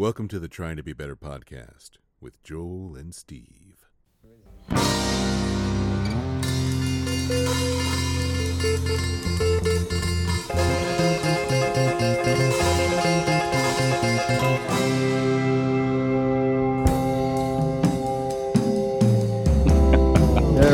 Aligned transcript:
Welcome 0.00 0.28
to 0.28 0.38
the 0.38 0.48
Trying 0.48 0.76
to 0.76 0.82
Be 0.82 0.94
Better 0.94 1.14
podcast 1.14 1.98
with 2.22 2.42
Joel 2.42 2.96
and 2.96 3.14
Steve. 3.14 3.84
There 4.70 4.78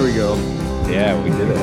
we 0.04 0.14
go. 0.14 0.36
Yeah, 0.88 1.20
we 1.24 1.30
did 1.30 1.50
it. 1.50 1.56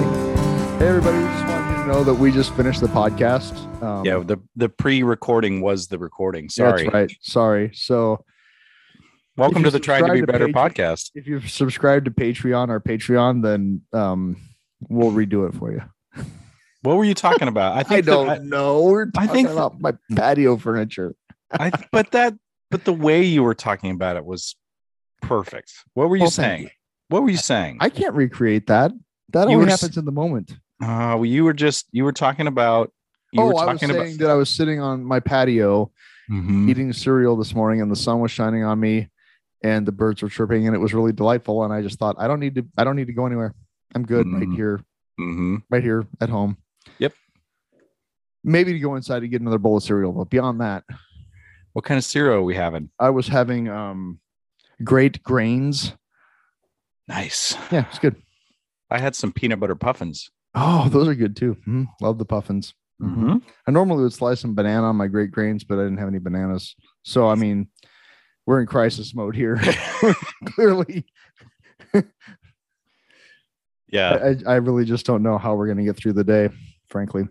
Hey, 0.80 0.88
everybody. 0.90 1.43
We 1.84 1.90
just 1.90 1.98
wanted 1.98 1.98
you 1.98 2.06
to 2.06 2.08
know 2.08 2.14
that 2.14 2.22
we 2.22 2.32
just 2.32 2.54
finished 2.56 2.82
the 2.82 2.88
podcast. 2.88 3.84
Um, 3.84 4.06
Yeah, 4.06 4.20
the 4.20 4.38
the 4.56 4.70
pre-recording 4.70 5.60
was 5.62 5.88
the 5.88 5.98
recording. 6.00 6.50
Sorry. 6.50 6.84
That's 6.84 6.94
right. 6.94 7.12
Sorry. 7.22 7.72
So 7.74 8.24
Welcome 9.36 9.64
to 9.64 9.72
the 9.72 9.80
Trying 9.80 10.06
to 10.06 10.14
Be 10.14 10.22
to 10.22 10.28
Better 10.28 10.48
Patreon- 10.48 10.54
podcast. 10.54 11.12
if 11.16 11.28
you've 11.28 11.50
subscribed 11.50 12.06
to 12.06 12.12
Patreon 12.12 12.70
or 12.70 12.80
Patreon, 12.80 13.42
then 13.44 13.82
um, 13.92 14.38
we'll 14.88 15.12
redo 15.12 15.48
it 15.50 15.56
for 15.56 15.72
you. 15.72 15.82
What 16.84 16.98
were 16.98 17.04
you 17.06 17.16
talking 17.16 17.48
about? 17.48 17.74
I 17.92 17.96
I 17.98 18.02
don't 18.02 18.28
that- 18.28 18.44
know. 18.44 18.84
We're 18.84 19.08
I 19.18 19.28
think- 19.28 19.50
about 19.50 19.82
my 19.82 19.94
patio 20.16 20.56
furniture. 20.58 21.16
I, 21.52 21.68
I 21.68 21.72
but 21.92 22.12
that 22.12 22.34
but 22.72 22.86
the 22.86 22.94
way 22.94 23.24
you 23.24 23.44
were 23.44 23.56
talking 23.56 23.92
about 23.92 24.16
it 24.16 24.24
was 24.26 24.56
perfect. 25.22 25.74
What 25.96 26.10
were 26.10 26.16
you 26.16 26.24
Well, 26.24 26.32
saying? 26.32 26.70
What 27.10 27.24
were 27.24 27.30
you 27.30 27.38
saying? 27.38 27.78
I 27.82 27.90
can't 27.90 28.16
recreate 28.16 28.68
that. 28.68 28.92
That 29.34 29.50
You 29.50 29.56
only 29.56 29.66
were 29.66 29.72
happens 29.72 29.98
in 29.98 30.06
the 30.06 30.12
moment. 30.12 30.56
Uh, 30.84 31.16
well, 31.18 31.26
you 31.26 31.44
were 31.44 31.54
just 31.54 31.88
you 31.92 32.04
were 32.04 32.12
talking 32.14 32.48
about 32.48 32.92
you 33.32 33.42
oh, 33.42 33.48
were 33.48 33.52
I 33.60 33.66
was 33.74 33.82
talking 33.82 33.96
saying 33.96 34.18
that 34.18 34.30
I 34.30 34.34
was 34.36 34.50
sitting 34.50 34.80
on 34.80 35.04
my 35.04 35.20
patio 35.20 35.92
Mhm. 36.32 36.70
eating 36.70 36.94
cereal 36.94 37.36
this 37.36 37.54
morning, 37.54 37.82
and 37.82 37.92
the 37.92 37.96
sun 37.96 38.20
was 38.22 38.32
shining 38.32 38.64
on 38.64 38.80
me, 38.80 39.10
and 39.64 39.86
the 39.86 39.92
birds 39.92 40.22
were 40.22 40.30
chirping, 40.30 40.66
and 40.68 40.76
it 40.76 40.80
was 40.80 40.94
really 40.94 41.12
delightful. 41.12 41.64
And 41.66 41.74
I 41.74 41.82
just 41.82 42.00
thought, 42.00 42.16
I 42.18 42.28
don't 42.28 42.40
need 42.40 42.56
to. 42.56 42.66
I 42.78 42.84
don't 42.86 42.96
need 42.96 43.08
to 43.08 43.14
go 43.14 43.26
anywhere. 43.26 43.54
I'm 43.96 44.04
good 44.06 44.26
right 44.32 44.48
Mhm. 44.48 44.56
here. 44.56 44.82
Mhm. 45.20 45.62
right 45.70 45.84
here 45.84 46.08
at 46.22 46.30
home. 46.30 46.58
Yep. 47.00 47.14
Maybe 48.44 48.74
to 48.74 48.80
go 48.80 48.96
inside 48.96 49.20
to 49.22 49.28
get 49.28 49.42
another 49.42 49.58
bowl 49.60 49.78
of 49.78 49.84
cereal, 49.84 50.12
but 50.12 50.30
beyond 50.30 50.60
that, 50.62 50.84
What 51.74 51.86
kind 51.86 51.98
of 51.98 52.04
cereal 52.04 52.36
are 52.36 52.44
we 52.44 52.56
having? 52.56 52.90
I 53.00 53.10
was 53.10 53.28
having 53.28 53.68
um 53.68 54.20
great 54.84 55.24
grains. 55.24 55.94
Nice. 57.08 57.56
Yeah, 57.72 57.86
it's 57.90 58.00
good. 58.00 58.16
I 58.92 59.00
had 59.00 59.16
some 59.16 59.32
peanut 59.34 59.60
butter 59.60 59.76
puffins. 59.76 60.30
Oh, 60.56 60.88
those 60.90 61.08
are 61.08 61.16
good 61.16 61.36
too. 61.36 61.56
Mhm. 61.68 61.88
Love 62.02 62.18
the 62.18 62.26
puffins. 62.26 62.74
Mhm. 63.02 63.42
I 63.68 63.72
normally 63.72 64.04
would 64.04 64.14
slice 64.14 64.40
some 64.40 64.54
banana 64.56 64.88
on 64.88 64.96
my 64.96 65.08
great 65.08 65.32
grains, 65.32 65.64
but 65.64 65.80
I 65.80 65.84
didn't 65.84 65.98
have 65.98 66.08
any 66.08 66.20
bananas. 66.20 66.76
So 67.04 67.28
I 67.28 67.36
mean, 67.36 67.70
we're 68.46 68.60
in 68.62 68.68
crisis 68.68 69.16
mode 69.16 69.36
here. 69.36 69.58
Clearly, 70.46 71.06
Yeah, 73.88 74.36
I, 74.48 74.54
I 74.54 74.56
really 74.56 74.86
just 74.86 75.06
don't 75.06 75.24
know 75.24 75.38
how 75.38 75.56
we're 75.56 75.68
gonna 75.68 75.84
get 75.84 75.96
through 75.98 76.14
the 76.14 76.24
day, 76.24 76.50
frankly. 76.88 77.28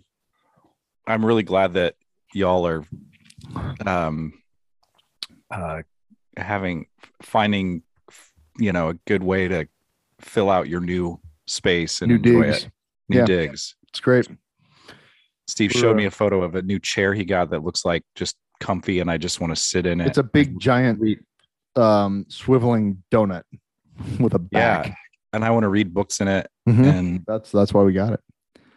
I'm 1.06 1.24
really 1.24 1.42
glad 1.42 1.74
that 1.74 1.96
y'all 2.34 2.66
are 2.66 2.84
um 3.84 4.32
uh 5.50 5.82
having 6.36 6.86
finding 7.20 7.82
you 8.58 8.72
know 8.72 8.90
a 8.90 8.94
good 9.06 9.22
way 9.22 9.48
to 9.48 9.68
fill 10.20 10.50
out 10.50 10.68
your 10.68 10.80
new 10.80 11.20
space 11.46 12.00
and 12.00 12.10
New 12.10 12.16
enjoy 12.16 12.42
digs. 12.46 12.64
it. 12.64 12.70
New 13.08 13.18
Yeah. 13.18 13.24
digs. 13.24 13.74
It's 13.88 14.00
great. 14.00 14.28
Steve 15.48 15.72
showed 15.72 15.96
me 15.96 16.04
a 16.06 16.10
photo 16.10 16.42
of 16.42 16.54
a 16.54 16.62
new 16.62 16.78
chair 16.78 17.12
he 17.14 17.24
got 17.24 17.50
that 17.50 17.62
looks 17.64 17.84
like 17.84 18.02
just 18.14 18.36
comfy 18.60 19.00
and 19.00 19.10
I 19.10 19.18
just 19.18 19.40
want 19.40 19.54
to 19.54 19.60
sit 19.60 19.86
in 19.86 20.00
it. 20.00 20.06
It's 20.06 20.18
a 20.18 20.22
big 20.22 20.58
giant 20.60 21.00
um 21.76 22.24
swiveling 22.28 22.98
donut 23.10 23.42
with 24.20 24.34
a 24.34 24.38
back. 24.38 24.86
yeah. 24.88 24.94
And 25.34 25.44
I 25.44 25.50
want 25.50 25.64
to 25.64 25.68
read 25.68 25.92
books 25.94 26.20
in 26.20 26.28
it 26.28 26.46
Mhm. 26.68 26.84
and 26.84 27.24
That's 27.26 27.50
that's 27.50 27.72
why 27.74 27.82
we 27.82 27.92
got 27.92 28.12
it. 28.12 28.20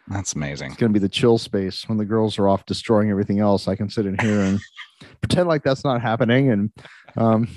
that's 0.08 0.32
amazing. 0.34 0.72
It's 0.72 0.80
gonna 0.80 0.92
be 0.92 0.98
the 0.98 1.08
chill 1.08 1.38
space 1.38 1.88
when 1.88 1.98
the 1.98 2.04
girls 2.04 2.38
are 2.38 2.48
off 2.48 2.66
destroying 2.66 3.10
everything 3.10 3.38
else. 3.38 3.68
I 3.68 3.76
can 3.76 3.88
sit 3.88 4.04
in 4.06 4.18
here 4.18 4.40
and 4.40 4.58
pretend 5.20 5.48
like 5.48 5.62
that's 5.62 5.84
not 5.84 6.02
happening 6.02 6.50
and 6.50 6.72
um 7.16 7.48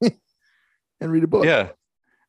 and 0.02 1.10
read 1.12 1.24
a 1.24 1.28
book. 1.28 1.44
Yeah. 1.44 1.70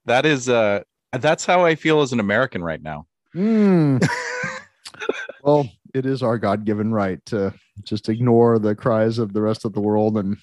That 0.05 0.25
is 0.25 0.47
uh 0.49 0.81
that's 1.11 1.45
how 1.45 1.65
I 1.65 1.75
feel 1.75 2.01
as 2.01 2.13
an 2.13 2.19
American 2.19 2.63
right 2.63 2.81
now. 2.81 3.05
Mm. 3.35 4.05
well, 5.43 5.67
it 5.93 6.05
is 6.05 6.23
our 6.23 6.37
God-given 6.37 6.91
right 6.91 7.23
to 7.27 7.53
just 7.83 8.09
ignore 8.09 8.59
the 8.59 8.75
cries 8.75 9.17
of 9.19 9.33
the 9.33 9.41
rest 9.41 9.65
of 9.65 9.73
the 9.73 9.81
world 9.81 10.17
and 10.17 10.37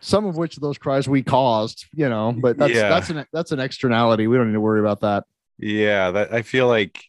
some 0.00 0.26
of 0.26 0.36
which 0.36 0.56
of 0.56 0.62
those 0.62 0.78
cries 0.78 1.08
we 1.08 1.22
caused, 1.22 1.86
you 1.92 2.08
know, 2.08 2.32
but 2.32 2.56
that's 2.56 2.72
Yeah. 2.74 2.88
that's 2.88 3.10
an 3.10 3.26
that's 3.32 3.52
an 3.52 3.60
externality. 3.60 4.26
We 4.28 4.36
don't 4.36 4.48
need 4.48 4.54
to 4.54 4.60
worry 4.60 4.80
about 4.80 5.00
that. 5.00 5.24
Yeah, 5.58 6.10
that 6.12 6.32
I 6.32 6.42
feel 6.42 6.68
like 6.68 7.02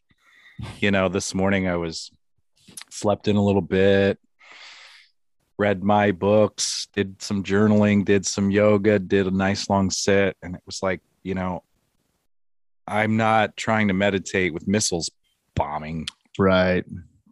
you 0.80 0.90
know, 0.90 1.08
this 1.08 1.36
morning 1.36 1.68
I 1.68 1.76
was 1.76 2.10
slept 2.90 3.28
in 3.28 3.36
a 3.36 3.44
little 3.44 3.62
bit, 3.62 4.18
read 5.60 5.84
my 5.84 6.12
books, 6.12 6.88
did 6.94 7.22
some 7.22 7.44
journaling, 7.44 8.04
did 8.04 8.26
some 8.26 8.50
yoga, 8.50 8.98
did 8.98 9.28
a 9.28 9.32
nice 9.32 9.70
long 9.70 9.92
sit 9.92 10.36
and 10.42 10.56
it 10.56 10.62
was 10.66 10.82
like, 10.82 11.02
you 11.24 11.36
know, 11.36 11.64
I'm 12.88 13.18
not 13.18 13.58
trying 13.58 13.88
to 13.90 13.94
meditate 13.94 14.54
with 14.54 14.68
missiles 14.68 15.10
bombing 15.56 16.08
Right. 16.40 16.86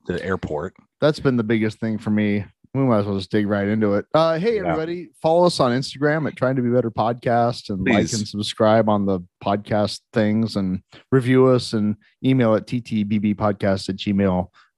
the 0.07 0.23
airport. 0.23 0.73
that's 1.01 1.19
been 1.19 1.37
the 1.37 1.43
biggest 1.43 1.79
thing 1.79 1.97
for 1.97 2.09
me. 2.09 2.43
We 2.73 2.81
might 2.81 2.99
as 2.99 3.05
well 3.05 3.17
just 3.17 3.31
dig 3.31 3.47
right 3.47 3.67
into 3.67 3.93
it. 3.93 4.05
Uh, 4.13 4.37
hey, 4.37 4.55
Yeah. 4.55 4.71
everybody, 4.71 5.09
follow 5.21 5.45
us 5.45 5.59
on 5.61 5.71
Instagram 5.71 6.27
at 6.27 6.35
Trying 6.35 6.57
to 6.57 6.61
Be 6.61 6.69
Better 6.69 6.91
Podcast 6.91 7.69
and 7.69 7.87
like 7.87 7.99
and 7.99 8.27
subscribe 8.27 8.89
on 8.89 9.05
the 9.05 9.21
podcast 9.43 10.01
things 10.11 10.55
and 10.57 10.81
review 11.11 11.45
us 11.47 11.71
and 11.73 11.95
email 12.23 12.53
at 12.55 12.67
ttbbpodcast 12.67 13.87
at 13.89 13.95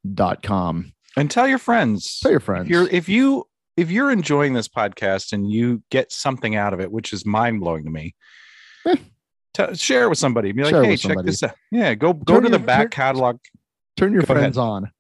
gmail.com. 0.05 0.91
And 1.15 1.31
tell 1.31 1.47
your 1.47 1.57
friends. 1.57 2.19
Tell 2.19 2.29
your 2.31 2.39
friends. 2.39 2.65
If 2.65 2.69
you're 2.71 2.87
if 2.89 3.09
you 3.09 3.45
if 3.77 3.89
you're 3.89 4.11
enjoying 4.11 4.53
this 4.53 4.67
podcast 4.67 5.33
and 5.33 5.49
you 5.51 5.81
get 5.89 6.11
something 6.11 6.55
out 6.55 6.73
of 6.73 6.79
it, 6.79 6.91
which 6.91 7.13
is 7.13 7.25
mind 7.25 7.61
blowing 7.61 7.85
to 7.85 7.89
me, 7.91 8.13
Tell 9.57 9.73
share 9.73 10.03
it 10.03 10.09
with 10.09 10.17
somebody. 10.19 10.51
Be 10.51 10.61
like, 10.63 10.69
Share 10.71 10.83
hey, 10.83 10.91
check 10.97 11.09
somebody. 11.11 11.25
this 11.27 11.41
out. 11.41 11.55
Yeah, 11.71 11.95
go 11.95 12.13
go 12.13 12.35
Turn 12.35 12.43
to 12.43 12.49
the 12.49 12.59
back 12.59 12.81
turn- 12.83 12.89
catalog. 12.91 13.37
Turn 13.97 14.13
your 14.13 14.21
Go 14.21 14.33
ahead. 14.33 14.43
friends 14.43 14.57
on. 14.59 14.91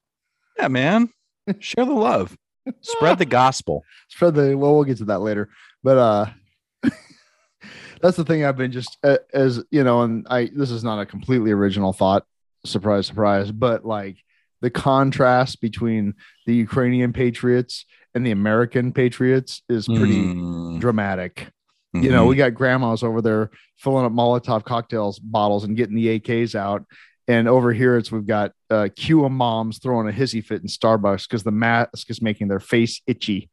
Yeah, 0.57 0.67
man. 0.69 1.09
Share 1.59 1.85
the 1.85 1.93
love. 1.93 2.35
Spread 2.81 3.19
the 3.19 3.25
gospel. 3.41 3.83
Spread 4.09 4.33
the, 4.33 4.57
well, 4.57 4.73
we'll 4.73 4.83
get 4.83 4.97
to 4.97 5.05
that 5.05 5.19
later. 5.19 5.49
But 5.83 5.97
uh, 5.99 6.25
that's 8.01 8.17
the 8.17 8.25
thing 8.25 8.43
I've 8.43 8.57
been 8.57 8.71
just 8.71 8.97
uh, 9.03 9.17
as 9.33 9.63
you 9.71 9.83
know, 9.83 10.01
and 10.01 10.25
I, 10.29 10.49
this 10.53 10.71
is 10.71 10.83
not 10.83 10.99
a 10.99 11.05
completely 11.05 11.51
original 11.51 11.93
thought. 11.93 12.25
Surprise, 12.65 13.05
surprise. 13.07 13.51
But 13.51 13.85
like 13.85 14.17
the 14.61 14.69
contrast 14.69 15.61
between 15.61 16.15
the 16.45 16.55
Ukrainian 16.55 17.13
patriots 17.13 17.85
and 18.15 18.25
the 18.25 18.31
American 18.31 18.91
patriots 18.91 19.61
is 19.69 19.85
pretty 19.87 20.23
Mm, 20.23 20.79
dramatic. 20.79 21.49
You 22.03 22.11
know, 22.11 22.25
we 22.25 22.35
got 22.35 22.53
grandmas 22.53 23.03
over 23.03 23.21
there 23.21 23.49
filling 23.77 24.05
up 24.05 24.11
Molotov 24.11 24.63
cocktails 24.63 25.19
bottles 25.19 25.63
and 25.63 25.77
getting 25.77 25.95
the 25.95 26.19
AKs 26.19 26.55
out. 26.55 26.85
And 27.27 27.47
over 27.47 27.73
here, 27.73 27.97
it's 27.97 28.11
we've 28.11 28.25
got 28.25 28.53
uh, 28.69 28.87
Cuba 28.95 29.29
moms 29.29 29.79
throwing 29.79 30.07
a 30.07 30.11
hissy 30.11 30.43
fit 30.43 30.61
in 30.61 30.67
Starbucks 30.67 31.27
because 31.27 31.43
the 31.43 31.51
mask 31.51 32.09
is 32.09 32.21
making 32.21 32.47
their 32.47 32.61
face 32.61 33.01
itchy. 33.05 33.49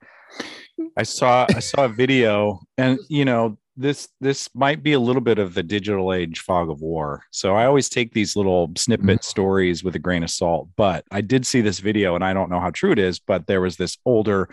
I 0.97 1.03
saw 1.03 1.47
I 1.49 1.61
saw 1.61 1.85
a 1.85 1.89
video, 1.89 2.61
and 2.79 2.99
you 3.09 3.25
know 3.25 3.59
this 3.77 4.09
this 4.21 4.49
might 4.55 4.83
be 4.85 4.93
a 4.93 5.01
little 5.01 5.21
bit 5.21 5.39
of 5.39 5.55
the 5.55 5.63
digital 5.63 6.13
age 6.13 6.41
fog 6.41 6.71
of 6.71 6.81
war. 6.81 7.25
So 7.33 7.57
I 7.57 7.67
always 7.67 7.89
take 7.89 8.13
these 8.13 8.37
little 8.37 8.71
snippet 8.77 9.25
stories 9.25 9.83
with 9.83 9.97
a 9.97 10.01
grain 10.01 10.23
of 10.23 10.31
salt. 10.31 10.69
But 10.77 11.05
I 11.11 11.21
did 11.21 11.45
see 11.47 11.61
this 11.61 11.81
video, 11.81 12.15
and 12.15 12.25
I 12.25 12.33
don't 12.33 12.51
know 12.51 12.61
how 12.61 12.71
true 12.71 12.93
it 12.93 12.99
is, 12.99 13.19
but 13.19 13.49
there 13.49 13.61
was 13.61 13.77
this 13.77 13.99
older 14.05 14.49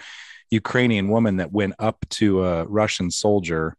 Ukrainian 0.49 1.09
woman 1.09 1.37
that 1.37 1.51
went 1.51 1.75
up 1.79 2.05
to 2.09 2.43
a 2.43 2.65
Russian 2.65 3.11
soldier 3.11 3.77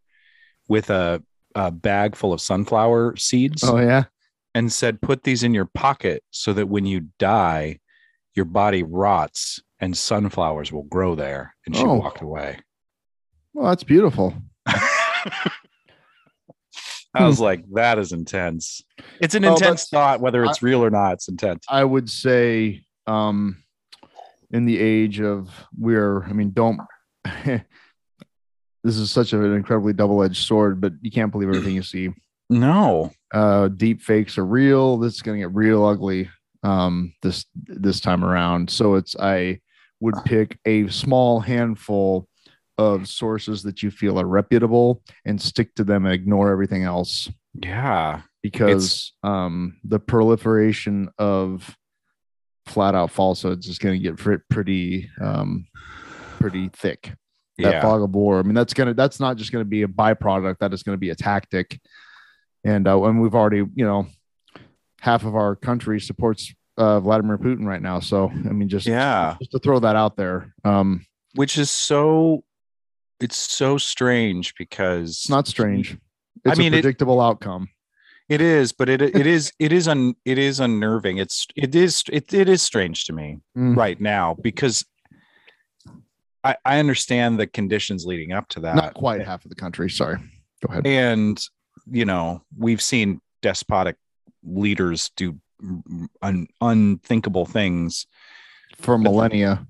with 0.73 0.89
a, 0.89 1.23
a 1.55 1.71
bag 1.71 2.17
full 2.17 2.33
of 2.33 2.41
sunflower 2.41 3.15
seeds 3.17 3.63
Oh 3.63 3.79
yeah, 3.79 4.05
and 4.55 4.73
said, 4.73 5.03
"Put 5.03 5.23
these 5.23 5.43
in 5.43 5.53
your 5.53 5.67
pocket 5.67 6.25
so 6.31 6.55
that 6.55 6.67
when 6.69 6.87
you 6.87 7.09
die, 7.19 7.79
your 8.35 8.47
body 8.47 8.83
rots." 8.83 9.61
And 9.81 9.99
sunflowers 9.99 10.71
will 10.71 10.85
grow 10.85 11.17
there. 11.17 11.57
And 11.67 11.75
she 11.75 11.83
Oh. 11.83 11.95
walked 11.95 12.21
away. 12.23 12.61
well 13.53 13.69
that's 13.69 13.83
beautiful. 13.83 14.33
I 14.67 14.79
was 17.27 17.41
like, 17.41 17.65
that 17.75 17.99
is 17.99 18.13
intense. 18.13 18.81
It's 19.21 19.35
an 19.35 19.43
Well, 19.43 19.55
intense 19.55 19.89
thought, 19.89 20.21
whether 20.21 20.45
it's 20.45 20.63
real 20.63 20.85
or 20.85 20.91
not. 20.91 21.15
It's 21.15 21.29
intense. 21.29 21.65
I 21.69 21.83
would 21.83 22.09
say, 22.09 22.85
um, 23.09 23.57
in 24.53 24.67
the 24.67 24.79
age 24.79 25.21
of 25.21 25.51
we're, 25.77 26.23
I 26.25 26.33
mean, 26.33 26.53
don't. 26.53 26.79
this 28.85 28.97
is 28.97 29.11
such 29.11 29.33
an 29.33 29.45
incredibly 29.55 29.93
double-edged 29.93 30.45
sword, 30.45 30.81
but 30.81 30.93
you 31.01 31.11
can't 31.11 31.31
believe 31.31 31.49
everything 31.49 31.75
you 31.75 31.83
see. 31.83 32.11
No. 32.51 33.11
uh 33.33 33.69
deep 33.69 34.03
fakes 34.03 34.37
are 34.37 34.45
real 34.45 34.99
this 34.99 35.15
is 35.15 35.23
going 35.23 35.39
to 35.41 35.47
get 35.47 35.55
real 35.55 35.87
ugly 35.87 36.29
um 36.63 37.15
this 37.23 37.47
this 37.55 37.99
time 37.99 38.23
around 38.23 38.69
so 38.69 38.95
it's 38.97 39.17
i 39.19 39.59
would 40.01 40.17
pick 40.27 40.59
a 40.67 40.87
small 40.89 41.41
handful 41.41 42.29
of 42.77 43.09
sources 43.09 43.63
that 43.63 43.83
you 43.83 43.91
feel 43.91 44.21
are 44.21 44.27
reputable 44.27 45.03
and 45.25 45.41
stick 45.41 45.75
to 45.77 45.85
them 45.85 46.05
and 46.05 46.13
ignore 46.15 46.51
everything 46.53 46.83
else 46.83 47.31
Yeah. 47.55 48.21
because 48.43 49.15
um, 49.23 49.79
the 49.85 50.01
proliferation 50.01 51.09
of 51.17 51.75
flat 52.67 52.95
out 52.95 53.11
falsehoods 53.13 53.67
is 53.67 53.79
going 53.79 53.99
to 53.99 54.03
get 54.03 54.19
pretty 54.51 55.09
um, 55.23 55.67
pretty 56.39 56.69
thick. 56.75 57.13
That 57.63 57.75
Yeah. 57.75 57.81
fog 57.83 58.03
of 58.03 58.15
war. 58.15 58.39
I 58.39 58.43
mean, 58.43 58.55
that's 58.55 58.75
gonna 58.75 58.95
that's 58.95 59.21
not 59.21 59.37
just 59.37 59.53
going 59.53 59.65
to 59.65 59.69
be 59.69 59.83
a 59.83 59.89
byproduct. 59.89 60.59
That 60.59 60.73
is 60.73 60.83
going 60.83 60.95
to 60.95 61.01
be 61.01 61.11
a 61.11 61.15
tactic. 61.15 61.81
And 62.65 62.87
uh, 62.87 63.03
and 63.05 63.21
we've 63.21 63.35
already 63.35 63.59
you 63.75 63.85
know 63.85 64.07
half 65.01 65.25
of 65.25 65.35
our 65.35 65.57
country 65.57 66.01
supports 66.01 66.55
uh, 66.79 67.01
Vladimir 67.01 67.39
Putin 67.39 67.65
right 67.67 67.83
now. 67.83 68.01
So 68.01 68.31
I 68.31 68.53
mean, 68.53 68.69
just 68.69 68.87
Yeah. 68.87 69.37
just 69.41 69.53
to 69.53 69.59
throw 69.59 69.79
that 69.81 69.97
out 69.97 70.17
there. 70.17 70.55
Um, 70.65 71.05
Which 71.35 71.59
is 71.59 71.71
so 71.71 72.45
it's 73.21 73.37
so 73.37 73.79
strange 73.79 74.55
because 74.59 75.11
it's 75.11 75.29
not 75.31 75.47
strange. 75.47 75.97
I 76.47 76.55
mean, 76.57 76.73
a 76.75 76.77
it- 76.79 76.83
predictable 76.83 77.21
outcome. 77.21 77.69
It 78.29 78.41
is, 78.41 78.73
but 78.73 78.89
it 78.89 79.03
it 79.03 79.27
is 79.27 79.53
it 79.59 79.73
is 79.73 79.87
un 79.89 80.15
it 80.25 80.39
is 80.39 80.59
unnerving. 80.61 81.19
It's 81.19 81.47
it 81.57 81.75
is 81.75 82.03
it, 82.11 82.33
it 82.33 82.49
is 82.49 82.63
strange 82.63 83.05
to 83.07 83.13
me 83.13 83.39
Mm. 83.59 83.77
right 83.77 84.01
now 84.01 84.37
because 84.43 84.85
I 86.45 86.57
I 86.65 86.79
understand 86.79 87.39
the 87.39 87.47
conditions 87.47 88.05
leading 88.07 88.33
up 88.33 88.49
to 88.49 88.61
that. 88.61 88.75
Not 88.77 88.95
quite 88.95 89.21
half 89.25 89.45
of 89.45 89.49
the 89.49 89.55
country. 89.55 89.89
Sorry. 89.91 90.19
Go 90.67 90.73
ahead. 90.73 90.87
and 90.87 91.45
you 91.91 92.05
know 92.05 92.43
we've 92.57 92.81
seen 92.83 93.21
despotic 93.43 93.97
leaders 94.45 95.11
do 95.17 95.39
un, 96.23 96.47
unthinkable 96.61 97.45
things 97.47 98.07
For 98.79 98.97
millennia. 98.99 99.67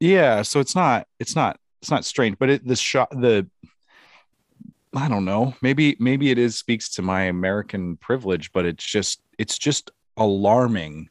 yeah 0.00 0.42
so 0.42 0.60
it's 0.60 0.74
not 0.74 1.06
it's 1.18 1.34
not 1.34 1.58
it's 1.80 1.90
not 1.90 2.04
strange 2.04 2.36
but 2.38 2.50
it 2.50 2.66
the 2.66 2.76
shot 2.76 3.10
the 3.10 3.46
i 4.94 5.08
don't 5.08 5.24
know 5.24 5.54
maybe 5.62 5.96
maybe 5.98 6.30
it 6.30 6.38
is 6.38 6.56
speaks 6.58 6.88
to 6.90 7.02
my 7.02 7.22
american 7.24 7.96
privilege 7.96 8.52
but 8.52 8.64
it's 8.66 8.84
just 8.84 9.20
it's 9.38 9.56
just 9.58 9.90
alarming 10.18 11.08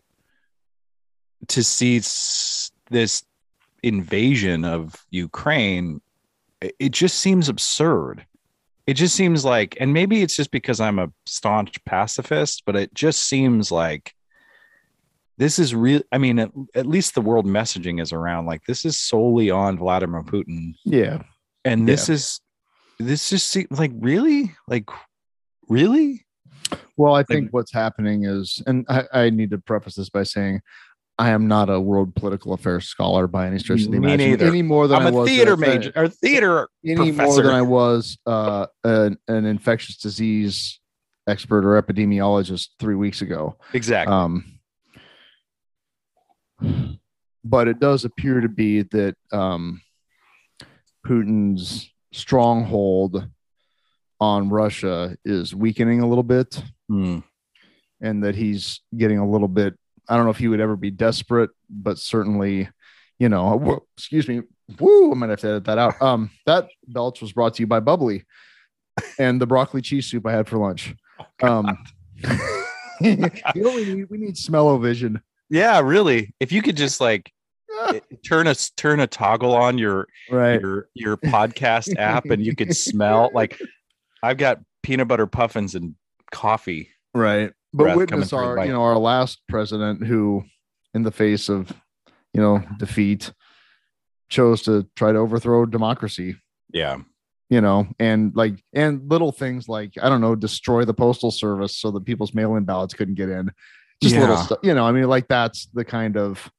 to 1.47 1.63
see 1.63 1.97
s- 1.97 2.71
this 2.91 3.23
invasion 3.83 4.65
of 4.65 4.95
ukraine 5.11 6.01
It- 6.61 6.91
just 6.91 7.19
seems 7.19 7.49
absurd. 7.49 8.25
It 8.87 8.95
just 8.95 9.15
seems 9.15 9.45
like 9.45 9.77
and 9.79 9.93
maybe 9.93 10.21
it's 10.21 10.35
just 10.35 10.51
because 10.51 10.79
i'm 10.81 10.99
a 10.99 11.09
staunch 11.25 11.83
pacifist 11.85 12.63
but 12.65 12.75
it 12.75 12.93
just 12.93 13.21
seems 13.25 13.71
like 13.71 14.13
this 15.37 15.57
is 15.57 15.73
real 15.73 16.01
i 16.11 16.17
mean 16.17 16.39
at, 16.39 16.51
at 16.75 16.85
least 16.85 17.15
the 17.15 17.21
world 17.21 17.45
messaging 17.45 18.01
is 18.01 18.11
around 18.11 18.45
like 18.45 18.61
this 18.65 18.83
is 18.83 18.97
solely 18.99 19.49
on 19.49 19.77
vladimir 19.77 20.23
putin. 20.23 20.73
Yeah. 20.83 21.23
and 21.63 21.87
this 21.87 22.09
is 22.09 22.41
this 22.99 23.29
just 23.29 23.49
seems 23.49 23.71
like 23.71 23.91
really? 23.99 24.55
Like 24.67 24.89
really? 25.67 26.25
Well, 26.97 27.15
I 27.15 27.23
think 27.23 27.51
what's 27.51 27.73
happening 27.73 28.25
is, 28.25 28.61
and 28.67 28.85
I, 28.89 29.03
I 29.13 29.29
need 29.29 29.51
to 29.51 29.57
preface 29.57 29.95
this 29.95 30.09
by 30.09 30.23
saying, 30.23 30.61
I 31.19 31.29
am 31.29 31.47
not 31.47 31.69
a 31.69 31.79
world 31.79 32.15
political 32.15 32.53
affairs 32.53 32.85
scholar 32.85 33.27
by 33.27 33.45
any 33.47 33.59
stretch 33.59 33.83
of 33.83 33.91
the 33.91 33.97
imagination. 33.97 34.47
Any 34.47 34.61
more 34.63 34.87
than 34.87 35.01
I 35.01 35.05
i'm 35.07 35.13
a 35.13 35.17
was 35.17 35.29
theater 35.29 35.53
uh, 35.53 35.57
major 35.57 35.91
or 35.95 36.07
theater 36.09 36.67
Any 36.83 36.95
more 36.95 37.05
professor. 37.13 37.43
than 37.43 37.53
I 37.53 37.61
was 37.61 38.17
uh, 38.25 38.65
an, 38.83 39.17
an 39.27 39.45
infectious 39.45 39.97
disease 39.97 40.79
expert 41.27 41.65
or 41.65 41.81
epidemiologist 41.81 42.69
three 42.79 42.95
weeks 42.95 43.21
ago. 43.21 43.57
exactly 43.73 44.13
Um, 44.13 44.43
but 47.43 47.67
it 47.67 47.79
does 47.79 48.05
appear 48.05 48.41
to 48.41 48.49
be 48.49 48.83
that 48.83 49.15
um, 49.31 49.81
Putin's 51.05 51.89
stronghold 52.11 53.27
on 54.19 54.49
Russia 54.49 55.17
is 55.25 55.53
weakening 55.53 55.99
a 56.01 56.07
little 56.07 56.23
bit, 56.23 56.61
Hmm. 56.87 57.19
and 58.01 58.23
that 58.23 58.35
he's 58.35 58.81
getting 58.95 59.17
a 59.19 59.29
little 59.29 59.47
bit. 59.49 59.77
I 60.07 60.15
don't 60.15 60.25
know 60.25 60.31
if 60.31 60.37
he 60.37 60.47
would 60.47 60.59
ever 60.59 60.75
be 60.75 60.91
desperate, 60.91 61.49
but 61.69 61.97
certainly, 61.97 62.69
you 63.19 63.29
know, 63.29 63.55
whoa, 63.57 63.85
excuse 63.97 64.27
me. 64.27 64.41
Woo, 64.79 65.11
I 65.11 65.15
might 65.15 65.29
have 65.29 65.39
to 65.41 65.47
edit 65.47 65.65
that 65.65 65.77
out. 65.77 66.01
Um, 66.01 66.29
that 66.45 66.67
belch 66.87 67.21
was 67.21 67.33
brought 67.33 67.55
to 67.55 67.63
you 67.63 67.67
by 67.67 67.79
Bubly 67.79 68.25
and 69.19 69.39
the 69.41 69.47
broccoli 69.47 69.81
cheese 69.81 70.07
soup 70.07 70.25
I 70.25 70.31
had 70.31 70.47
for 70.47 70.57
lunch. 70.57 70.95
Um, 71.41 71.77
you 73.01 73.17
know, 73.17 73.75
we 73.75 73.93
need 73.93 74.09
we 74.09 74.17
need 74.17 74.37
smell-o-vision. 74.37 75.21
yeah 75.49 75.79
really 75.81 76.33
if 76.39 76.51
you 76.51 76.61
could 76.61 76.77
just 76.77 77.01
like 77.01 77.31
turn 78.25 78.47
a 78.47 78.55
turn 78.77 78.99
a 78.99 79.07
toggle 79.07 79.53
on 79.53 79.77
your 79.77 80.07
right. 80.29 80.61
your 80.61 80.87
your 80.93 81.17
podcast 81.17 81.97
app 81.97 82.25
and 82.25 82.45
you 82.45 82.55
could 82.55 82.75
smell 82.75 83.29
like 83.33 83.59
I've 84.21 84.37
got 84.37 84.59
peanut 84.83 85.07
butter 85.07 85.27
puffins 85.27 85.75
and 85.75 85.95
coffee. 86.31 86.89
Right. 87.13 87.51
But 87.73 87.97
witness 87.97 88.33
our, 88.33 88.65
you 88.65 88.71
know, 88.71 88.83
our 88.83 88.97
last 88.97 89.41
president 89.49 90.05
who, 90.05 90.43
in 90.93 91.03
the 91.03 91.11
face 91.11 91.49
of, 91.49 91.71
you 92.33 92.41
know, 92.41 92.61
defeat, 92.77 93.31
chose 94.29 94.61
to 94.63 94.87
try 94.95 95.11
to 95.11 95.17
overthrow 95.19 95.65
democracy, 95.65 96.35
Yeah. 96.71 96.97
you 97.49 97.61
know, 97.61 97.87
and 97.99 98.35
like, 98.35 98.63
and 98.73 99.09
little 99.09 99.31
things 99.31 99.67
like, 99.67 99.93
I 100.01 100.09
don't 100.09 100.21
know, 100.21 100.35
destroy 100.35 100.85
the 100.85 100.93
postal 100.93 101.31
service 101.31 101.77
so 101.77 101.91
that 101.91 102.05
people's 102.05 102.33
mail 102.33 102.55
in 102.55 102.63
ballots 102.63 102.93
couldn't 102.93 103.15
get 103.15 103.29
in. 103.29 103.51
Just 104.01 104.15
little 104.15 104.37
stuff, 104.37 104.59
you 104.63 104.73
know, 104.73 104.85
I 104.85 104.91
mean, 104.91 105.05
like 105.05 105.27
that's 105.27 105.67
the 105.73 105.85
kind 105.85 106.17
of. 106.17 106.51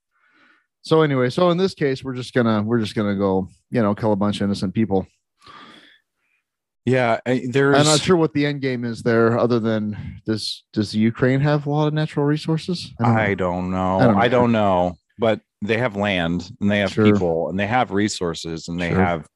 So 0.82 1.02
anyway, 1.02 1.30
so 1.30 1.50
in 1.50 1.58
this 1.58 1.74
case, 1.74 2.02
we're 2.04 2.14
just 2.14 2.32
gonna 2.32 2.62
we're 2.62 2.78
just 2.80 2.94
gonna 2.94 3.16
go, 3.16 3.48
you 3.70 3.82
know, 3.82 3.94
kill 3.94 4.12
a 4.12 4.16
bunch 4.16 4.36
of 4.40 4.42
innocent 4.44 4.72
people. 4.74 5.06
Yeah. 6.84 7.18
I- 7.26 7.46
There's 7.48 7.76
I'm 7.78 7.84
not 7.86 8.00
sure 8.00 8.16
what 8.16 8.32
the 8.34 8.44
end 8.46 8.60
game 8.60 8.84
is 8.84 9.02
there, 9.02 9.38
other 9.38 9.58
than 9.60 10.20
does 10.26 10.64
does 10.72 10.94
Ukraine 10.94 11.40
have 11.40 11.66
a 11.66 11.70
lot 11.70 11.86
of 11.88 11.94
natural 11.94 12.26
resources? 12.26 12.92
don't 12.98 13.08
know. 13.14 13.18
I 13.20 13.34
don't 13.34 13.70
know. 13.70 13.98
I 13.98 14.04
don't 14.06 14.16
I 14.16 14.22
know. 14.24 14.28
don't 14.28 14.52
know. 14.52 14.94
But 15.18 15.40
they 15.62 15.78
have 15.78 15.96
land 15.96 16.50
and 16.60 16.70
they 16.70 16.80
have 16.80 16.92
Sure. 16.92 17.04
people 17.10 17.48
and 17.48 17.58
they 17.58 17.66
have 17.66 17.90
resources 17.90 18.68
and 18.68 18.78
they 18.80 18.90
Sure. 18.90 18.98
have 19.02 19.26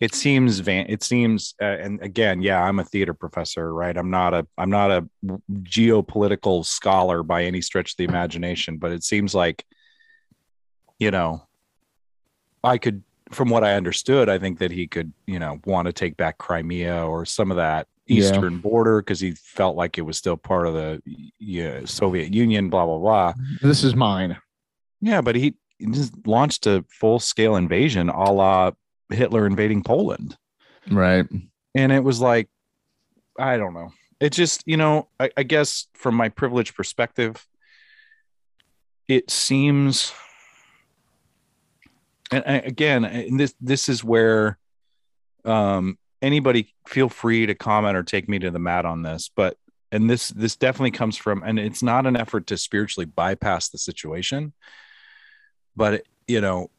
it 0.00 0.14
seems 0.14 0.60
van 0.60 0.86
it 0.88 1.02
seems 1.02 1.54
uh, 1.60 1.64
and 1.66 2.00
again 2.00 2.40
yeah 2.40 2.62
i'm 2.62 2.78
a 2.78 2.84
theater 2.84 3.12
professor 3.12 3.74
right 3.74 3.98
i'm 3.98 4.08
not 4.08 4.32
a 4.32 4.46
i'm 4.56 4.70
not 4.70 4.90
a 4.90 5.06
geopolitical 5.52 6.64
scholar 6.64 7.22
by 7.22 7.44
any 7.44 7.60
stretch 7.60 7.90
of 7.92 7.96
the 7.98 8.04
imagination 8.04 8.78
but 8.78 8.92
it 8.92 9.04
seems 9.04 9.34
like 9.34 9.62
you 10.98 11.10
know 11.10 11.42
i 12.64 12.78
could 12.78 13.02
from 13.30 13.48
what 13.48 13.62
i 13.64 13.74
understood 13.74 14.28
i 14.28 14.38
think 14.38 14.58
that 14.58 14.70
he 14.70 14.86
could 14.86 15.12
you 15.26 15.38
know 15.38 15.60
want 15.64 15.86
to 15.86 15.92
take 15.92 16.16
back 16.16 16.38
crimea 16.38 17.04
or 17.06 17.24
some 17.24 17.50
of 17.50 17.56
that 17.56 17.86
Yeah. 18.06 18.22
eastern 18.24 18.58
border 18.58 19.00
because 19.00 19.20
he 19.20 19.32
felt 19.32 19.76
like 19.76 19.98
it 19.98 20.02
was 20.02 20.16
still 20.16 20.36
part 20.36 20.66
of 20.66 20.74
the 20.74 21.00
yeah, 21.38 21.80
soviet 21.84 22.34
union 22.34 22.70
blah 22.70 22.84
blah 22.84 22.98
blah 22.98 23.34
This 23.62 23.84
is 23.84 23.94
mine. 23.94 24.36
yeah, 25.00 25.20
but 25.20 25.36
he 25.36 25.54
he 25.78 25.86
just 25.86 26.12
launched 26.26 26.66
a 26.66 26.84
full 26.90 27.18
scale 27.20 27.56
invasion 27.56 28.08
a 28.08 28.30
la 28.32 28.72
Hitler 29.08 29.46
invading 29.46 29.82
Poland. 29.82 30.36
Right. 30.90 31.26
And 31.74 31.90
it 31.92 32.04
was 32.04 32.20
like, 32.20 32.48
I 33.38 33.56
don't 33.56 33.74
know. 33.74 33.92
It 34.20 34.30
just, 34.32 34.62
you 34.66 34.76
know, 34.76 35.08
I, 35.18 35.30
I 35.36 35.42
guess 35.42 35.86
from 35.94 36.14
my 36.16 36.28
privileged 36.28 36.74
perspective, 36.76 37.46
it 39.08 39.30
seems, 39.30 40.12
and 42.30 42.64
again, 42.64 43.04
and 43.04 43.38
this 43.38 43.54
this 43.60 43.88
is 43.88 44.04
where 44.04 44.58
um, 45.44 45.98
anybody 46.22 46.74
feel 46.86 47.08
free 47.08 47.46
to 47.46 47.54
comment 47.54 47.96
or 47.96 48.02
take 48.02 48.28
me 48.28 48.38
to 48.38 48.50
the 48.50 48.58
mat 48.58 48.84
on 48.84 49.02
this, 49.02 49.30
but 49.34 49.56
and 49.92 50.08
this 50.08 50.28
this 50.28 50.56
definitely 50.56 50.92
comes 50.92 51.16
from, 51.16 51.42
and 51.42 51.58
it's 51.58 51.82
not 51.82 52.06
an 52.06 52.16
effort 52.16 52.46
to 52.48 52.56
spiritually 52.56 53.06
bypass 53.06 53.68
the 53.68 53.78
situation, 53.78 54.52
but 55.74 56.02
you 56.26 56.40
know, 56.40 56.70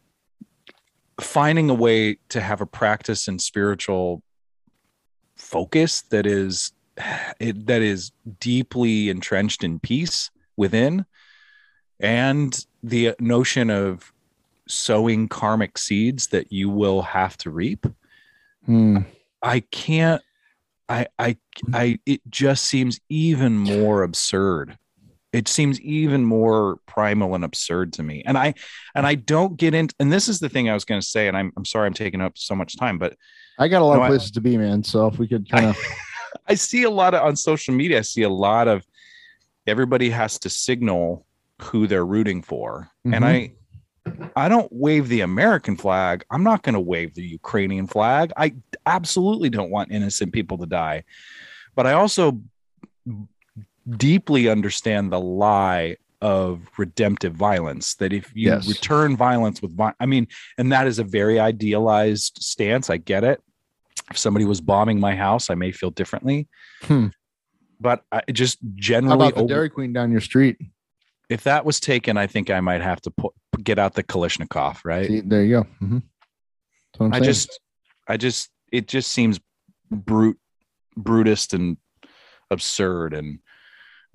finding 1.20 1.70
a 1.70 1.74
way 1.74 2.18
to 2.30 2.40
have 2.40 2.62
a 2.62 2.66
practice 2.66 3.28
in 3.28 3.40
spiritual 3.40 4.24
focus 5.36 6.04
that 6.04 6.26
is 6.26 6.72
it, 7.40 7.66
that 7.68 7.82
is 7.82 8.12
deeply 8.40 9.10
entrenched 9.10 9.64
in 9.64 9.80
peace 9.80 10.30
within 10.56 11.06
and 12.00 12.66
the 12.84 13.16
notion 13.20 13.70
of 13.70 14.11
sowing 14.72 15.28
karmic 15.28 15.78
seeds 15.78 16.28
that 16.28 16.52
you 16.52 16.70
will 16.70 17.02
have 17.02 17.38
to 17.38 17.50
reap 17.50 17.86
Hmm. 18.66 19.00
i 19.42 19.60
can't 19.60 20.22
i 20.88 21.08
i 21.18 21.36
i 21.74 21.98
it 22.06 22.22
just 22.30 22.66
seems 22.66 23.00
even 23.10 23.58
more 23.58 24.04
absurd 24.04 24.78
it 25.34 25.48
seems 25.48 25.80
even 25.82 26.26
more 26.26 26.78
primal 26.86 27.34
and 27.36 27.44
absurd 27.44 27.94
to 27.94 28.04
me 28.04 28.22
and 28.26 28.38
i 28.38 28.54
and 28.96 29.08
i 29.08 29.16
don't 29.16 29.58
get 29.58 29.74
into 29.74 29.96
and 30.00 30.12
this 30.12 30.28
is 30.30 30.40
the 30.40 30.48
thing 30.50 30.70
i 30.70 30.74
was 30.74 30.86
going 30.86 31.02
to 31.02 31.08
say 31.08 31.28
and 31.28 31.36
i'm, 31.36 31.52
I'm 31.58 31.66
sorry 31.66 31.88
i'm 31.88 31.94
taking 31.94 32.22
up 32.22 32.38
so 32.38 32.56
much 32.56 32.78
time 32.78 32.98
but 32.98 33.16
I 33.60 33.68
got 33.68 33.82
a 33.82 33.86
lot 33.86 33.96
No, 33.96 34.00
of 34.02 34.06
I- 34.06 34.08
places 34.10 34.32
to 34.32 34.42
be, 34.42 34.58
man. 34.58 34.84
So 34.84 35.06
if 35.08 35.20
we 35.20 35.28
could 35.28 35.48
kind 35.48 35.68
of, 35.68 35.78
I 36.48 36.56
see 36.56 36.84
a 36.84 36.90
lot 36.90 37.14
of 37.14 37.22
on 37.24 37.36
social 37.36 37.76
media. 37.76 38.00
I 38.00 38.02
see 38.02 38.24
a 38.24 38.30
lot 38.30 38.68
of 38.68 38.84
everybody 39.68 40.10
has 40.10 40.40
to 40.40 40.50
signal 40.50 41.28
who 41.62 41.86
they're 41.86 42.06
rooting 42.06 42.42
for, 42.42 42.90
and 43.06 43.24
I 43.24 43.52
I 44.36 44.50
don't 44.50 44.72
wave 44.72 45.08
the 45.08 45.22
American 45.22 45.76
flag. 45.78 46.24
I'm 46.32 46.44
not 46.44 46.64
going 46.64 46.74
to 46.74 46.80
wave 46.80 47.14
the 47.16 47.24
Ukrainian 47.24 47.88
flag. 47.88 48.32
I 48.38 48.54
absolutely 48.86 49.50
don't 49.50 49.70
want 49.72 49.92
innocent 49.92 50.34
people 50.34 50.58
to 50.60 50.66
die. 50.66 51.04
But 51.76 51.88
I 51.88 51.94
also 51.94 52.42
deeply 53.98 54.48
understand 54.50 55.12
the 55.12 55.20
lie 55.20 55.98
of 56.22 56.62
redemptive 56.78 57.34
violence 57.34 57.96
that 57.96 58.14
if 58.14 58.32
you 58.36 58.50
Yes. 58.52 58.68
return 58.68 59.18
violence 59.18 59.62
with 59.62 59.76
vi- 59.76 59.94
I 60.00 60.06
mean, 60.06 60.28
and 60.58 60.72
that 60.72 60.86
is 60.86 61.00
a 61.00 61.04
very 61.04 61.40
idealized 61.40 62.38
stance. 62.42 62.90
I 62.92 62.98
get 62.98 63.24
it. 63.24 63.42
If 64.12 64.18
somebody 64.18 64.46
was 64.46 64.62
bombing 64.62 65.00
my 65.00 65.16
house, 65.16 65.50
I 65.50 65.56
may 65.56 65.72
feel 65.72 65.90
differently. 65.90 66.48
Hmm. 66.84 67.08
But 67.80 68.04
I 68.12 68.22
just 68.32 68.60
How 68.62 68.68
generally 68.76 69.16
about 69.30 69.36
the 69.36 69.42
over- 69.42 69.54
Dairy 69.54 69.70
Queen 69.70 69.94
down 69.94 70.12
your 70.12 70.22
street? 70.22 70.58
if 71.30 71.44
that 71.46 71.64
was 71.66 71.80
taken, 71.80 72.18
I 72.18 72.28
think 72.28 72.50
I 72.50 72.60
might 72.60 72.82
have 72.82 73.00
to 73.04 73.10
put, 73.12 73.34
get 73.64 73.80
out 73.80 73.94
the 73.94 74.04
Kalashnikov, 74.04 74.80
right? 74.84 75.08
See, 75.08 75.22
there 75.22 75.44
you 75.44 75.50
go. 75.62 75.68
Mhm. 75.86 76.04
I'm 77.00 77.14
I 77.14 77.18
saying. 77.18 77.24
just, 77.24 77.60
I 78.08 78.18
just, 78.18 78.50
it 78.72 78.88
just 78.88 79.12
seems 79.12 79.40
brute, 79.90 80.38
brutist 81.00 81.54
and 81.54 81.78
absurd 82.50 83.14
and 83.14 83.40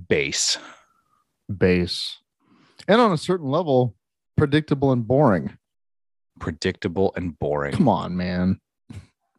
base. 0.08 0.58
base, 1.54 2.18
and 2.88 3.00
on 3.00 3.12
a 3.12 3.16
certain 3.18 3.48
level, 3.48 3.94
predictable 4.36 4.92
and 4.92 5.06
boring. 5.06 5.56
predictable 6.38 7.12
and 7.16 7.38
boring. 7.38 7.74
Come 7.74 7.88
on, 7.88 8.16
man. 8.16 8.60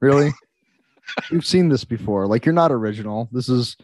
Really? 0.02 0.32
We've 1.32 1.46
seen 1.46 1.70
this 1.70 1.86
before. 1.86 2.26
Like 2.28 2.46
you're 2.46 2.54
not 2.54 2.72
original. 2.72 3.30
This 3.32 3.50
is 3.50 3.78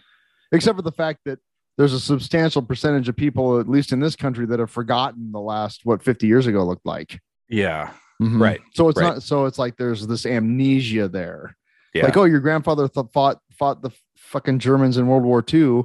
except 0.51 0.75
for 0.77 0.81
the 0.81 0.91
fact 0.91 1.19
that 1.25 1.39
there's 1.77 1.93
a 1.93 1.99
substantial 1.99 2.61
percentage 2.61 3.09
of 3.09 3.15
people, 3.15 3.59
at 3.59 3.67
least 3.67 3.91
in 3.91 3.99
this 3.99 4.15
country, 4.15 4.45
that 4.47 4.59
have 4.59 4.69
forgotten 4.71 5.31
the 5.31 5.39
last 5.41 5.81
what 5.83 6.03
50 6.03 6.27
years 6.27 6.47
ago 6.47 6.63
looked 6.63 6.85
like. 6.85 7.19
Yeah, 7.49 7.91
Mhm. 8.21 8.39
Right, 8.41 8.61
So 8.75 8.89
it's 8.89 8.99
right. 8.99 9.13
not 9.15 9.23
so 9.23 9.45
it's 9.45 9.57
like 9.59 9.75
there's 9.77 10.05
this 10.07 10.25
amnesia 10.25 11.07
there. 11.07 11.57
yeah. 11.93 12.05
Like, 12.05 12.15
oh, 12.17 12.23
your 12.25 12.39
grandfather 12.39 12.87
th- 12.87 13.07
fought 13.13 13.39
fought 13.51 13.81
the 13.81 13.91
fucking 14.17 14.59
Germans 14.59 14.97
in 14.97 15.07
World 15.07 15.23
War 15.23 15.39
II 15.39 15.83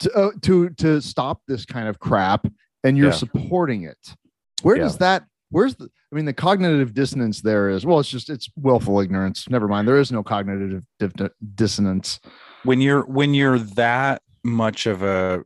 to 0.00 0.12
uh, 0.14 0.30
to 0.42 0.70
to 0.70 1.00
stop 1.00 1.42
this 1.46 1.64
kind 1.66 1.88
of 1.88 1.98
crap, 1.98 2.46
and 2.84 2.96
you're 2.96 3.08
Yeah. 3.08 3.12
supporting 3.14 3.82
it. 3.84 4.14
Where 4.62 4.76
Yeah. 4.76 4.84
does 4.84 4.98
that? 4.98 5.24
Where's 5.50 5.74
the? 5.74 5.90
I 6.12 6.16
mean, 6.16 6.24
the 6.24 6.32
cognitive 6.32 6.92
dissonance 6.94 7.40
there 7.40 7.68
is. 7.70 7.84
Well, 7.86 8.00
it's 8.00 8.08
just 8.08 8.30
it's 8.30 8.48
willful 8.56 9.00
ignorance. 9.00 9.48
Never 9.50 9.68
mind. 9.68 9.86
There 9.86 9.98
is 9.98 10.10
no 10.10 10.22
cognitive 10.22 10.84
di- 10.98 11.28
dissonance. 11.54 12.20
when 12.64 12.80
you're 12.80 13.02
when 13.06 13.32
you're 13.34 13.58
that 13.58 14.22
much 14.42 14.86
of 14.86 15.02
a 15.02 15.44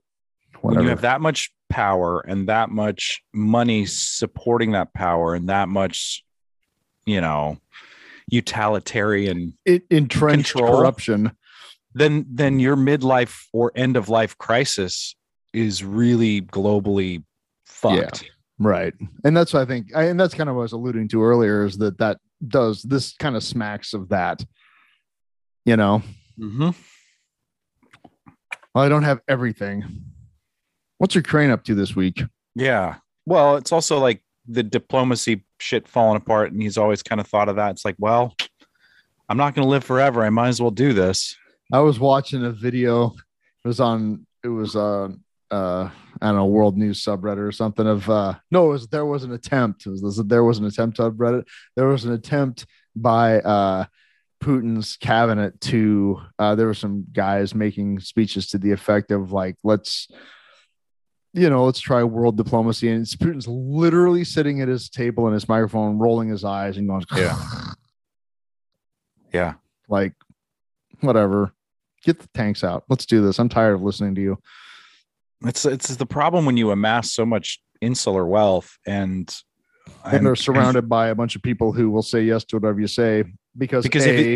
when 0.60 0.80
you 0.80 0.88
have 0.88 1.02
that 1.02 1.20
much 1.20 1.52
power 1.68 2.20
and 2.20 2.48
that 2.48 2.70
much 2.70 3.22
money 3.32 3.84
supporting 3.84 4.72
that 4.72 4.94
power 4.94 5.34
and 5.34 5.48
that 5.48 5.68
much, 5.68 6.24
you 7.04 7.20
know, 7.20 7.58
utilitarian, 8.28 9.58
it, 9.64 9.84
entrenched 9.90 10.52
control. 10.52 10.78
corruption. 10.78 11.32
then 11.94 12.24
then 12.30 12.58
your 12.58 12.76
midlife 12.76 13.44
or 13.52 13.72
end 13.74 13.96
of 13.96 14.08
life 14.08 14.38
crisis 14.38 15.14
is 15.52 15.84
really 15.84 16.40
globally 16.40 17.22
fucked. 17.64 18.30
Right. 18.58 18.94
And 19.24 19.36
that's 19.36 19.52
what 19.52 19.62
I 19.62 19.66
think. 19.66 19.94
I, 19.94 20.04
and 20.04 20.18
that's 20.18 20.34
kind 20.34 20.48
of 20.48 20.56
what 20.56 20.62
I 20.62 20.64
was 20.64 20.72
alluding 20.72 21.08
to 21.08 21.22
earlier 21.22 21.64
is 21.64 21.76
that 21.78 21.98
that 21.98 22.18
does 22.46 22.82
this 22.82 23.14
kind 23.16 23.36
of 23.36 23.42
smacks 23.42 23.94
of 23.94 24.10
that. 24.10 24.44
You 25.64 25.76
know, 25.76 26.02
Mm-hmm. 26.38 26.70
Well, 28.74 28.84
I 28.84 28.88
don't 28.88 29.04
have 29.04 29.20
everything. 29.28 29.84
What's 30.98 31.14
your 31.14 31.22
crane 31.22 31.50
up 31.50 31.64
to 31.64 31.74
this 31.74 31.94
week? 31.94 32.22
Yeah. 32.54 32.96
Well, 33.26 33.56
it's 33.56 33.72
also 33.72 33.98
like 33.98 34.22
the 34.46 34.62
diplomacy 34.62 35.44
shit 35.58 35.88
falling 35.88 36.16
apart, 36.16 36.52
and 36.52 36.60
he's 36.60 36.78
always 36.78 37.02
kind 37.02 37.20
of 37.20 37.26
thought 37.26 37.48
of 37.48 37.56
that. 37.56 37.72
It's 37.72 37.84
like, 37.84 37.96
well, 37.98 38.34
I'm 39.28 39.36
not 39.36 39.54
going 39.54 39.64
to 39.64 39.70
live 39.70 39.84
forever. 39.84 40.24
I 40.24 40.30
might 40.30 40.48
as 40.48 40.60
well 40.60 40.70
do 40.70 40.92
this. 40.92 41.36
I 41.72 41.80
was 41.80 41.98
watching 41.98 42.44
a 42.44 42.50
video. 42.50 43.14
It 43.64 43.68
was 43.68 43.80
on. 43.80 44.26
It 44.42 44.48
was 44.48 44.76
uh 44.76 45.08
uh 45.50 45.88
I 46.20 46.26
don't 46.26 46.36
know 46.36 46.46
World 46.46 46.76
News 46.76 47.02
subreddit 47.02 47.38
or 47.38 47.52
something 47.52 47.86
of 47.86 48.08
uh 48.10 48.34
no 48.50 48.66
it 48.66 48.72
was 48.72 48.88
there 48.88 49.06
was 49.06 49.24
an 49.24 49.32
attempt. 49.32 49.86
It 49.86 49.90
was, 49.90 50.22
there 50.26 50.44
was 50.44 50.58
an 50.58 50.66
attempt 50.66 51.00
on 51.00 51.12
Reddit. 51.12 51.46
There 51.74 51.88
was 51.88 52.04
an 52.04 52.12
attempt 52.12 52.66
by 52.94 53.40
uh 53.40 53.86
Putin's 54.44 54.96
cabinet 54.96 55.58
to 55.62 56.20
uh 56.38 56.54
there 56.54 56.66
were 56.66 56.74
some 56.74 57.06
guys 57.12 57.54
making 57.54 57.98
speeches 58.00 58.46
to 58.48 58.58
the 58.58 58.72
effect 58.72 59.10
of 59.10 59.32
like 59.32 59.56
let's 59.64 60.06
you 61.32 61.48
know 61.48 61.64
let's 61.64 61.80
try 61.80 62.04
world 62.04 62.36
diplomacy. 62.36 62.90
And 62.90 63.00
it's 63.00 63.16
Putin's 63.16 63.48
literally 63.48 64.22
sitting 64.22 64.60
at 64.60 64.68
his 64.68 64.90
table 64.90 65.26
and 65.26 65.32
his 65.32 65.48
microphone 65.48 65.98
rolling 65.98 66.28
his 66.28 66.44
eyes 66.44 66.76
and 66.76 66.86
going 66.86 67.04
Yeah. 67.16 67.38
Yeah. 69.32 69.54
like 69.88 70.12
whatever. 71.00 71.52
Get 72.04 72.18
the 72.20 72.28
tanks 72.34 72.62
out. 72.62 72.84
Let's 72.90 73.06
do 73.06 73.22
this. 73.22 73.38
I'm 73.38 73.48
tired 73.48 73.74
of 73.74 73.82
listening 73.82 74.14
to 74.16 74.20
you. 74.20 74.38
It's 75.42 75.64
it's 75.64 75.96
the 75.96 76.06
problem 76.06 76.44
when 76.44 76.58
you 76.58 76.70
amass 76.70 77.12
so 77.12 77.24
much 77.24 77.62
insular 77.80 78.26
wealth 78.26 78.78
and 78.86 79.34
and 80.04 80.24
they're 80.24 80.36
surrounded 80.36 80.86
by 80.88 81.08
a 81.08 81.14
bunch 81.14 81.34
of 81.34 81.42
people 81.42 81.72
who 81.72 81.90
will 81.90 82.02
say 82.02 82.22
yes 82.22 82.44
to 82.44 82.56
whatever 82.56 82.80
you 82.80 82.86
say 82.86 83.24
because 83.56 83.84
Because 83.84 84.04
if 84.06 84.18
A, 84.18 84.34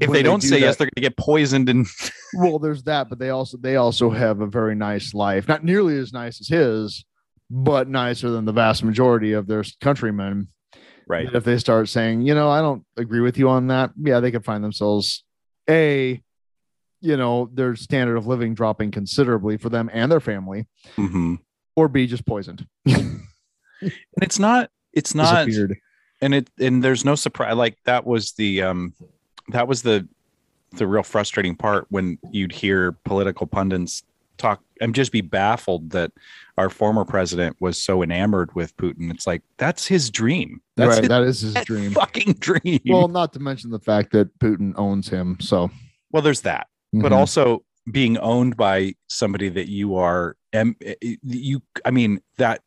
if 0.00 0.08
when 0.08 0.12
they 0.12 0.22
don't 0.22 0.40
do 0.40 0.48
say 0.48 0.60
yes, 0.60 0.76
they're 0.76 0.86
going 0.86 0.92
to 0.96 1.00
get 1.00 1.16
poisoned 1.16 1.68
and 1.68 1.86
well 2.34 2.58
there's 2.58 2.82
that 2.84 3.08
but 3.08 3.18
they 3.18 3.30
also 3.30 3.56
they 3.58 3.76
also 3.76 4.10
have 4.10 4.40
a 4.40 4.46
very 4.46 4.74
nice 4.74 5.12
life 5.14 5.46
not 5.48 5.64
nearly 5.64 5.98
as 5.98 6.12
nice 6.12 6.40
as 6.40 6.48
his 6.48 7.04
but 7.50 7.88
nicer 7.88 8.30
than 8.30 8.44
the 8.44 8.52
vast 8.52 8.84
majority 8.84 9.32
of 9.32 9.46
their 9.48 9.64
countrymen 9.80 10.46
right. 11.08 11.26
that 11.26 11.36
if 11.36 11.44
they 11.44 11.58
start 11.58 11.88
saying 11.88 12.22
you 12.22 12.34
know 12.34 12.48
i 12.48 12.60
don't 12.60 12.84
agree 12.96 13.20
with 13.20 13.36
you 13.36 13.48
on 13.48 13.66
that 13.66 13.90
yeah 14.00 14.20
they 14.20 14.30
could 14.30 14.44
find 14.44 14.62
themselves 14.62 15.24
a 15.68 16.22
you 17.00 17.16
know 17.16 17.50
their 17.52 17.74
standard 17.74 18.16
of 18.16 18.26
living 18.26 18.54
dropping 18.54 18.90
considerably 18.92 19.56
for 19.56 19.68
them 19.68 19.90
and 19.92 20.10
their 20.10 20.20
family 20.20 20.66
Mhm. 20.96 21.38
or 21.74 21.88
b 21.88 22.06
just 22.06 22.24
poisoned 22.26 22.66
And 22.86 24.22
it's 24.22 24.38
not 24.38 24.70
it's 24.92 25.14
not 25.14 25.46
disappeared 25.46 25.78
and 26.22 26.34
it 26.34 26.50
and 26.58 26.82
there's 26.84 27.04
no 27.04 27.14
surprise 27.14 27.54
like 27.56 27.76
that 27.84 28.06
was 28.06 28.32
the 28.32 28.62
um 28.62 28.94
that 29.48 29.66
was 29.68 29.82
the 29.82 30.06
the 30.72 30.86
real 30.86 31.02
frustrating 31.02 31.56
part 31.56 31.86
when 31.90 32.18
you'd 32.30 32.52
hear 32.52 32.92
political 33.04 33.46
pundits 33.46 34.02
talk 34.38 34.62
and 34.80 34.94
just 34.94 35.12
be 35.12 35.20
baffled 35.20 35.90
that 35.90 36.12
our 36.56 36.70
former 36.70 37.04
president 37.04 37.56
was 37.60 37.76
so 37.76 38.02
enamored 38.02 38.54
with 38.54 38.74
Putin. 38.76 39.10
It's 39.10 39.26
like 39.26 39.42
that's 39.58 39.86
his 39.86 40.08
dream. 40.10 40.62
That's 40.76 40.88
right 40.90 40.98
his 41.00 41.08
that 41.08 41.22
is 41.24 41.40
his 41.40 41.54
dream 41.64 41.90
fucking 41.92 42.34
dream. 42.34 42.80
well 42.88 43.08
not 43.08 43.32
to 43.34 43.40
mention 43.40 43.70
the 43.70 43.80
fact 43.80 44.12
that 44.12 44.38
putin 44.38 44.72
owns 44.76 45.08
him 45.08 45.36
so 45.40 45.70
well, 46.12 46.22
there's 46.22 46.40
that. 46.42 46.66
But 46.92 47.12
Mhm. 47.12 47.16
also 47.16 47.64
being 47.90 48.18
owned 48.18 48.56
by 48.56 48.94
somebody 49.08 49.48
that 49.48 49.68
you 49.68 49.96
are 49.96 50.36
em- 50.52 50.76
you 51.22 51.62
I 51.84 51.90
mean 51.90 52.20
that 52.36 52.62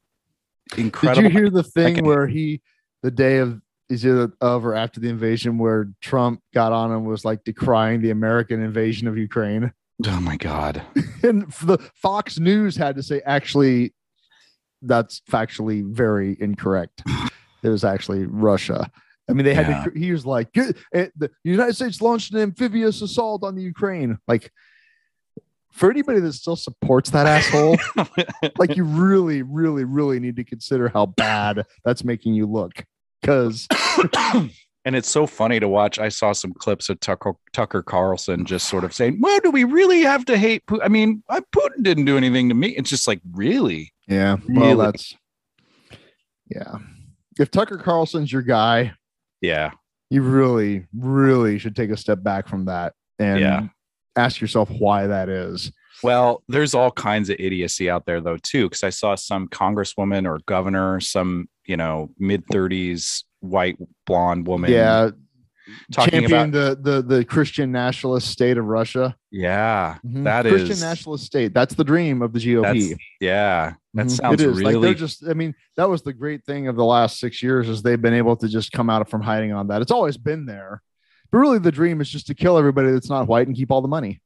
incredible 0.78 1.24
Did 1.24 1.34
you 1.34 1.40
hear 1.40 1.50
the 1.50 1.64
thing 1.64 2.04
where 2.06 2.28
he, 2.28 2.62
the 3.04 3.12
day 3.12 3.38
of, 3.38 3.62
is 3.90 4.04
it 4.06 4.32
of 4.42 4.66
or 4.66 4.74
after 4.74 5.00
the 5.00 5.10
invasion, 5.10 5.58
where 5.60 5.90
Trump 6.02 6.42
got 6.54 6.72
on 6.72 6.92
and 6.92 7.06
was 7.06 7.24
like 7.24 7.44
decrying 7.44 8.02
the 8.02 8.10
American 8.10 8.64
invasion 8.64 9.08
of 9.08 9.18
Ukraine? 9.18 9.72
Oh 10.08 10.20
my 10.20 10.38
god. 10.38 10.82
And 11.24 11.44
the 11.64 11.78
Fox 11.96 12.38
News 12.40 12.76
had 12.76 12.96
to 12.98 13.04
say, 13.04 13.22
actually, 13.26 13.94
that's 14.82 15.22
factually 15.32 15.86
very 15.90 16.36
incorrect. 16.40 17.02
It 17.64 17.70
was 17.70 17.86
actually 17.86 18.26
Russia. 18.26 18.92
I 19.30 19.34
mean, 19.34 19.46
they 19.46 19.54
had 19.54 19.68
Yeah. 19.70 19.84
to, 19.86 19.92
he 19.98 20.12
was 20.12 20.26
like, 20.26 20.52
"Good- 20.52 20.76
eh, 20.94 21.08
the 21.16 21.32
United 21.46 21.76
States 21.76 22.02
launched 22.02 22.34
an 22.34 22.40
amphibious 22.42 23.02
assault 23.02 23.46
on 23.46 23.56
the 23.56 23.62
Ukraine. 23.62 24.18
Like, 24.28 24.52
for 25.72 25.90
anybody 25.90 26.20
that 26.20 26.34
still 26.34 26.58
supports 26.58 27.10
that 27.12 27.26
asshole, 27.26 27.78
like 28.58 28.76
you 28.76 28.84
really, 28.84 29.42
really, 29.44 29.86
really 29.86 30.20
need 30.20 30.36
to 30.36 30.44
consider 30.44 30.90
how 30.90 31.06
bad 31.06 31.66
that's 31.86 32.04
making 32.04 32.34
you 32.34 32.46
look. 32.46 32.84
Because 33.24 33.68
and 34.86 34.96
it's 34.96 35.10
so 35.10 35.26
funny 35.26 35.60
to 35.62 35.68
watch. 35.70 35.98
I 35.98 36.10
saw 36.10 36.34
some 36.34 36.54
clips 36.54 36.90
of 36.90 37.00
Tucker 37.00 37.34
Tucker 37.54 37.82
Carlson 37.82 38.46
just 38.46 38.68
sort 38.68 38.84
of 38.84 38.94
saying, 38.94 39.20
"Well, 39.22 39.40
do 39.42 39.50
we 39.50 39.64
really 39.64 40.02
have 40.02 40.26
to 40.26 40.38
hate 40.38 40.66
Putin? 40.68 40.82
I 40.84 40.90
mean, 40.90 41.24
Putin 41.32 41.82
didn't 41.84 42.06
do 42.06 42.18
anything 42.18 42.50
to 42.50 42.56
me." 42.56 42.70
It's 42.70 42.90
just 42.90 43.08
like, 43.08 43.22
really? 43.32 43.94
yeah, 44.08 44.36
Really? 44.48 44.60
well, 44.76 44.78
that's 44.78 45.16
yeah. 46.54 46.76
If 47.40 47.50
Tucker 47.50 47.78
Carlson's 47.78 48.32
your 48.32 48.42
guy, 48.44 48.94
Yeah, 49.42 49.72
you 50.10 50.22
really, 50.22 50.86
really 50.96 51.58
should 51.60 51.76
take 51.76 51.90
a 51.90 51.98
step 51.98 52.22
back 52.22 52.48
from 52.48 52.66
that 52.66 52.94
and 53.20 53.40
Yeah. 53.40 53.68
ask 54.16 54.40
yourself 54.42 54.70
why 54.70 55.08
that 55.08 55.30
is. 55.30 55.72
Well, 56.04 56.44
there's 56.50 56.74
all 56.76 56.92
kinds 56.92 57.30
of 57.30 57.38
idiocy 57.40 57.90
out 57.90 58.06
there 58.06 58.20
though 58.22 58.38
too, 58.38 58.66
because 58.70 58.84
I 58.84 58.90
saw 58.90 59.16
some 59.16 59.48
congresswoman 59.48 60.28
or 60.28 60.40
governor, 60.46 61.00
some 61.00 61.48
you 61.66 61.78
know 61.78 62.10
mid 62.20 62.46
30s 62.48 63.24
white 63.40 63.78
blonde 64.06 64.48
woman, 64.48 64.72
Yeah, 64.72 65.12
talking 65.92 66.22
champion 66.22 66.50
about 66.56 66.84
the 66.84 66.92
the 66.92 67.02
the 67.18 67.26
Christian 67.26 67.72
nationalist 67.72 68.28
state 68.30 68.58
of 68.58 68.66
Russia. 68.66 69.16
yeah, 69.32 69.98
Mhm. 70.06 70.24
that 70.24 70.46
Christian 70.46 70.72
is 70.72 70.82
nationalist 70.82 71.26
state. 71.26 71.54
That's 71.54 71.76
the 71.76 71.84
dream 71.84 72.22
of 72.22 72.34
the 72.34 72.40
GOP. 72.40 72.96
yeah, 73.22 73.74
that 73.94 74.08
Mhm. 74.08 74.12
sounds 74.12 74.42
it 74.42 74.50
is. 74.50 74.62
like 74.62 74.74
really 74.74 74.88
they're 74.88 74.94
just. 74.94 75.28
I 75.28 75.34
mean, 75.34 75.54
that 75.78 75.90
was 75.90 76.02
the 76.02 76.14
great 76.14 76.44
thing 76.46 76.68
of 76.68 76.76
the 76.76 76.86
last 76.86 77.20
six 77.20 77.42
years 77.44 77.70
is 77.70 77.82
they've 77.82 78.02
been 78.02 78.14
able 78.14 78.36
to 78.38 78.48
just 78.48 78.72
come 78.72 78.90
out 78.90 79.10
from 79.10 79.22
hiding 79.22 79.52
on 79.54 79.68
that. 79.68 79.82
It's 79.82 79.92
always 79.92 80.18
been 80.18 80.46
there, 80.46 80.82
but 81.32 81.38
really 81.38 81.60
the 81.60 81.72
dream 81.72 82.02
is 82.02 82.10
just 82.10 82.28
to 82.28 82.34
kill 82.36 82.58
everybody 82.58 82.92
that's 82.92 83.10
not 83.10 83.28
white 83.28 83.48
and 83.48 83.56
keep 83.56 83.72
all 83.72 83.82
the 83.82 83.88
money 83.88 84.22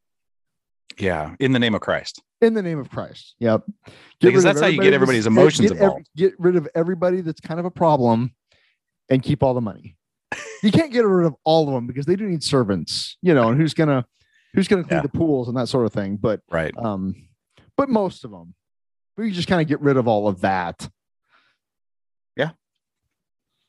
yeah, 0.98 1.36
in 1.40 1.52
the 1.52 1.60
name 1.60 1.76
of 1.76 1.82
Christ. 1.82 2.22
in 2.42 2.54
the 2.54 2.62
name 2.62 2.80
of 2.80 2.90
Christ. 2.90 3.36
Yep. 3.40 3.64
Get 3.86 3.94
Because 4.22 4.44
that's 4.44 4.60
how 4.62 4.68
you 4.68 4.82
get 4.82 4.94
everybody's 4.94 5.26
emotions 5.28 5.70
get, 5.72 5.80
involved. 5.80 6.08
get 6.16 6.34
rid 6.40 6.56
of 6.56 6.68
everybody 6.76 7.22
that's 7.22 7.40
kind 7.42 7.60
of 7.60 7.66
a 7.66 7.72
problem, 7.72 8.32
and 9.10 9.22
keep 9.24 9.42
all 9.44 9.54
the 9.54 9.62
money. 9.62 9.96
you 10.64 10.72
can't 10.72 10.92
get 10.92 11.06
rid 11.06 11.26
of 11.26 11.36
all 11.44 11.68
of 11.68 11.74
them 11.74 11.88
because 11.88 12.06
they 12.06 12.16
do 12.16 12.26
need 12.28 12.44
servants, 12.44 13.18
you 13.22 13.34
know, 13.34 13.50
and 13.50 13.60
who's 13.60 13.74
gonna 13.74 14.06
who's 14.54 14.68
gonna 14.68 14.84
clean 14.84 14.98
Yeah. 14.98 15.02
the 15.04 15.10
pools 15.10 15.48
and 15.48 15.58
that 15.58 15.68
sort 15.70 15.86
of 15.86 15.94
thing. 15.94 16.18
But 16.18 16.42
Right. 16.50 16.74
um, 16.78 17.16
but 17.76 17.90
most 17.90 18.24
of 18.26 18.32
them, 18.32 18.54
we 19.18 19.32
just 19.32 19.48
kind 19.48 19.62
of 19.62 19.68
get 19.68 19.82
rid 19.82 19.98
of 19.98 20.08
all 20.08 20.28
of 20.28 20.42
that. 20.42 20.90
Yeah. 22.36 22.52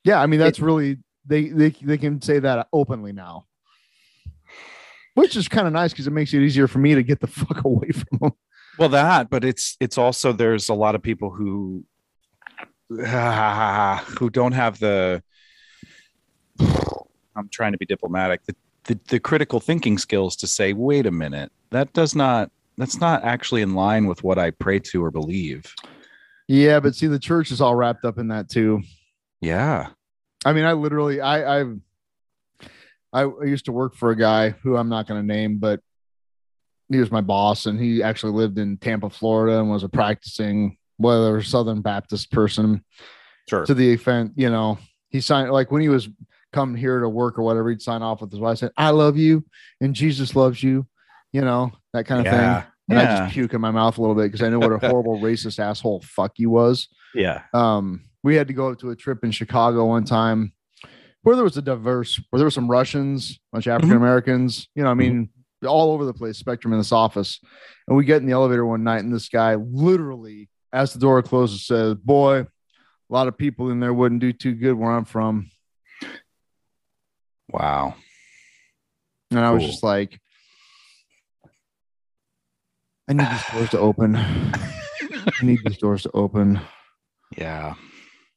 Yeah, 0.05 0.21
I 0.21 0.27
mean 0.27 0.41
that's 0.41 0.61
really 0.61 0.99
they 1.27 1.49
they 1.49 1.71
they 1.71 1.99
can 1.99 2.21
say 2.23 2.39
that 2.39 2.69
openly 2.73 3.13
now, 3.13 3.47
which 5.19 5.37
is 5.37 5.49
kind 5.49 5.67
of 5.67 5.73
nice 5.73 5.93
because 5.93 6.07
it 6.07 6.13
makes 6.13 6.33
it 6.33 6.43
easier 6.43 6.69
for 6.69 6.79
me 6.79 6.95
to 6.95 7.03
get 7.03 7.21
the 7.21 7.27
fuck 7.41 7.65
away 7.65 7.91
from 7.91 8.19
them. 8.21 8.33
Well, 8.79 8.89
that, 8.91 9.29
but 9.29 9.45
it's 9.45 9.77
it's 9.81 9.99
also 9.99 10.33
there's 10.33 10.69
a 10.69 10.75
lot 10.75 10.95
of 10.95 11.03
people 11.03 11.31
who 11.31 11.85
who 12.89 14.31
don't 14.31 14.53
have 14.53 14.79
the. 14.79 15.23
I'm 17.37 17.49
trying 17.51 17.73
to 17.73 17.79
be 17.79 17.87
diplomatic. 17.87 18.45
The, 18.45 18.57
the 18.85 18.99
the 19.09 19.21
critical 19.21 19.61
thinking 19.61 19.99
skills 19.99 20.37
to 20.37 20.47
say, 20.47 20.73
wait 20.73 21.07
a 21.07 21.11
minute, 21.11 21.51
that 21.71 21.93
does 21.93 22.15
not 22.15 22.51
that's 22.77 23.01
not 23.01 23.25
actually 23.25 23.63
in 23.63 23.75
line 23.75 24.07
with 24.07 24.23
what 24.23 24.39
I 24.39 24.53
pray 24.53 24.79
to 24.79 25.05
or 25.05 25.11
believe. 25.11 25.75
Yeah, 26.47 26.79
but 26.81 26.95
see, 26.95 27.09
the 27.09 27.19
church 27.19 27.51
is 27.51 27.61
all 27.61 27.75
wrapped 27.75 28.05
up 28.05 28.19
in 28.19 28.29
that 28.29 28.49
too. 28.49 28.83
Yeah. 29.41 29.89
I 30.45 30.53
mean, 30.53 30.65
I 30.65 30.73
literally, 30.73 31.21
I, 31.21 31.61
I've, 31.61 31.79
I 33.19 33.23
I 33.23 33.45
used 33.45 33.67
to 33.67 33.73
work 33.73 33.95
for 33.95 34.11
a 34.11 34.17
guy 34.17 34.51
who 34.51 34.77
I'm 34.77 34.89
not 34.89 35.07
going 35.07 35.21
to 35.21 35.27
name, 35.27 35.59
but 35.59 35.81
he 36.91 36.99
was 36.99 37.11
my 37.11 37.21
boss, 37.21 37.67
and 37.67 37.79
he 37.79 38.03
actually 38.03 38.33
lived 38.33 38.59
in 38.59 38.79
Tampa, 38.79 39.11
Florida, 39.11 39.59
and 39.59 39.71
was 39.71 39.85
a 39.85 39.89
practicing 39.89 40.79
whether 40.97 41.43
Southern 41.43 41.81
Baptist 41.81 42.31
person 42.33 42.85
Sure. 43.49 43.65
to 43.65 43.75
the 43.75 43.93
event. 43.93 44.33
You 44.37 44.51
know, 44.51 44.79
he 45.09 45.21
signed 45.21 45.51
like 45.51 45.71
when 45.71 45.83
he 45.83 45.89
was 45.89 46.09
coming 46.53 46.77
here 46.77 47.01
to 47.01 47.09
work 47.09 47.39
or 47.39 47.43
whatever, 47.43 47.71
he'd 47.71 47.83
sign 47.83 48.03
off 48.03 48.21
with 48.21 48.31
his 48.31 48.41
wife, 48.41 48.59
saying, 48.59 48.73
"I 48.77 48.91
love 48.91 49.17
you," 49.17 49.45
and 49.81 49.95
Jesus 49.95 50.37
loves 50.37 50.63
you. 50.63 50.87
You 51.33 51.43
know 51.43 51.73
that 51.93 52.07
kind 52.07 52.21
of 52.21 52.33
yeah. 52.33 52.61
thing. 52.63 52.71
And 52.91 52.99
I 52.99 53.19
just 53.19 53.35
puke 53.35 53.53
in 53.53 53.61
my 53.61 53.71
mouth 53.71 53.99
a 53.99 54.01
little 54.01 54.15
bit 54.15 54.33
because 54.33 54.43
I 54.43 54.49
know 54.49 54.59
what 54.59 54.73
a 54.73 54.79
horrible 54.79 55.19
racist 55.23 55.59
asshole 55.59 56.01
fuck 56.01 56.33
he 56.37 56.47
was 56.47 56.89
yeah. 57.15 57.43
um 57.53 58.05
we 58.23 58.35
had 58.35 58.49
to 58.49 58.55
go 58.55 58.71
up 58.71 58.79
to 58.79 58.91
a 58.91 58.97
trip 58.97 59.25
in 59.25 59.31
chicago 59.31 59.85
one 59.87 60.05
time 60.05 60.53
where 61.23 61.35
there 61.35 61.45
was 61.45 61.57
a 61.57 61.63
diverse 61.63 62.21
where 62.31 62.39
there 62.39 62.47
were 62.47 62.51
some 62.51 62.71
russians 62.71 63.33
a 63.53 63.57
bunch 63.57 63.67
of 63.67 63.71
mm-hmm. 63.71 63.77
african 63.77 63.97
americans 63.97 64.69
you 64.75 64.83
know 64.83 64.91
i 64.91 64.95
mean 64.95 65.27
mm-hmm. 65.27 65.69
all 65.69 65.93
over 65.93 66.05
the 66.05 66.15
place 66.15 66.39
spectrum 66.39 66.73
in 66.73 66.79
this 66.79 66.93
office 66.93 67.41
and 67.87 67.97
we 67.97 68.05
get 68.05 68.21
in 68.21 68.27
the 68.27 68.33
elevator 68.33 68.65
one 68.65 68.85
night 68.85 69.03
and 69.03 69.13
this 69.13 69.29
guy 69.29 69.55
literally 69.55 70.49
as 70.73 70.93
the 70.93 70.99
door 70.99 71.23
closes 71.23 71.67
says 71.67 71.95
boy 71.95 72.41
a 72.41 72.47
lot 73.11 73.29
of 73.29 73.39
people 73.39 73.71
in 73.71 73.81
there 73.81 73.95
wouldn't 73.95 74.21
do 74.21 74.33
too 74.33 74.55
good 74.55 74.75
where 74.75 74.93
i'm 74.93 75.05
from 75.05 75.51
Wow. 77.51 77.95
and 79.31 79.41
i 79.41 79.51
was 79.51 79.63
Cool. 79.63 79.71
just 79.71 79.83
like 79.83 80.21
i 83.09 83.15
need 83.15 83.27
these 83.27 83.47
doors 83.53 83.71
to 83.71 83.79
open 83.79 84.17
i 84.17 85.33
need 85.43 85.61
these 85.65 85.79
doors 85.79 86.03
to 86.03 86.11
open 86.13 86.61
Yeah. 87.37 87.75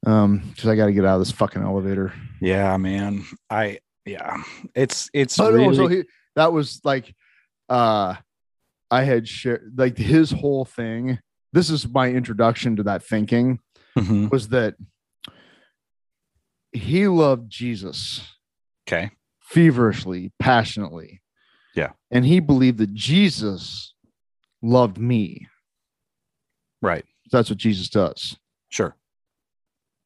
Um 0.05 0.39
because 0.50 0.67
i 0.67 0.75
got 0.75 0.88
to 0.88 0.93
get 0.93 1.05
out 1.05 1.15
of 1.15 1.22
this 1.22 1.31
fucking 1.31 1.62
elevator 1.62 2.12
Yeah, 2.41 2.75
man. 2.77 3.24
I 3.50 3.79
yeah. 4.05 4.43
It's 4.74 5.10
it's 5.13 5.39
Oh, 5.39 5.51
really 5.51 5.67
no, 5.67 5.74
so 5.74 5.88
he, 5.88 6.03
that 6.36 6.51
was 6.51 6.81
like 6.84 7.13
uh 7.70 8.15
I 8.90 9.03
had 9.03 9.27
shared 9.27 9.74
like 9.77 9.98
his 9.98 10.31
whole 10.31 10.66
thing. 10.66 11.20
This 11.53 11.70
is 11.70 11.87
my 11.87 12.09
introduction 12.09 12.75
to 12.77 12.83
that 12.83 13.03
thinking 13.03 13.59
Mhm. 13.98 14.31
was 14.31 14.50
that 14.50 14.75
he 16.74 17.07
loved 17.07 17.50
Jesus 17.51 18.22
okay. 18.87 19.11
feverishly, 19.42 20.31
passionately. 20.40 21.22
Yeah. 21.75 21.92
And 22.09 22.25
he 22.25 22.40
believed 22.40 22.79
that 22.79 22.94
Jesus 22.94 23.94
loved 24.61 24.98
me. 24.98 25.48
Right. 26.81 27.05
That's 27.31 27.50
what 27.50 27.59
Jesus 27.59 27.90
does. 27.90 28.37
Sure. 28.70 28.96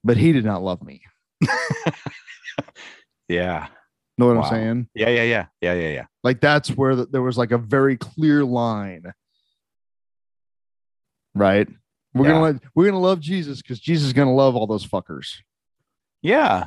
But 0.05 0.15
he 0.17 0.31
did 0.31 0.45
not 0.45 0.63
love 0.63 0.81
me. 0.83 1.01
Yeah. 3.27 3.67
Know 4.19 4.27
what 4.27 4.35
Wow. 4.37 4.43
I'm 4.43 4.49
saying? 4.49 4.87
Yeah. 4.93 5.09
Yeah. 5.09 5.23
Yeah. 5.23 5.45
Yeah. 5.61 5.73
Yeah. 5.73 5.89
Yeah. 5.89 6.05
Like 6.23 6.39
that's 6.41 6.69
where 6.69 6.95
the, 6.95 7.05
there 7.07 7.23
was 7.23 7.37
like 7.39 7.51
a 7.51 7.57
very 7.57 7.97
clear 7.97 8.45
line. 8.45 9.11
Right? 11.33 11.67
We're 12.13 12.25
Yeah. 12.27 12.31
gonna 12.33 12.43
let, 12.43 12.55
we're 12.75 12.85
gonna 12.85 12.99
love 12.99 13.19
Jesus 13.19 13.61
because 13.61 13.79
Jesus 13.79 14.07
is 14.07 14.13
gonna 14.13 14.33
love 14.33 14.55
all 14.55 14.67
those 14.67 14.85
fuckers. 14.87 15.37
Yeah. 16.21 16.65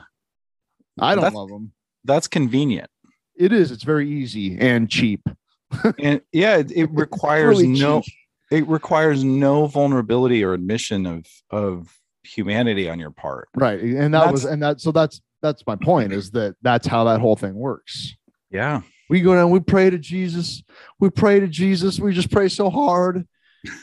I 0.99 1.15
don't 1.15 1.23
That's- 1.23 1.37
love 1.37 1.49
them. 1.49 1.73
That's 2.05 2.27
convenient. 2.29 2.91
It 3.37 3.53
is. 3.53 3.71
It's 3.71 3.85
very 3.85 4.11
easy 4.11 4.59
and 4.59 4.91
cheap. 4.91 5.23
And 6.01 6.23
yeah, 6.33 6.57
it, 6.57 6.73
it 6.73 6.91
requires 6.93 7.59
Really 7.59 7.69
no 7.69 8.01
cheap. 8.01 8.15
it 8.51 8.67
requires 8.67 9.23
no 9.23 9.67
vulnerability 9.67 10.43
or 10.43 10.55
admission 10.55 11.07
of 11.07 11.25
of 11.51 11.95
humanity 12.29 12.89
on 12.89 12.99
your 12.99 13.11
part. 13.11 13.49
Right. 13.55 13.81
And 13.81 14.13
that 14.15 14.31
was 14.33 14.45
and 14.45 14.63
that 14.63 14.81
so 14.81 14.93
that's 14.93 15.21
that's 15.43 15.65
my 15.67 15.77
point 15.77 16.13
is 16.13 16.31
that 16.33 16.57
that's 16.63 16.87
how 16.87 17.05
that 17.05 17.21
whole 17.21 17.37
thing 17.37 17.55
works. 17.55 18.15
Yeah. 18.51 18.81
We 19.11 19.21
go 19.23 19.35
down, 19.35 19.51
we 19.51 19.61
pray 19.61 19.89
to 19.91 19.99
Jesus, 19.99 20.63
we 21.01 21.09
pray 21.11 21.41
to 21.41 21.49
Jesus, 21.49 21.99
we 21.99 22.13
just 22.13 22.31
pray 22.31 22.49
so 22.49 22.69
hard 22.71 23.27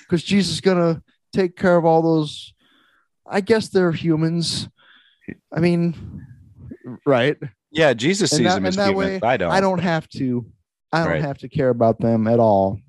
because 0.01 0.23
Jesus 0.23 0.53
is 0.55 0.61
gonna 0.61 1.01
take 1.33 1.55
care 1.55 1.75
of 1.77 1.85
all 1.85 2.01
those. 2.01 2.53
I 3.27 3.41
guess 3.41 3.69
they're 3.69 3.91
humans. 3.91 4.69
I 5.51 5.59
mean, 5.59 6.25
right. 7.05 7.37
Yeah. 7.71 7.93
Jesus 7.93 8.31
And 8.31 8.37
sees 8.37 8.47
that- 8.47 8.55
them 8.55 8.65
as 8.67 8.75
that 8.75 8.89
humans. 8.91 9.21
way, 9.21 9.27
I 9.27 9.37
don't. 9.37 9.51
I 9.51 9.61
don't 9.61 9.79
have 9.79 10.07
to. 10.09 10.45
I 10.93 10.99
don't 11.03 11.13
Right. 11.13 11.21
have 11.21 11.39
to 11.39 11.49
care 11.49 11.69
about 11.69 11.99
them 11.99 12.27
at 12.27 12.39
all 12.39 12.79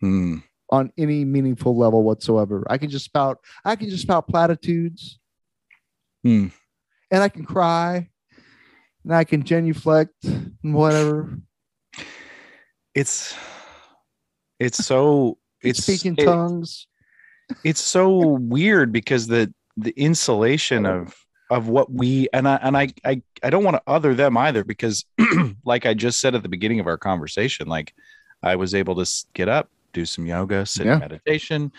Hmm. 0.00 0.38
On 0.70 0.92
any 0.98 1.24
meaningful 1.24 1.76
level 1.76 2.02
whatsoever. 2.02 2.64
I 2.68 2.78
can 2.78 2.90
just 2.90 3.04
spout. 3.04 3.38
I 3.64 3.76
can 3.76 3.88
just 3.90 4.02
spout 4.02 4.26
platitudes, 4.28 5.18
Hmm. 6.24 6.48
and 7.10 7.22
I 7.22 7.28
can 7.28 7.44
cry, 7.44 8.08
and 9.04 9.14
I 9.14 9.24
can 9.24 9.42
genuflect 9.44 10.12
and 10.24 10.56
whatever. 10.74 11.38
It's 12.94 13.34
it's 14.58 14.84
so 14.84 15.38
it's 15.62 15.82
speaking 15.82 16.14
it- 16.18 16.24
tongues. 16.24 16.86
it's 17.64 17.80
so 17.80 18.18
weird 18.40 18.92
because 18.92 19.26
the 19.26 19.52
the 19.76 19.92
insulation 19.98 20.86
of 20.86 21.14
of 21.50 21.68
what 21.68 21.92
we 21.92 22.28
and 22.32 22.48
I 22.48 22.56
and 22.56 22.76
I 22.76 22.88
I, 23.04 23.22
I 23.42 23.50
don't 23.50 23.62
want 23.64 23.76
to 23.76 23.82
other 23.86 24.14
them 24.14 24.36
either 24.36 24.64
because 24.64 25.04
like 25.64 25.86
I 25.86 25.94
just 25.94 26.20
said 26.20 26.34
at 26.34 26.42
the 26.42 26.48
beginning 26.48 26.80
of 26.80 26.86
our 26.88 26.98
conversation, 26.98 27.68
like 27.68 27.94
I 28.42 28.56
was 28.56 28.74
able 28.74 28.96
to 29.04 29.24
get 29.34 29.48
up, 29.48 29.70
do 29.96 30.06
some 30.06 30.26
yoga, 30.26 30.64
sit 30.66 30.86
Yeah. 30.86 30.94
in 30.94 31.00
meditation. 31.00 31.72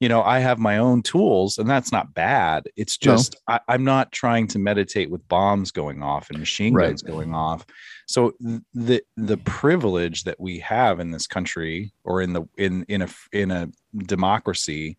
You 0.00 0.08
know, 0.08 0.22
I 0.22 0.38
have 0.38 0.58
my 0.60 0.78
own 0.78 1.02
tools, 1.02 1.58
and 1.58 1.68
that's 1.68 1.90
not 1.90 2.14
bad. 2.14 2.68
It's 2.76 2.96
No. 3.04 3.12
just 3.14 3.36
I, 3.48 3.58
I'm 3.68 3.82
not 3.84 4.12
trying 4.12 4.46
to 4.48 4.58
meditate 4.58 5.10
with 5.10 5.26
bombs 5.28 5.72
going 5.72 6.02
off 6.04 6.30
and 6.30 6.38
machine 6.38 6.72
Right. 6.72 6.86
guns 6.88 7.02
going 7.02 7.34
off. 7.34 7.66
So 8.06 8.32
the 8.72 9.02
the 9.16 9.36
privilege 9.38 10.22
that 10.24 10.38
we 10.40 10.60
have 10.60 11.00
in 11.00 11.10
this 11.10 11.26
country 11.26 11.92
or 12.04 12.22
in 12.22 12.32
the 12.32 12.42
in 12.56 12.84
in 12.88 13.02
a 13.02 13.08
in 13.32 13.50
a 13.50 13.68
democracy 13.96 14.96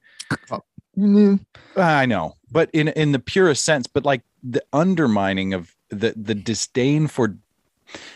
Mm, 0.97 1.45
I 1.77 2.05
know, 2.05 2.33
but 2.51 2.69
in 2.73 2.89
in 2.89 3.13
the 3.13 3.19
purest 3.19 3.63
sense, 3.63 3.87
but 3.87 4.03
like 4.03 4.21
the 4.43 4.61
undermining 4.73 5.53
of 5.53 5.73
the 5.89 6.13
the 6.17 6.35
disdain 6.35 7.07
for 7.07 7.37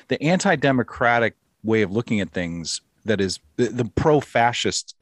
the 0.10 0.22
anti-democratic 0.22 1.36
way 1.64 1.82
of 1.82 1.92
looking 1.92 2.20
at 2.20 2.32
things 2.32 2.82
that 3.06 3.20
is 3.22 3.40
the, 3.58 3.68
the 3.68 3.86
pro-fascist 3.86 4.96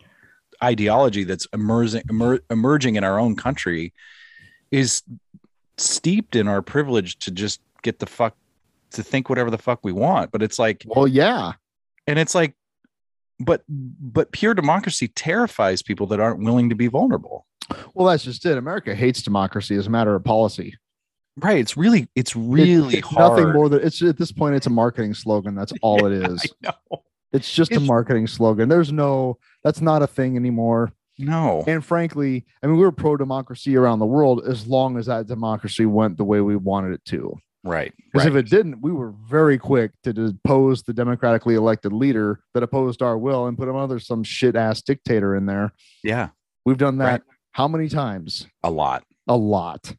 ideology 0.63 1.23
that's 1.23 1.47
emerging 1.53 2.03
emer, 2.09 2.39
emerging 2.49 2.95
in 2.95 3.03
our 3.03 3.19
own 3.19 3.35
country 3.35 3.93
is 4.71 5.03
steeped 5.77 6.35
in 6.35 6.47
our 6.47 6.61
privilege 6.61 7.17
to 7.19 7.31
just 7.31 7.61
get 7.81 7.99
the 7.99 8.05
fuck 8.05 8.35
to 8.91 9.01
think 9.03 9.29
whatever 9.29 9.49
the 9.49 9.57
fuck 9.57 9.79
we 9.83 9.91
want 9.91 10.31
but 10.31 10.43
it's 10.43 10.59
like 10.59 10.83
Well, 10.85 11.07
yeah. 11.07 11.53
and 12.07 12.19
it's 12.19 12.35
like 12.35 12.55
but 13.39 13.63
but 13.67 14.31
pure 14.31 14.53
democracy 14.53 15.07
terrifies 15.07 15.81
people 15.81 16.05
that 16.07 16.19
aren't 16.19 16.43
willing 16.43 16.69
to 16.69 16.75
be 16.75 16.87
vulnerable 16.87 17.47
Well, 17.95 18.07
that's 18.07 18.23
just 18.23 18.45
it. 18.45 18.57
America 18.57 18.93
hates 18.93 19.23
democracy 19.23 19.75
as 19.75 19.87
a 19.87 19.89
matter 19.89 20.13
of 20.13 20.23
policy. 20.23 20.75
right. 21.37 21.57
It's 21.57 21.75
really, 21.75 22.07
it's 22.15 22.35
really 22.35 22.97
it's 22.97 23.07
hard. 23.07 23.37
nothing 23.39 23.53
more 23.53 23.67
than 23.69 23.81
it's 23.81 24.01
at 24.03 24.17
this 24.17 24.31
point 24.31 24.55
it's 24.55 24.67
a 24.67 24.69
marketing 24.69 25.15
slogan 25.15 25.55
that's 25.55 25.73
all 25.81 26.05
it 26.11 26.29
is 26.29 26.45
I 26.63 26.69
know. 26.91 27.03
It's 27.33 27.51
just 27.51 27.71
a 27.71 27.79
marketing 27.79 28.27
slogan 28.27 28.67
there's 28.69 28.91
no 28.91 29.37
that's 29.63 29.81
not 29.81 30.01
a 30.01 30.07
thing 30.07 30.35
anymore 30.35 30.91
No. 31.17 31.63
and 31.67 31.83
frankly 31.83 32.45
i 32.63 32.67
mean 32.67 32.77
we 32.77 32.83
were 32.83 32.91
pro 32.91 33.17
democracy 33.17 33.75
around 33.77 33.99
the 33.99 34.05
world 34.05 34.43
as 34.47 34.67
long 34.67 34.97
as 34.97 35.05
that 35.07 35.27
democracy 35.27 35.85
went 35.85 36.17
the 36.17 36.23
way 36.23 36.41
we 36.41 36.55
wanted 36.55 36.93
it 36.93 37.05
to 37.05 37.37
Right. 37.63 37.93
because 38.11 38.25
right. 38.27 38.35
if 38.35 38.45
it 38.45 38.49
didn't 38.49 38.81
we 38.81 38.91
were 38.91 39.13
very 39.29 39.57
quick 39.59 39.91
to 40.03 40.13
depose 40.13 40.81
the 40.83 40.93
democratically 40.93 41.53
elected 41.55 41.93
leader 41.93 42.39
that 42.55 42.63
opposed 42.63 43.01
our 43.03 43.17
will 43.17 43.45
and 43.47 43.57
put 43.57 43.67
another 43.69 43.99
some 43.99 44.23
shit 44.23 44.55
ass 44.55 44.81
dictator 44.81 45.35
in 45.35 45.45
there 45.45 45.71
yeah, 46.03 46.29
we've 46.65 46.79
done 46.79 46.97
that 46.97 47.05
Right. 47.11 47.21
how 47.51 47.67
many 47.67 47.87
times 47.87 48.47
a 48.63 48.71
lot. 48.71 49.03
a 49.27 49.37
lot. 49.37 49.93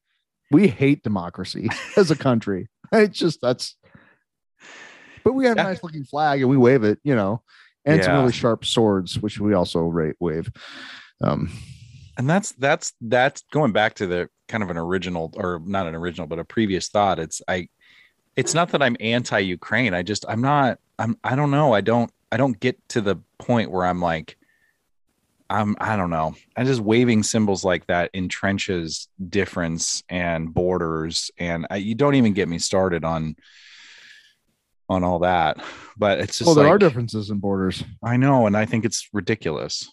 We 0.50 0.68
hate 0.68 1.02
democracy 1.04 1.68
as 1.96 2.10
a 2.10 2.16
country. 2.16 2.68
It's 2.92 3.16
just 3.18 3.40
that's. 3.40 3.76
But 5.24 5.34
we 5.34 5.46
have 5.46 5.56
a 5.56 5.62
nice 5.62 5.82
looking 5.82 6.04
flag 6.04 6.40
and 6.40 6.50
we 6.50 6.56
wave 6.56 6.84
it, 6.84 6.98
you 7.02 7.14
know, 7.14 7.42
and 7.84 8.02
some 8.02 8.16
really 8.16 8.32
sharp 8.32 8.64
swords, 8.64 9.18
which 9.18 9.38
we 9.38 9.54
also 9.54 9.80
ra- 9.80 10.12
wave. 10.20 10.50
Um, 11.22 11.50
and 12.16 12.28
that's 12.28 12.52
that's 12.52 12.92
that's 13.00 13.42
going 13.52 13.72
back 13.72 13.94
to 13.94 14.06
the 14.06 14.28
kind 14.48 14.62
of 14.62 14.70
an 14.70 14.76
original 14.76 15.32
or 15.34 15.62
not 15.64 15.86
an 15.86 15.94
original 15.94 16.26
but 16.26 16.38
a 16.38 16.44
previous 16.44 16.88
thought. 16.88 17.18
It's 17.18 17.40
i 17.48 17.68
it's 18.36 18.54
not 18.54 18.70
that 18.70 18.82
i'm 18.82 18.96
anti-ukraine. 19.00 19.94
I 19.94 20.02
just 20.02 20.24
i'm 20.28 20.40
not 20.40 20.78
i'm 20.98 21.16
i 21.24 21.34
don't 21.34 21.50
know. 21.50 21.72
I 21.72 21.80
don't 21.80 22.10
i 22.30 22.36
don't 22.36 22.58
get 22.58 22.76
to 22.90 23.00
the 23.00 23.16
point 23.38 23.70
where 23.70 23.86
i'm 23.86 24.00
like 24.00 24.36
i'm 25.48 25.76
i 25.80 25.96
don't 25.96 26.10
know. 26.10 26.34
I 26.56 26.64
just 26.64 26.80
waving 26.80 27.22
symbols 27.22 27.64
like 27.64 27.86
that 27.86 28.12
entrenches 28.12 29.08
difference 29.28 30.02
and 30.08 30.52
borders. 30.52 31.30
And 31.38 31.66
I, 31.70 31.76
you 31.76 31.94
don't 31.94 32.14
even 32.14 32.34
get 32.34 32.48
me 32.48 32.58
started 32.58 33.04
on 33.04 33.36
on 34.88 35.04
all 35.04 35.20
that 35.20 35.56
but 35.96 36.18
it's 36.18 36.38
just 36.38 36.46
well, 36.46 36.54
there 36.54 36.66
are 36.66 36.78
differences 36.78 37.30
in 37.30 37.38
borders. 37.38 37.82
i 38.02 38.16
know 38.16 38.46
and 38.46 38.56
i 38.56 38.64
think 38.64 38.84
it's 38.84 39.08
ridiculous 39.12 39.88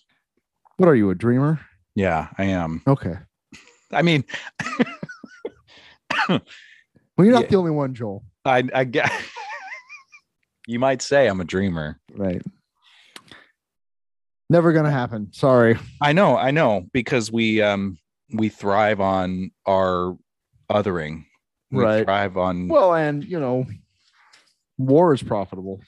What 0.78 0.89
are 0.89 0.95
you, 0.95 1.10
a 1.10 1.15
dreamer? 1.15 1.60
yeah 1.95 2.30
i 2.38 2.45
am 2.45 2.82
Okay. 2.88 3.15
i 3.91 4.02
mean 4.02 4.23
Well, 6.30 6.39
you're 7.25 7.34
not 7.34 7.43
Yeah. 7.43 7.47
the 7.49 7.56
only 7.58 7.71
one, 7.71 7.93
Joel. 7.93 8.23
I, 8.45 8.63
I 8.73 8.84
get. 8.86 9.12
you 10.67 10.80
might 10.80 11.02
say 11.02 11.28
I'm 11.28 11.41
a 11.41 11.45
dreamer. 11.45 11.99
Right. 12.15 12.41
Never 14.49 14.71
gonna 14.73 14.91
happen. 14.91 15.32
Sorry. 15.34 15.78
I 16.02 16.13
know, 16.13 16.38
I 16.38 16.52
know, 16.52 16.86
because 16.93 17.32
we 17.32 17.62
um 17.62 17.97
we 18.34 18.49
thrive 18.49 19.02
on 19.02 19.52
our 19.67 20.17
othering. 20.71 21.25
We 21.71 21.84
Right. 21.84 22.06
thrive 22.06 22.38
on 22.38 22.67
Well, 22.69 22.93
and 22.95 23.23
you 23.23 23.39
know, 23.39 23.65
war 24.79 25.13
is 25.13 25.21
profitable 25.21 25.79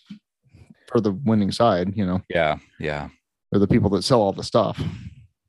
for 0.88 1.01
the 1.01 1.12
winning 1.12 1.51
side. 1.51 1.95
You 1.97 2.06
know, 2.06 2.21
yeah, 2.30 2.58
yeah, 2.80 3.10
or 3.51 3.58
the 3.58 3.67
people 3.67 3.89
that 3.91 4.04
sell 4.04 4.21
all 4.21 4.34
the 4.34 4.43
stuff. 4.43 4.80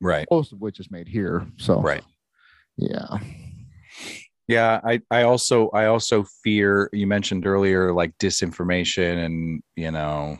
right, 0.00 0.26
Most 0.30 0.52
of 0.52 0.60
which 0.60 0.80
is 0.80 0.90
made 0.90 1.08
here. 1.08 1.46
So 1.58 1.80
right. 1.82 2.02
Yeah. 2.78 3.18
Yeah, 4.48 4.80
I 4.84 5.00
I 5.10 5.22
also 5.22 5.68
I 5.70 5.86
also 5.86 6.24
fear 6.42 6.88
you 6.92 7.06
mentioned 7.06 7.46
earlier 7.46 7.92
like 7.92 8.16
disinformation 8.18 9.24
and 9.24 9.62
you 9.76 9.90
know 9.90 10.38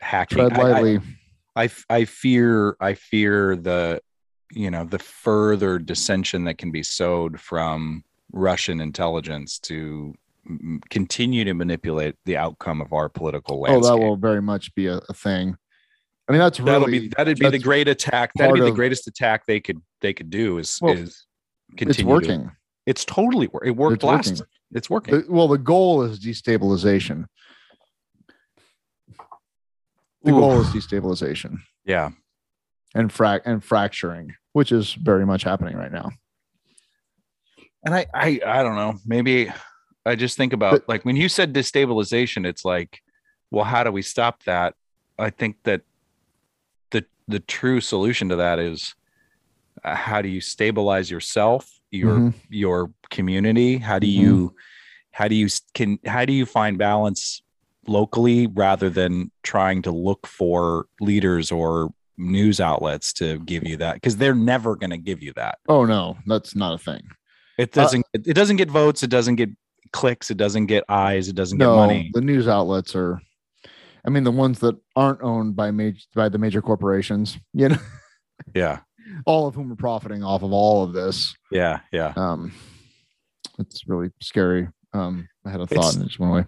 hacking. 0.00 0.38
Tread 0.48 0.52
I- 0.52 0.60
I- 0.60 0.70
lightly. 0.72 1.00
I, 1.54 1.68
I 1.90 2.04
fear 2.06 2.76
I 2.80 2.94
fear 2.94 3.56
the 3.56 4.00
you 4.52 4.70
know 4.70 4.84
the 4.84 4.98
further 4.98 5.78
dissension 5.78 6.44
that 6.44 6.56
can 6.56 6.70
be 6.70 6.82
sowed 6.82 7.38
from 7.40 8.04
Russian 8.32 8.80
intelligence 8.80 9.58
to 9.60 10.14
continue 10.90 11.44
to 11.44 11.54
manipulate 11.54 12.16
the 12.24 12.36
outcome 12.36 12.80
of 12.80 12.92
our 12.92 13.08
political 13.08 13.60
landscape. 13.60 13.84
oh, 13.92 13.96
that 13.96 14.02
will 14.02 14.16
very 14.16 14.42
much 14.42 14.74
be 14.74 14.86
a, 14.86 14.96
a 15.08 15.14
thing. 15.14 15.56
I 16.28 16.32
mean, 16.32 16.40
that's 16.40 16.58
that'll 16.58 16.86
be 16.86 17.08
that'd 17.16 17.38
be 17.38 17.48
the 17.50 17.58
great 17.58 17.88
attack. 17.88 18.32
That'd 18.36 18.54
be 18.54 18.60
the 18.60 18.66
of- 18.68 18.74
greatest 18.74 19.06
attack 19.06 19.44
they 19.46 19.60
could 19.60 19.78
they 20.00 20.12
could 20.12 20.30
do 20.30 20.58
is 20.58 20.78
Well, 20.80 20.94
is 20.94 21.00
it's 21.00 21.26
continue. 21.76 22.04
to- 22.08 22.12
working. 22.14 22.50
it's 22.86 23.04
totally 23.04 23.48
wor- 23.48 23.64
it 23.64 23.76
worked 23.76 23.94
It's 23.96 24.04
last. 24.04 24.30
working. 24.30 24.46
It's 24.72 24.90
working. 24.90 25.14
The- 25.20 25.26
well, 25.28 25.48
the 25.48 25.58
goal 25.58 26.02
is 26.02 26.18
destabilization. 26.20 27.26
The 30.24 30.30
Ooh. 30.32 30.38
goal 30.40 30.60
is 30.60 30.68
destabilization 30.68 31.56
yeah. 31.84 32.10
and 32.94 33.10
frac 33.10 33.40
and 33.44 33.62
fracturing, 33.62 34.34
which 34.52 34.70
is 34.70 34.92
very 34.94 35.26
much 35.26 35.42
happening 35.42 35.76
right 35.76 35.90
now. 35.90 36.10
And 37.84 37.92
I, 37.92 38.06
I, 38.14 38.40
I 38.46 38.62
don't 38.62 38.76
know. 38.76 38.94
Maybe 39.04 39.50
I 40.04 40.16
just 40.16 40.36
think 40.36 40.52
about 40.52 40.72
But- 40.72 40.88
like 40.88 41.04
when 41.04 41.16
you 41.16 41.28
said 41.28 41.52
destabilization, 41.54 42.46
it's 42.46 42.64
like, 42.64 43.02
well, 43.50 43.64
how 43.64 43.84
do 43.84 43.92
we 43.92 44.02
stop 44.02 44.42
that? 44.44 44.74
I 45.18 45.30
think 45.30 45.56
that 45.64 45.82
the 46.90 47.04
the 47.28 47.40
true 47.40 47.80
solution 47.80 48.28
to 48.30 48.36
that 48.36 48.58
is 48.58 48.94
uh, 49.84 49.94
how 49.94 50.20
do 50.22 50.28
you 50.28 50.40
stabilize 50.40 51.10
yourself, 51.10 51.80
your 51.90 52.16
Mhm. 52.18 52.34
your 52.48 52.92
community? 53.10 53.78
How 53.78 53.98
do 53.98 54.06
Mhm. 54.06 54.12
you 54.12 54.56
how 55.12 55.28
do 55.28 55.34
you 55.34 55.48
can 55.74 55.98
how 56.06 56.24
do 56.24 56.32
you 56.32 56.46
find 56.46 56.78
balance 56.78 57.42
locally 57.86 58.46
rather 58.46 58.88
than 58.88 59.30
trying 59.42 59.82
to 59.82 59.90
look 59.90 60.26
for 60.26 60.86
leaders 61.00 61.50
or 61.52 61.92
news 62.16 62.60
outlets 62.60 63.12
to 63.12 63.38
give 63.40 63.66
you 63.66 63.76
that 63.76 63.94
because 63.94 64.16
they're 64.16 64.34
never 64.34 64.76
going 64.76 64.90
to 64.90 64.98
give 64.98 65.22
you 65.22 65.32
that. 65.34 65.58
Oh 65.68 65.84
no, 65.84 66.16
that's 66.26 66.54
not 66.54 66.74
a 66.74 66.78
thing. 66.78 67.02
It 67.58 67.76
Uh, 67.76 67.82
doesn't. 67.82 68.06
it, 68.12 68.26
it 68.28 68.34
doesn't 68.34 68.56
get 68.56 68.70
votes. 68.70 69.02
It 69.02 69.10
doesn't 69.10 69.36
get 69.36 69.50
clicks. 69.92 70.30
It 70.30 70.36
doesn't 70.36 70.66
get 70.66 70.84
eyes. 70.88 71.28
It 71.28 71.36
doesn't 71.36 71.58
get 71.58 71.64
No, 71.64 71.76
money. 71.76 72.10
the 72.14 72.20
news 72.20 72.48
outlets 72.48 72.94
are. 72.96 73.20
I 74.04 74.10
mean, 74.10 74.24
the 74.24 74.32
ones 74.32 74.58
that 74.60 74.76
aren't 74.96 75.22
owned 75.22 75.54
by 75.54 75.70
major 75.70 76.00
by 76.14 76.28
the 76.28 76.38
major 76.38 76.60
corporations, 76.62 77.38
you 77.54 77.68
know, 77.68 77.76
Yeah, 78.54 78.80
all 79.26 79.46
of 79.46 79.54
whom 79.54 79.70
are 79.70 79.76
profiting 79.76 80.24
off 80.24 80.42
of 80.42 80.52
all 80.52 80.82
of 80.82 80.92
this. 80.92 81.34
yeah, 81.52 81.80
yeah. 81.92 82.12
Um, 82.16 82.52
it's 83.58 83.86
really 83.86 84.10
scary. 84.20 84.68
Um, 84.92 85.28
I 85.44 85.50
had 85.50 85.60
a 85.60 85.66
thought 85.66 85.72
It's- 85.78 85.94
and 85.94 86.04
it 86.04 86.08
just 86.08 86.18
went 86.18 86.32
away. 86.32 86.44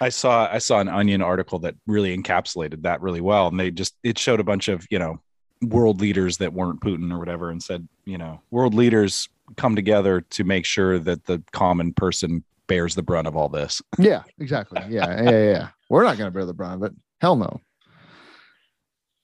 I 0.00 0.10
saw. 0.10 0.46
I 0.50 0.58
saw 0.58 0.78
an 0.80 0.88
Onion 0.88 1.22
article 1.22 1.58
that 1.60 1.74
really 1.86 2.14
encapsulated 2.16 2.82
that 2.82 3.00
really 3.00 3.22
well, 3.22 3.48
and 3.48 3.58
they 3.58 3.70
just 3.70 3.94
it 4.02 4.18
showed 4.18 4.38
a 4.40 4.44
bunch 4.44 4.68
of 4.68 4.86
you 4.90 4.98
know 4.98 5.20
world 5.62 6.00
leaders 6.02 6.36
that 6.38 6.52
weren't 6.52 6.80
Putin 6.82 7.10
or 7.12 7.18
whatever, 7.18 7.50
and 7.50 7.62
said 7.62 7.88
you 8.04 8.18
know 8.18 8.42
world 8.50 8.74
leaders 8.74 9.28
come 9.56 9.74
together 9.74 10.20
to 10.20 10.44
make 10.44 10.66
sure 10.66 10.98
that 10.98 11.24
the 11.24 11.42
common 11.52 11.94
person 11.94 12.44
bears 12.70 12.94
the 12.94 13.02
brunt 13.02 13.26
of 13.26 13.36
all 13.36 13.48
this. 13.50 13.82
Yeah, 13.98 14.22
exactly. 14.38 14.80
Yeah, 14.88 15.22
yeah, 15.22 15.44
yeah. 15.52 15.68
We're 15.90 16.04
not 16.04 16.16
going 16.16 16.28
to 16.28 16.32
bear 16.32 16.46
the 16.46 16.54
brunt 16.54 16.74
of 16.82 16.82
it. 16.90 16.96
Hell 17.20 17.36
no. 17.36 17.60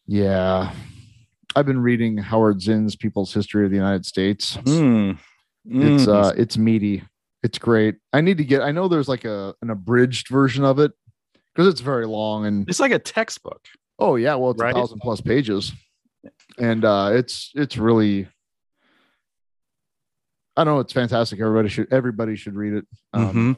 Yeah. 0.07 0.73
I've 1.55 1.67
been 1.67 1.81
reading 1.81 2.17
Howard 2.19 2.61
Zinn's 2.61 2.97
People's 2.97 3.33
History 3.33 3.65
of 3.65 3.71
the 3.71 3.77
United 3.77 4.05
States. 4.05 4.57
Mm. 4.59 5.19
It's 5.69 6.07
Mm. 6.07 6.09
uh 6.09 6.33
it's 6.37 6.59
meaty. 6.59 7.03
It's 7.43 7.59
great. 7.59 7.97
I 8.13 8.21
need 8.21 8.39
to 8.39 8.45
get 8.45 8.63
I 8.63 8.73
know 8.73 8.89
there's 8.89 9.09
like 9.09 9.25
a 9.25 9.55
an 9.63 9.71
abridged 9.71 10.29
version 10.29 10.65
of 10.65 10.79
it 10.79 10.93
because 11.55 11.67
it's 11.67 11.81
very 11.81 12.07
long 12.07 12.47
and 12.47 12.69
it's 12.69 12.81
like 12.81 12.93
a 12.93 12.99
textbook. 12.99 13.65
oh 13.99 14.17
yeah, 14.17 14.35
well 14.35 14.51
it's 14.51 14.61
Right. 14.63 14.75
a 14.75 14.79
thousand 14.79 15.01
plus 15.01 15.21
pages. 15.21 15.73
And 16.59 16.85
uh 16.85 17.11
it's 17.15 17.51
it's 17.55 17.77
really 17.79 18.29
I 20.57 20.65
know, 20.65 20.79
it's 20.81 20.93
fantastic. 20.93 21.41
Everybody 21.41 21.69
should 21.69 21.93
everybody 21.93 22.37
should 22.37 22.55
read 22.55 22.73
it. 22.75 22.87
Um, 23.13 23.57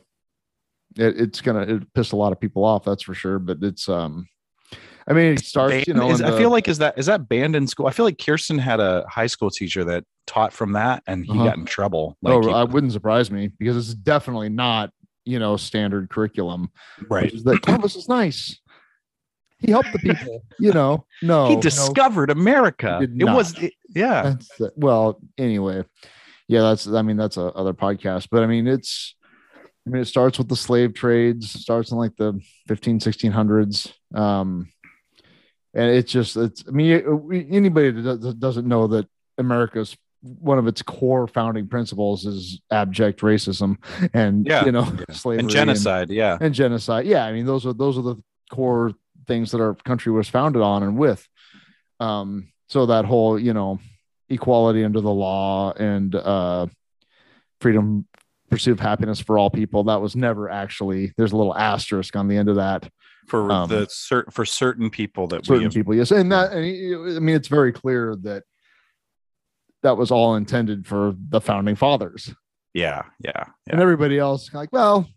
Mhm. 0.96 1.00
it, 1.00 1.20
it's 1.20 1.40
gonna 1.40 1.60
it 1.62 1.92
piss 1.94 2.12
a 2.12 2.16
lot 2.16 2.32
of 2.32 2.40
people 2.40 2.64
off 2.64 2.84
that's 2.84 3.02
for 3.02 3.14
sure 3.14 3.38
but 3.38 3.58
it's 3.62 3.88
um 3.90 4.26
i 5.06 5.12
mean 5.12 5.32
it 5.34 5.44
starts 5.44 5.86
you 5.86 5.92
know 5.94 6.10
is- 6.10 6.20
in 6.20 6.26
I 6.26 6.36
feel 6.36 6.50
like 6.50 6.66
is 6.66 6.78
that 6.78 6.98
is 6.98 7.06
that 7.06 7.28
banned 7.28 7.54
in 7.54 7.66
school? 7.66 7.86
I 7.86 7.90
feel 7.92 8.04
like 8.06 8.18
Kirsten 8.18 8.58
had 8.58 8.80
a 8.80 9.04
high 9.08 9.26
school 9.28 9.50
teacher 9.50 9.84
that 9.84 10.04
taught 10.26 10.52
from 10.52 10.72
that, 10.72 11.02
and 11.06 11.24
he 11.24 11.32
Uh-huh. 11.32 11.44
got 11.44 11.56
in 11.58 11.64
trouble. 11.66 12.16
Like 12.22 12.34
oh 12.34 12.42
he- 12.48 12.52
i 12.54 12.64
wouldn't 12.64 12.92
surprise 12.92 13.30
me 13.30 13.50
because 13.58 13.76
it's 13.76 13.94
definitely 13.94 14.48
not 14.48 14.90
you 15.24 15.38
know 15.38 15.56
standard 15.56 16.08
curriculum 16.10 16.70
right. 17.10 17.30
is 17.32 17.44
that 17.44 17.60
columbus 17.62 17.94
is 17.96 18.08
nice 18.08 18.58
he 19.58 19.70
helped 19.70 19.92
the 19.92 19.98
people 19.98 20.42
you 20.58 20.72
know 20.72 21.04
no 21.22 21.48
he 21.48 21.54
no, 21.56 21.60
discovered 21.60 22.30
America. 22.30 22.98
he 23.00 23.04
It 23.20 23.24
was 23.24 23.56
it- 23.58 23.74
yeah. 23.94 24.22
that's 24.22 24.50
well 24.76 25.20
anyway 25.36 25.84
yeah 26.48 26.62
that's 26.62 26.86
i 26.88 27.02
mean 27.02 27.16
that's 27.16 27.36
a 27.36 27.42
other 27.52 27.74
podcast 27.74 28.28
but 28.30 28.42
i 28.42 28.46
mean 28.46 28.66
it's 28.66 29.14
i 29.86 29.90
mean 29.90 30.02
it 30.02 30.06
starts 30.06 30.38
with 30.38 30.48
the 30.48 30.56
slave 30.56 30.94
trades 30.94 31.50
starts 31.50 31.90
in 31.92 31.98
like 31.98 32.16
the 32.16 32.40
15 32.66 32.98
1600s 33.00 33.92
um 34.14 34.68
and 35.74 35.90
it's 35.90 36.10
just 36.10 36.36
it's 36.36 36.64
i 36.66 36.70
mean 36.70 37.46
anybody 37.50 37.90
that 37.90 38.20
does- 38.20 38.34
doesn't 38.34 38.66
know 38.66 38.86
that 38.88 39.06
america's 39.38 39.96
one 40.20 40.58
of 40.58 40.66
its 40.66 40.82
core 40.82 41.28
founding 41.28 41.68
principles 41.68 42.26
is 42.26 42.60
abject 42.72 43.20
racism 43.20 43.76
and 44.12 44.46
Yeah. 44.46 44.64
you 44.64 44.72
know 44.72 44.82
Yeah. 45.08 45.14
slavery 45.14 45.40
and 45.42 45.50
genocide. 45.50 46.10
yeah. 46.10 46.36
and 46.40 46.52
genocide. 46.52 47.06
Yeah, 47.06 47.24
I 47.24 47.32
mean 47.32 47.46
those 47.46 47.64
are 47.64 47.72
those 47.72 47.96
are 47.96 48.02
the 48.02 48.16
core 48.50 48.92
things 49.28 49.52
that 49.52 49.60
our 49.60 49.74
country 49.74 50.10
was 50.10 50.28
founded 50.28 50.60
on 50.60 50.82
and 50.82 50.98
with. 50.98 51.24
Um, 52.00 52.48
so 52.68 52.86
that 52.86 53.04
whole 53.04 53.38
you 53.38 53.52
know 53.54 53.78
equality 54.30 54.84
under 54.84 55.00
the 55.00 55.10
law 55.12 55.72
and 55.72 56.14
uh, 56.14 56.66
freedom 57.60 58.06
pursuit 58.50 58.72
of 58.72 58.80
happiness 58.80 59.20
for 59.20 59.38
all 59.38 59.50
people. 59.50 59.84
That 59.84 60.00
was 60.00 60.16
never 60.16 60.48
actually. 60.50 61.12
There's 61.16 61.32
a 61.32 61.36
little 61.36 61.56
asterisk 61.56 62.16
on 62.16 62.28
the 62.28 62.36
end 62.36 62.48
of 62.48 62.56
that. 62.56 62.88
for 63.26 63.50
Um, 63.52 63.68
the 63.68 63.86
certain 63.90 64.30
for 64.32 64.44
certain 64.46 64.88
people 64.90 65.26
that 65.28 65.42
we 65.42 65.46
Certain 65.46 65.62
have, 65.64 65.72
people, 65.74 65.94
yes, 65.94 66.10
and 66.10 66.32
that. 66.32 66.52
And 66.52 67.16
I 67.16 67.20
mean, 67.20 67.36
it's 67.36 67.48
very 67.48 67.72
clear 67.72 68.16
that 68.22 68.44
that 69.82 69.96
was 69.96 70.10
all 70.10 70.34
intended 70.36 70.86
for 70.86 71.14
the 71.28 71.40
founding 71.40 71.76
fathers. 71.76 72.34
yeah 72.74 73.02
yeah 73.20 73.44
and 73.68 73.80
everybody 73.80 74.18
else 74.18 74.52
like 74.52 74.68
well 74.72 75.08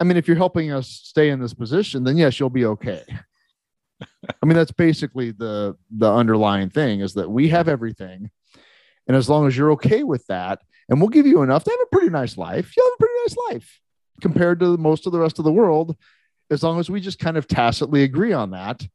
i 0.00 0.04
mean 0.04 0.16
if 0.16 0.26
you're 0.26 0.36
helping 0.36 0.72
us 0.72 0.88
stay 0.88 1.30
in 1.30 1.38
this 1.40 1.54
position 1.54 2.02
then 2.02 2.16
yes 2.16 2.40
you'll 2.40 2.50
be 2.50 2.64
okay 2.64 3.02
i 4.42 4.46
mean 4.46 4.54
that's 4.56 4.72
basically 4.72 5.30
the 5.30 5.76
the 5.90 6.10
underlying 6.10 6.70
thing 6.70 7.00
is 7.00 7.14
that 7.14 7.30
we 7.30 7.48
have 7.48 7.68
everything 7.68 8.30
and 9.06 9.16
as 9.16 9.28
long 9.28 9.46
as 9.46 9.56
you're 9.56 9.72
okay 9.72 10.02
with 10.02 10.26
that 10.26 10.60
and 10.88 11.00
we'll 11.00 11.08
give 11.08 11.26
you 11.26 11.42
enough 11.42 11.64
to 11.64 11.70
have 11.70 11.80
a 11.80 11.86
pretty 11.90 12.10
nice 12.10 12.36
life 12.36 12.72
you'll 12.76 12.86
have 12.86 12.94
a 12.94 12.98
pretty 12.98 13.14
nice 13.26 13.36
life 13.50 13.80
compared 14.20 14.60
to 14.60 14.76
most 14.76 15.06
of 15.06 15.12
the 15.12 15.18
rest 15.18 15.38
of 15.38 15.44
the 15.44 15.52
world 15.52 15.96
as 16.50 16.62
long 16.62 16.78
as 16.78 16.90
we 16.90 17.00
just 17.00 17.18
kind 17.18 17.36
of 17.36 17.46
tacitly 17.48 18.02
agree 18.02 18.32
on 18.32 18.50
that 18.50 18.86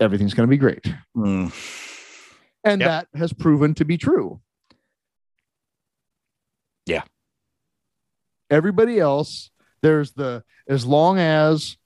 everything's 0.00 0.34
going 0.34 0.46
to 0.46 0.50
be 0.50 0.56
great 0.58 0.84
Mm, 1.16 1.52
and 2.64 2.80
Yep. 2.80 2.88
that 3.12 3.18
has 3.18 3.32
proven 3.32 3.74
to 3.74 3.84
be 3.84 3.96
true. 3.96 4.40
Yeah. 6.86 7.02
Everybody 8.50 8.98
else, 9.00 9.50
there's 9.82 10.12
the 10.12 10.44
as 10.68 10.84
long 10.86 11.18
as 11.18 11.76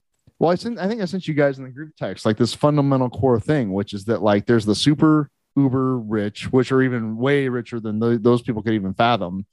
well, 0.41 0.51
I 0.51 0.55
sent 0.55 0.79
I 0.79 0.87
think 0.87 1.01
I 1.01 1.05
sent 1.05 1.27
you 1.27 1.33
guys 1.35 1.57
in 1.59 1.63
the 1.63 1.69
group 1.69 1.91
text 1.97 2.25
like 2.25 2.37
this 2.37 2.53
fundamental 2.53 3.09
core 3.09 3.39
thing, 3.39 3.71
which 3.73 3.93
is 3.93 4.05
that 4.05 4.21
like 4.23 4.45
there's 4.47 4.65
the 4.65 4.73
super 4.75 5.29
uber 5.55 5.97
rich, 5.99 6.51
which 6.51 6.71
are 6.71 6.81
even 6.81 7.17
way 7.17 7.47
richer 7.47 7.79
than 7.79 7.99
tho- 7.99 8.17
those 8.17 8.41
people 8.41 8.63
could 8.63 8.73
even 8.73 8.93
fathom, 8.93 9.45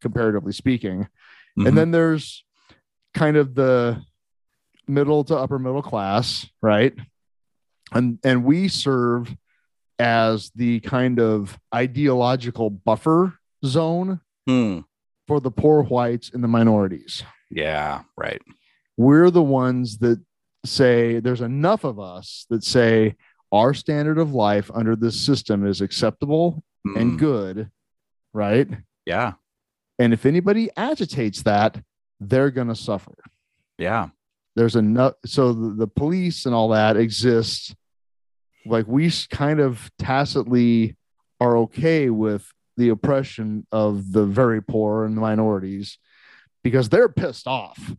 comparatively 0.00 0.52
speaking. 0.52 1.06
mhm. 1.58 1.68
And 1.68 1.78
then 1.78 1.90
there's 1.92 2.44
kind 3.14 3.36
of 3.36 3.54
the 3.54 4.02
middle 4.88 5.22
to 5.24 5.36
upper 5.36 5.58
middle 5.58 5.82
class, 5.82 6.46
right? 6.60 6.94
And 7.92 8.18
and 8.24 8.44
we 8.44 8.68
serve 8.68 9.34
as 9.98 10.50
the 10.56 10.80
kind 10.80 11.20
of 11.20 11.56
ideological 11.74 12.70
buffer 12.70 13.34
zone 13.64 14.20
Hmm. 14.48 14.80
for 15.28 15.38
the 15.40 15.50
poor 15.52 15.84
whites 15.84 16.30
and 16.34 16.42
the 16.42 16.48
minorities. 16.48 17.22
yeah 17.50 18.02
right 18.16 18.42
We're 18.96 19.30
the 19.30 19.42
ones 19.42 19.98
that 19.98 20.18
say 20.64 21.20
there's 21.20 21.40
enough 21.40 21.84
of 21.84 21.98
us 22.00 22.46
that 22.50 22.62
say 22.64 23.16
our 23.50 23.74
standard 23.74 24.18
of 24.18 24.32
life 24.32 24.70
under 24.74 24.96
this 24.96 25.20
system 25.20 25.66
is 25.66 25.80
acceptable 25.80 26.62
and 26.84 27.12
Mm, 27.12 27.18
good, 27.18 27.70
right? 28.32 28.68
yeah. 29.06 29.32
And 29.98 30.12
if 30.12 30.24
anybody 30.26 30.70
agitates 30.76 31.42
that, 31.42 31.80
they're 32.18 32.50
going 32.50 32.68
to 32.68 32.74
suffer. 32.74 33.14
yeah. 33.78 34.08
There's 34.54 34.76
enough 34.76 35.14
so 35.24 35.52
the, 35.54 35.70
the 35.74 35.86
police 35.86 36.44
and 36.44 36.54
all 36.54 36.68
that 36.70 36.96
exists 36.98 37.74
like 38.66 38.86
we 38.86 39.10
kind 39.30 39.60
of 39.60 39.90
tacitly 39.98 40.96
are 41.40 41.56
okay 41.58 42.10
with 42.10 42.46
the 42.76 42.90
oppression 42.90 43.66
of 43.72 44.12
the 44.12 44.24
very 44.26 44.62
poor 44.62 45.04
and 45.06 45.16
the 45.16 45.20
minorities 45.22 45.98
because 46.62 46.88
they're 46.90 47.08
pissed 47.08 47.46
off. 47.46 47.94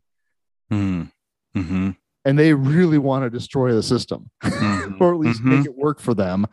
Mm, 0.72 1.12
mhm, 1.56 1.96
and 2.26 2.38
they 2.38 2.54
really 2.54 2.98
want 2.98 3.24
to 3.24 3.30
destroy 3.30 3.74
the 3.74 3.84
system 3.84 4.30
mhm, 4.44 4.98
or 5.02 5.14
at 5.14 5.20
least 5.20 5.42
mhm. 5.42 5.58
make 5.58 5.66
it 5.66 5.76
work 5.76 6.00
for 6.00 6.14
them. 6.14 6.46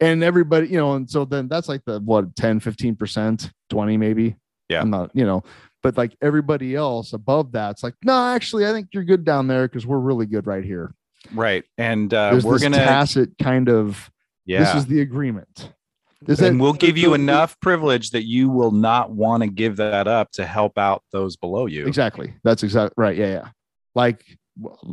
And 0.00 0.22
everybody 0.22 0.68
you 0.68 0.76
know 0.76 0.94
and 0.94 1.10
so 1.10 1.24
then 1.24 1.48
that's 1.48 1.68
like 1.68 1.84
the 1.84 2.00
what 2.00 2.36
10 2.36 2.60
15% 2.60 3.50
20 3.70 3.96
maybe? 3.96 4.36
Yeah. 4.68 4.82
i'm 4.82 4.90
not 4.90 5.10
you 5.14 5.24
know 5.24 5.44
but 5.82 5.96
like 5.96 6.14
everybody 6.20 6.74
else 6.74 7.14
above 7.14 7.52
that 7.52 7.70
it's 7.70 7.82
like 7.82 7.94
no 8.04 8.34
actually 8.34 8.66
i 8.66 8.72
think 8.72 8.88
you're 8.92 9.02
good 9.02 9.24
down 9.24 9.46
there 9.46 9.66
because 9.66 9.86
we're 9.86 9.98
really 9.98 10.26
good 10.26 10.46
right 10.46 10.64
here. 10.64 10.94
Right 11.32 11.64
and 11.76 12.12
uh, 12.12 12.32
there's 12.32 12.44
we're 12.44 12.58
gonna 12.58 12.76
tacit 12.76 13.30
kind 13.42 13.68
of 13.68 14.10
yeah. 14.46 14.60
this 14.60 14.74
is 14.74 14.86
the 14.86 15.00
agreement. 15.00 15.72
Is 16.26 16.40
and 16.40 16.58
that- 16.58 16.62
we'll 16.62 16.72
give 16.72 16.98
you 16.98 17.14
enough 17.14 17.58
privilege 17.60 18.10
that 18.10 18.24
you 18.24 18.48
will 18.50 18.72
not 18.72 19.10
want 19.10 19.42
to 19.42 19.48
give 19.48 19.76
that 19.76 20.08
up 20.08 20.30
to 20.32 20.44
help 20.44 20.78
out 20.78 21.02
those 21.12 21.36
below 21.36 21.66
you. 21.66 21.86
Exactly. 21.86 22.34
That's 22.44 22.62
exactly 22.62 22.94
right 22.96 23.16
yeah 23.16 23.26
yeah. 23.26 23.48
Like 23.94 24.24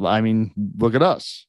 i 0.06 0.21
mean 0.21 0.51
look 0.78 0.95
at 0.95 1.01
us 1.01 1.45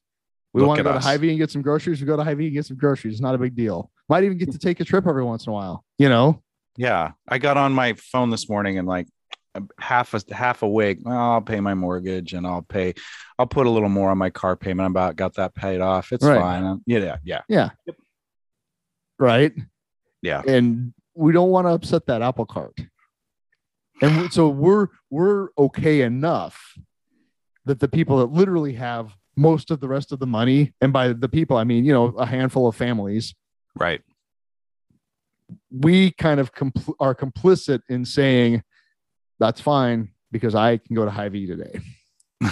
we 0.53 0.61
Look 0.61 0.69
want 0.69 0.77
to 0.79 0.83
go 0.83 0.91
to 0.93 0.97
us. 0.97 1.03
Hy-Vee 1.05 1.29
and 1.29 1.37
get 1.37 1.51
some 1.51 1.61
groceries. 1.61 1.99
We 2.01 2.07
go 2.07 2.17
to 2.17 2.23
Hy-Vee 2.23 2.45
and 2.45 2.53
get 2.53 2.65
some 2.65 2.77
groceries. 2.77 3.15
It's 3.15 3.21
not 3.21 3.35
a 3.35 3.37
big 3.37 3.53
deal. 3.55 3.91
Might 4.09 4.23
even 4.23 4.39
get 4.39 4.51
to 4.53 4.57
take 4.57 4.79
a 4.79 4.85
trip 4.85 5.05
every 5.05 5.23
once 5.23 5.45
in 5.45 5.51
a 5.51 5.53
while. 5.53 5.83
You 5.99 6.09
know, 6.09 6.41
yeah 6.77 7.11
i 7.27 7.37
got 7.37 7.57
on 7.57 7.73
my 7.73 7.93
phone 7.93 8.29
this 8.29 8.47
morning 8.49 8.77
and 8.79 8.87
like 8.87 9.07
half 9.79 10.13
a 10.13 10.21
half 10.33 10.61
a 10.63 10.67
week 10.67 10.99
well, 11.03 11.17
i'll 11.33 11.41
pay 11.41 11.59
my 11.59 11.73
mortgage 11.73 12.33
and 12.33 12.45
i'll 12.47 12.61
pay 12.61 12.93
i'll 13.37 13.45
put 13.47 13.65
a 13.67 13.69
little 13.69 13.89
more 13.89 14.09
on 14.11 14.17
my 14.17 14.29
car 14.29 14.55
payment 14.55 14.85
i'm 14.85 14.91
about 14.91 15.15
got 15.15 15.33
that 15.35 15.53
paid 15.55 15.81
off 15.81 16.11
it's 16.11 16.23
Right. 16.23 16.39
fine 16.39 16.63
Um, 16.63 16.81
yeah 16.87 17.17
yeah 17.23 17.41
yeah, 17.47 17.69
right. 19.19 19.53
yeah 20.21 20.41
and 20.47 20.93
we 21.15 21.33
don't 21.33 21.49
want 21.49 21.65
to 21.67 21.71
upset 21.71 22.05
that 22.07 22.21
apple 22.21 22.45
cart. 22.45 22.73
And 24.01 24.31
so 24.31 24.49
we're 24.49 24.87
we're 25.09 25.49
okay 25.57 26.01
enough 26.01 26.73
that 27.67 27.79
the 27.79 27.87
people 27.87 28.17
that 28.17 28.31
literally 28.31 28.73
have 28.73 29.15
most 29.35 29.69
of 29.71 29.79
the 29.79 29.87
rest 29.87 30.11
of 30.11 30.19
the 30.19 30.27
money, 30.27 30.73
and 30.81 30.91
by 30.91 31.13
the 31.13 31.29
people 31.29 31.57
I 31.57 31.63
mean 31.63 31.85
you 31.85 31.93
know 31.93 32.07
a 32.17 32.25
handful 32.25 32.67
of 32.67 32.75
families, 32.75 33.35
right. 33.75 34.01
we 35.71 36.11
kind 36.11 36.39
of 36.39 36.53
compl- 36.53 36.95
are 36.99 37.15
complicit 37.15 37.81
in 37.89 38.05
saying 38.05 38.63
that's 39.39 39.61
fine 39.61 40.09
because 40.31 40.55
I 40.55 40.77
can 40.77 40.95
go 40.95 41.05
to 41.05 41.11
Hy-Vee 41.11 41.47
today, 41.47 41.79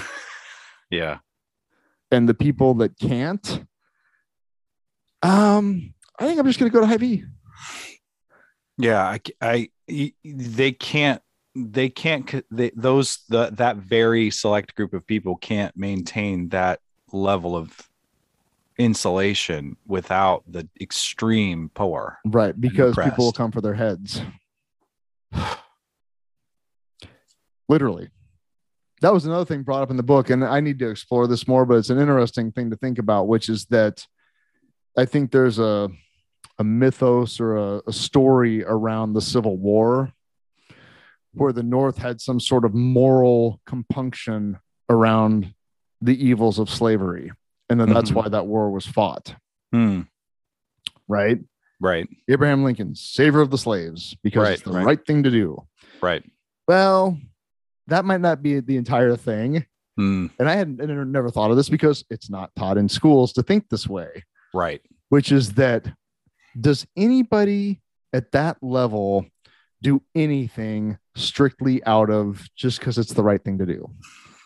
yeah. 0.89 1.19
And 2.12 2.30
the 2.30 2.34
people 2.34 2.75
that 2.75 2.97
can't, 2.99 3.65
um, 5.23 5.93
I 6.19 6.28
think 6.28 6.39
I'm 6.39 6.45
just 6.45 6.60
going 6.60 6.71
to 6.71 6.73
go 6.73 6.82
to 6.82 6.88
Hy-Vee. 6.88 7.25
Yeah, 8.78 9.04
I, 9.04 9.19
I, 9.41 9.69
they 10.23 10.71
can't, 10.71 11.21
they 11.56 11.89
can't, 11.89 12.44
they, 12.52 12.72
those, 12.76 13.20
the, 13.30 13.50
that 13.54 13.78
very 13.78 14.30
select 14.30 14.76
group 14.76 14.94
of 14.94 15.08
people 15.08 15.36
can't 15.38 15.76
maintain 15.76 16.50
that 16.50 16.80
level 17.12 17.56
of 17.56 17.89
insulation 18.78 19.78
without 19.88 20.44
the 20.48 20.68
extreme 20.82 21.72
poor. 21.74 22.20
Right, 22.26 22.60
because 22.60 22.96
people 22.96 23.26
will 23.26 23.32
come 23.32 23.52
for 23.52 23.62
their 23.62 23.74
heads. 23.74 24.22
Literally. 27.70 28.10
That 29.02 29.13
was 29.13 29.26
another 29.26 29.46
thing 29.46 29.63
brought 29.63 29.84
up 29.84 29.91
in 29.91 29.98
the 29.98 30.04
book, 30.04 30.30
and 30.30 30.44
I 30.44 30.60
need 30.60 30.80
to 30.80 30.89
explore 30.89 31.28
this 31.28 31.48
more, 31.48 31.65
but 31.65 31.76
it's 31.76 31.89
an 31.89 32.00
interesting 32.00 32.52
thing 32.52 32.70
to 32.70 32.78
think 32.78 32.98
about, 32.98 33.28
which 33.28 33.50
is 33.50 33.65
that 33.65 34.06
I 34.98 35.06
think 35.06 35.32
there's 35.32 35.60
a 35.60 35.89
a 36.58 36.63
mythos 36.63 37.39
or 37.39 37.58
a, 37.58 37.82
a 37.88 37.94
story 37.94 38.63
around 38.63 39.13
the 39.13 39.22
Civil 39.22 39.58
War 39.58 40.13
where 41.36 41.54
the 41.54 41.63
North 41.63 41.98
had 41.98 42.21
some 42.21 42.39
sort 42.39 42.65
of 42.65 42.74
moral 42.74 43.60
compunction 43.65 44.58
around 44.89 45.54
the 46.02 46.24
evils 46.26 46.60
of 46.60 46.69
slavery. 46.69 47.32
And 47.69 47.80
then 47.80 47.89
that's 47.89 48.12
Mhm. 48.12 48.15
why 48.15 48.30
that 48.30 48.45
war 48.48 48.69
was 48.71 48.86
fought, 48.86 49.36
Hmm, 49.71 50.02
right? 51.08 51.39
right, 51.82 52.08
Abraham 52.30 52.63
Lincoln, 52.63 52.95
savior 52.95 53.41
of 53.41 53.50
the 53.52 53.58
slaves, 53.58 54.15
because 54.24 54.50
it's 54.50 54.62
the 54.63 54.71
right. 54.71 54.86
right. 54.86 55.06
thing 55.06 55.24
to 55.24 55.32
do. 55.32 55.65
right. 56.02 56.24
Well, 56.67 57.17
that 57.88 58.06
might 58.06 58.21
not 58.21 58.41
be 58.41 58.60
the 58.60 58.78
entire 58.78 59.15
thing. 59.15 59.65
Hmm, 59.98 60.28
And 60.39 60.50
I 60.50 60.56
had 60.56 60.78
never 60.78 61.30
thought 61.32 61.52
of 61.52 61.58
this 61.58 61.69
because 61.69 62.04
it's 62.10 62.30
not 62.30 62.54
taught 62.56 62.78
in 62.78 62.89
schools 62.89 63.32
to 63.34 63.43
think 63.43 63.69
this 63.69 63.88
way, 63.88 64.24
right. 64.54 64.82
which 65.10 65.32
is 65.32 65.54
that 65.54 65.88
does 66.60 66.86
anybody 66.98 67.82
at 68.13 68.32
that 68.34 68.58
level 68.62 69.26
do 69.81 70.01
anything 70.15 70.97
strictly 71.15 71.83
out 71.85 72.09
of 72.09 72.47
just 72.55 72.79
because 72.79 72.97
it's 72.97 73.13
the 73.13 73.23
right 73.23 73.43
thing 73.43 73.57
to 73.59 73.65
do? 73.65 73.89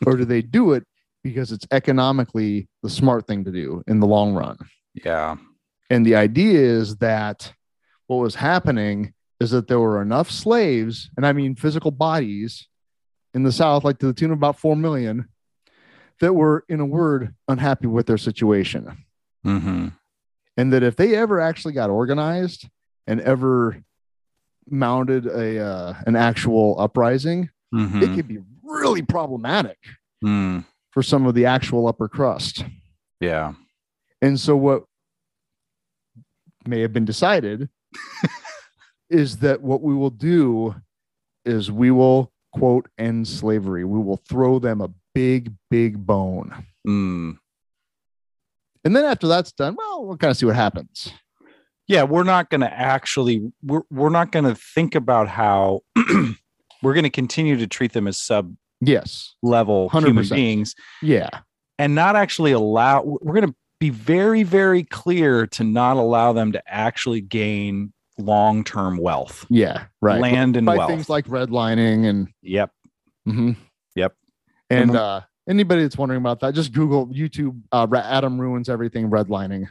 or 0.05 0.15
do 0.15 0.25
they 0.25 0.41
do 0.41 0.73
it 0.73 0.85
because 1.23 1.51
it's 1.51 1.67
economically 1.71 2.67
the 2.83 2.89
smart 2.89 3.27
thing 3.27 3.43
to 3.43 3.51
do 3.51 3.83
in 3.87 3.99
the 3.99 4.07
long 4.07 4.33
run? 4.33 4.57
Yeah. 4.93 5.37
And 5.89 6.05
the 6.05 6.15
idea 6.15 6.59
is 6.59 6.97
that 6.97 7.53
what 8.07 8.17
was 8.17 8.35
happening 8.35 9.13
is 9.39 9.51
that 9.51 9.67
there 9.67 9.79
were 9.79 10.01
enough 10.01 10.29
slaves, 10.29 11.09
and 11.15 11.25
I 11.25 11.33
mean 11.33 11.55
physical 11.55 11.91
bodies 11.91 12.67
in 13.33 13.43
the 13.43 13.51
South, 13.51 13.83
like 13.83 13.99
to 13.99 14.07
the 14.07 14.13
tune 14.13 14.31
of 14.31 14.37
about 14.37 14.59
4 14.59 14.75
million, 14.75 15.29
that 16.19 16.33
were, 16.33 16.65
in 16.67 16.79
a 16.79 16.85
word, 16.85 17.35
unhappy 17.47 17.87
with 17.87 18.05
their 18.07 18.17
situation. 18.17 19.05
hmm 19.43 19.89
And 20.57 20.73
that 20.73 20.83
if 20.83 20.95
they 20.95 21.15
ever 21.15 21.39
actually 21.39 21.73
got 21.73 21.89
organized 21.89 22.67
and 23.07 23.21
ever 23.21 23.81
mounted 24.71 25.25
a 25.27 25.59
uh, 25.63 25.93
an 26.05 26.15
actual 26.15 26.75
uprising, 26.79 27.49
hmm 27.71 28.01
it 28.01 28.15
could 28.15 28.27
be 28.27 28.39
really 28.63 29.01
problematic 29.01 29.77
Hmm. 30.21 30.59
for 30.91 31.01
some 31.01 31.25
of 31.25 31.33
the 31.35 31.45
actual 31.45 31.87
upper 31.87 32.07
crust. 32.09 32.65
Yeah. 33.21 33.53
And 34.21 34.39
so 34.39 34.55
what 34.57 34.83
may 36.67 36.81
have 36.81 36.91
been 36.93 37.05
decided 37.05 37.69
is 39.09 39.37
that 39.37 39.61
what 39.61 39.81
we 39.81 39.95
will 39.95 40.09
do 40.09 40.75
is 41.45 41.71
we 41.71 41.89
will 41.89 42.31
quote 42.51 42.87
end 42.97 43.27
slavery. 43.27 43.85
We 43.85 43.99
will 43.99 44.21
throw 44.27 44.59
them 44.59 44.81
a 44.81 44.89
big, 45.15 45.53
big 45.71 46.05
bone. 46.05 46.65
Mm. 46.87 47.37
And 48.83 48.95
then 48.95 49.05
after 49.05 49.27
that's 49.27 49.51
done, 49.51 49.75
well, 49.77 50.05
we'll 50.05 50.17
kind 50.17 50.31
of 50.31 50.37
see 50.37 50.45
what 50.45 50.55
happens. 50.55 51.11
Yeah, 51.89 52.03
we're 52.03 52.23
not 52.23 52.49
going 52.49 52.61
to 52.61 52.71
actually 52.71 53.51
we're 53.61 53.81
we're 53.91 54.09
not 54.11 54.31
going 54.31 54.45
to 54.45 54.55
think 54.55 54.95
about 54.95 55.27
how 55.27 55.81
we're 56.81 56.93
going 56.93 57.03
to 57.03 57.09
continue 57.09 57.57
to 57.57 57.67
treat 57.67 57.91
them 57.93 58.07
as 58.07 58.17
sub 58.17 58.55
Yes. 58.81 59.35
level 59.43 59.89
human 59.89 60.23
100%. 60.23 60.33
beings 60.35 60.75
Yeah. 61.01 61.27
and 61.77 61.95
not 61.95 62.15
actually 62.15 62.53
allow 62.53 63.01
we're 63.03 63.33
going 63.33 63.47
to 63.49 63.55
be 63.81 63.89
very 63.89 64.43
very 64.43 64.83
clear 64.83 65.47
to 65.47 65.63
not 65.65 65.97
allow 65.97 66.31
them 66.31 66.51
to 66.53 66.61
actually 66.65 67.19
gain 67.21 67.91
long-term 68.17 68.97
wealth 68.97 69.45
Yeah. 69.49 69.85
Right. 70.01 70.21
land 70.21 70.55
and 70.55 70.65
By 70.65 70.77
wealth 70.77 70.89
things 70.91 71.09
like 71.09 71.25
redlining 71.25 72.05
and 72.05 72.29
yep 72.41 72.71
Mhm. 73.27 73.57
Yep. 73.95 74.15
And 74.69 74.95
uh, 74.95 75.21
anybody 75.47 75.81
that's 75.81 75.97
wondering 75.97 76.21
about 76.21 76.39
that, 76.39 76.53
just 76.53 76.71
Google 76.73 77.07
YouTube. 77.07 77.59
Uh, 77.71 77.85
Adam 77.95 78.39
ruins 78.39 78.69
everything 78.69 79.09
redlining. 79.09 79.67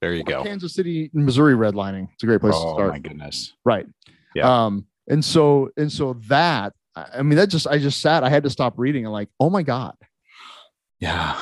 There 0.00 0.12
you 0.14 0.22
go 0.24 0.42
Kansas 0.44 0.74
City, 0.74 1.10
Missouri 1.12 1.54
redlining. 1.54 2.08
It's 2.14 2.22
a 2.22 2.26
great 2.26 2.40
place 2.40 2.54
to 2.54 2.60
start. 2.60 2.80
oh 2.80 2.88
my 2.92 2.98
goodness 2.98 3.54
Right. 3.64 3.86
Yeah. 4.34 4.64
Um. 4.66 4.86
And 5.08 5.24
so 5.24 5.70
and 5.76 5.90
so 5.90 6.14
that 6.28 6.72
I 6.94 7.06
I 7.18 7.22
mean 7.22 7.36
that 7.36 7.48
just 7.48 7.66
I 7.66 7.78
just 7.78 8.00
sat. 8.00 8.22
I 8.24 8.28
had 8.28 8.42
to 8.44 8.50
stop 8.50 8.74
reading 8.76 9.04
and 9.04 9.12
like, 9.12 9.28
oh 9.40 9.50
my 9.50 9.62
god. 9.62 9.94
yeah 11.00 11.34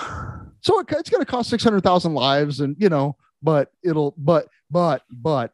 So 0.61 0.79
it, 0.81 0.87
it's 0.91 1.11
going 1.11 1.21
to 1.25 1.27
cost 1.31 1.51
six 1.51 1.63
hundred 1.65 1.83
thousand 1.83 2.15
lives, 2.15 2.61
and 2.61 2.77
you 2.79 2.89
know, 2.89 3.17
but 3.43 3.71
it'll 3.83 4.15
but 4.17 4.49
but 4.71 5.03
but 5.11 5.53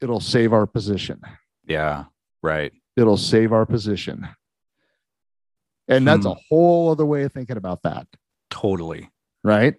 it'll 0.00 0.20
save 0.20 0.52
our 0.52 0.66
position. 0.66 1.20
yeah 1.66 2.04
right 2.42 2.72
It'll 2.96 3.16
save 3.16 3.52
our 3.52 3.66
position. 3.66 4.28
And 5.88 6.06
that's 6.06 6.24
Hmm. 6.24 6.32
a 6.32 6.36
whole 6.48 6.90
other 6.90 7.04
way 7.04 7.24
of 7.24 7.32
thinking 7.32 7.56
about 7.56 7.82
that. 7.82 8.06
totally 8.50 9.10
right? 9.42 9.74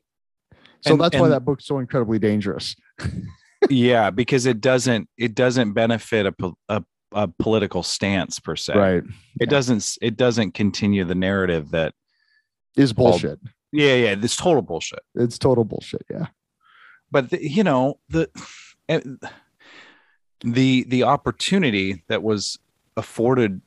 So 0.85 0.91
And- 0.93 1.01
that's 1.01 1.17
why 1.17 1.29
that 1.29 1.43
book's 1.45 1.65
so 1.65 1.79
incredibly 1.79 2.19
dangerous. 2.19 2.75
yeah 3.69 4.11
because 4.11 4.45
it 4.45 4.61
doesn't 4.61 5.09
it 5.17 5.33
doesn't 5.33 5.73
benefit 5.73 6.27
a, 6.27 6.51
a, 6.69 6.83
a 7.13 7.27
political 7.39 7.81
stance 7.81 8.39
per 8.39 8.55
se 8.55 8.73
Right. 8.77 9.03
it 9.41 9.49
doesn't 9.49 9.97
it 10.03 10.15
doesn't 10.17 10.51
continue 10.53 11.03
the 11.03 11.15
narrative 11.15 11.71
that 11.71 11.93
Is 12.77 12.93
bullshit. 12.93 13.39
yeah 13.71 13.95
yeah 13.95 14.15
this 14.15 14.35
total 14.35 14.61
bullshit 14.61 14.99
It's 15.15 15.39
total 15.39 15.63
bullshit. 15.63 16.03
Yeah. 16.11 16.27
but 17.09 17.31
the, 17.31 17.41
you 17.49 17.63
know 17.63 17.99
the 18.09 18.29
eh, 18.87 18.99
the 20.41 20.83
the 20.87 21.03
opportunity 21.03 22.03
that 22.07 22.21
was 22.21 22.59
afforded 22.97 23.61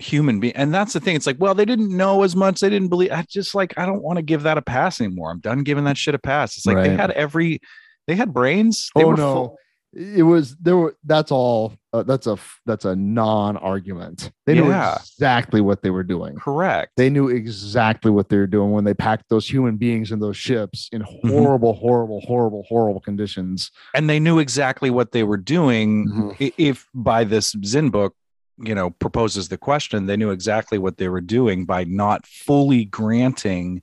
human 0.00 0.40
being 0.40 0.54
and 0.56 0.72
that's 0.74 0.92
the 0.94 1.00
thing 1.00 1.14
it's 1.14 1.26
like 1.26 1.36
well 1.38 1.54
they 1.54 1.64
didn't 1.64 1.94
know 1.96 2.22
as 2.22 2.34
much 2.34 2.60
they 2.60 2.70
didn't 2.70 2.88
believe 2.88 3.12
i 3.12 3.24
just 3.28 3.54
like 3.54 3.72
i 3.76 3.84
don't 3.86 4.02
want 4.02 4.16
to 4.16 4.22
give 4.22 4.42
that 4.44 4.56
a 4.58 4.62
pass 4.62 5.00
anymore 5.00 5.30
i'm 5.30 5.40
done 5.40 5.62
giving 5.62 5.84
that 5.84 5.96
shit 5.98 6.14
a 6.14 6.18
pass 6.18 6.56
it's 6.56 6.64
like 6.66 6.76
they 6.82 6.96
had 6.96 7.10
every 7.12 7.60
they 8.06 8.14
had 8.16 8.32
brains 8.32 8.88
they 8.94 9.04
Oh 9.04 9.08
were 9.08 9.16
no. 9.16 9.34
full- 9.34 9.56
It 9.92 10.22
was 10.22 10.56
there 10.56 10.76
were 10.76 10.96
that's 11.04 11.30
all 11.30 11.74
uh, 11.92 12.02
that's 12.04 12.26
a 12.28 12.38
that's 12.66 12.84
a 12.84 12.94
non-argument. 12.94 14.30
They 14.46 14.54
knew 14.54 14.70
exactly 14.70 15.60
what 15.60 15.82
they 15.82 15.90
were 15.90 16.04
doing. 16.04 16.36
correct 16.36 16.92
They 16.96 17.10
knew 17.10 17.28
exactly 17.28 18.10
what 18.12 18.28
they 18.28 18.36
were 18.36 18.46
doing 18.46 18.70
when 18.70 18.84
they 18.84 18.94
packed 18.94 19.24
those 19.28 19.48
human 19.48 19.76
beings 19.76 20.12
in 20.12 20.20
those 20.20 20.36
ships 20.36 20.88
in 20.92 21.02
Mm-hmm. 21.02 21.28
horrible, 21.30 21.74
horrible, 21.74 22.20
horrible, 22.26 22.64
horrible 22.68 23.00
conditions. 23.00 23.70
and 23.94 24.08
they 24.08 24.20
knew 24.20 24.38
exactly 24.38 24.90
what 24.90 25.10
they 25.12 25.24
were 25.24 25.36
doing 25.36 26.06
Mm-hmm. 26.08 26.46
if 26.58 26.86
by 26.94 27.24
this 27.24 27.54
Zinn 27.64 27.90
book, 27.90 28.14
you 28.62 28.74
know, 28.74 28.90
proposes 28.90 29.48
the 29.48 29.56
question, 29.58 30.06
they 30.06 30.16
knew 30.16 30.30
exactly 30.30 30.78
what 30.78 30.98
they 30.98 31.08
were 31.08 31.20
doing 31.20 31.64
by 31.64 31.84
not 31.84 32.26
fully 32.26 32.84
granting 32.84 33.82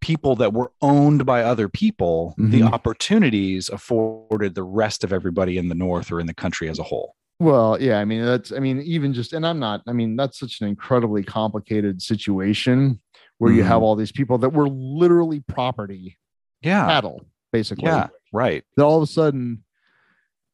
people 0.00 0.36
that 0.36 0.52
were 0.52 0.70
owned 0.82 1.24
by 1.26 1.42
other 1.42 1.68
people 1.68 2.34
the 2.38 2.60
Mhm. 2.60 2.72
opportunities 2.72 3.68
afforded 3.68 4.54
the 4.54 4.62
rest 4.62 5.02
of 5.02 5.12
everybody 5.12 5.58
in 5.58 5.68
the 5.68 5.74
North 5.74 6.12
or 6.12 6.20
in 6.20 6.26
the 6.26 6.34
country 6.34 6.68
as 6.68 6.78
a 6.78 6.82
whole. 6.84 7.16
Well, 7.40 7.80
yeah, 7.80 7.98
I 7.98 8.04
mean 8.04 8.24
that's 8.24 8.52
I 8.52 8.58
mean 8.60 8.80
even 8.82 9.12
just 9.12 9.32
and 9.32 9.46
I'm 9.46 9.58
not 9.58 9.82
I 9.86 9.92
mean 9.92 10.14
that's 10.16 10.38
such 10.38 10.60
an 10.60 10.68
incredibly 10.68 11.22
complicated 11.24 12.00
situation 12.02 13.00
where 13.38 13.52
you 13.52 13.62
Mhm. 13.62 13.66
have 13.66 13.82
all 13.82 13.96
these 13.96 14.12
people 14.12 14.38
that 14.38 14.50
were 14.50 14.68
literally 14.68 15.40
property 15.40 16.16
Yeah. 16.62 16.86
cattle 16.86 17.26
basically. 17.52 17.84
Yeah. 17.86 18.08
Right. 18.32 18.64
That 18.76 18.84
all 18.84 18.96
of 18.98 19.02
a 19.02 19.06
sudden 19.12 19.64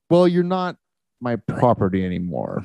well 0.09 0.27
you're 0.27 0.45
not 0.45 0.77
my 1.21 1.37
property 1.37 2.05
anymore. 2.05 2.65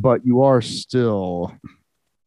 But 0.00 0.24
you 0.24 0.42
are 0.42 0.62
still 0.62 1.54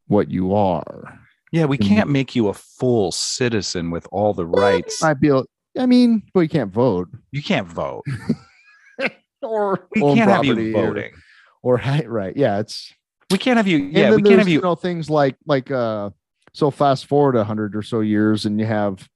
what 0.08 0.30
you 0.30 0.54
are. 0.54 1.20
Yeah. 1.52 1.66
We 1.66 1.78
can't 1.78 2.10
make 2.10 2.36
you 2.36 2.48
a 2.50 2.54
full 2.54 3.12
citizen 3.12 3.90
with 3.92 4.08
all 4.12 4.34
the 4.34 4.46
rights. 4.46 5.02
I 5.04 5.14
feel 5.16 5.46
I 5.78 5.86
mean, 5.88 6.24
but 6.34 6.42
you 6.42 6.50
can't 6.50 6.72
vote 6.72 7.10
You 7.32 7.42
can't 7.42 7.68
vote. 7.68 8.04
or 9.42 9.88
We 9.96 10.02
can't 10.02 10.30
have 10.30 10.46
you 10.46 10.54
property 10.54 10.74
or- 10.74 10.88
voting. 10.88 11.12
or, 11.62 11.82
right. 12.08 12.36
Yeah, 12.36 12.60
it's 12.60 12.94
We 13.32 13.38
can't 13.38 13.58
have 13.58 13.68
you. 13.68 13.78
Yeah. 13.78 14.16
We 14.16 14.22
can't 14.22 14.40
have 14.40 14.48
you. 14.48 14.56
you 14.56 14.62
know 14.62 14.76
things 14.76 15.10
like 15.10 15.36
like 15.46 15.72
uh 15.72 16.12
so 16.54 16.70
fast 16.70 17.08
forward 17.08 17.36
a 17.36 17.44
hundred 17.44 17.76
or 17.76 17.82
so 17.82 18.02
years 18.02 18.46
and 18.46 18.60
you 18.60 18.66
have 18.68 19.08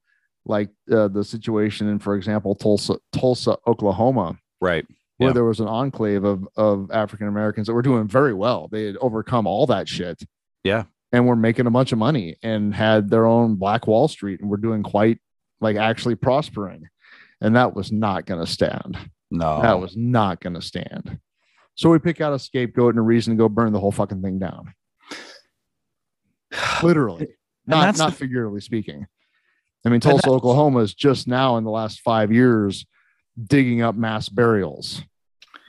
like 0.46 0.70
uh, 0.92 1.08
the 1.10 1.24
situation 1.24 1.88
in 1.88 2.00
for 2.00 2.16
example 2.16 2.56
Tulsa 2.56 2.98
Tulsa 3.12 3.58
Oklahoma 3.68 4.38
Right. 4.60 4.86
Where 5.18 5.30
Yeah. 5.30 5.34
there 5.34 5.44
was 5.46 5.60
an 5.60 5.68
enclave 5.68 6.24
of 6.24 6.48
of 6.56 6.90
African 6.92 7.28
Americans 7.28 7.68
that 7.68 7.74
were 7.74 7.82
doing 7.82 8.08
very 8.08 8.34
well. 8.34 8.68
They 8.72 8.86
had 8.86 8.98
overcome 8.98 9.46
all 9.48 9.66
that 9.68 9.88
shit. 9.90 10.22
Yeah. 10.64 10.84
and 11.14 11.26
were 11.26 11.36
making 11.38 11.66
a 11.68 11.72
bunch 11.72 11.94
of 11.94 11.98
money 11.98 12.36
and 12.44 12.76
had 12.76 13.10
their 13.10 13.26
own 13.26 13.56
Black 13.56 13.88
Wall 13.88 14.08
Street 14.10 14.42
and 14.42 14.50
were 14.50 14.58
doing 14.58 14.84
quite 14.84 15.20
like 15.62 15.78
actually 15.78 16.16
prospering. 16.16 16.90
And 17.40 17.56
that 17.56 17.74
was 17.74 17.92
not 17.94 18.26
going 18.26 18.46
to 18.46 18.52
stand. 18.52 18.98
No. 19.32 19.62
that 19.62 19.80
was 19.80 19.96
not 19.96 20.42
going 20.42 20.56
to 20.56 20.62
stand. 20.62 21.20
So 21.76 21.90
we 21.90 22.00
pick 22.00 22.20
out 22.20 22.34
a 22.34 22.40
scapegoat 22.40 22.90
and 22.96 23.00
a 23.00 23.04
reason 23.04 23.34
to 23.34 23.38
go 23.38 23.48
burn 23.48 23.72
the 23.72 23.80
whole 23.80 23.92
fucking 23.94 24.22
thing 24.22 24.40
down. 24.40 24.74
Literally. 26.84 27.28
Not 27.66 27.98
not 27.98 28.12
the- 28.12 28.16
figuratively 28.18 28.62
speaking. 28.62 29.08
I 29.86 29.90
mean 29.90 30.02
tulsa 30.02 30.30
oklahoma 30.30 30.80
is 30.80 30.94
just 30.94 31.28
now 31.28 31.56
in 31.58 31.64
the 31.64 31.70
last 31.72 32.02
five 32.02 32.32
years 32.34 32.86
digging 33.42 33.82
up 33.82 33.96
mass 33.96 34.30
burials 34.30 35.04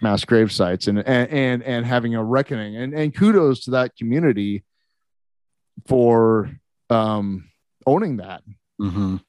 mass 0.01 0.25
grave 0.25 0.51
sites 0.53 0.87
and 0.87 0.99
and 1.01 1.29
and, 1.31 1.63
and 1.65 1.85
having 1.87 2.15
a 2.15 2.23
reckoning 2.25 2.77
and 2.77 2.95
and 2.95 3.15
kudos 3.15 3.65
to 3.65 3.73
that 3.73 3.95
community 3.97 4.65
for 5.87 6.51
um 6.91 7.49
owning 7.87 8.17
that 8.19 8.43
Mhm. 8.81 9.21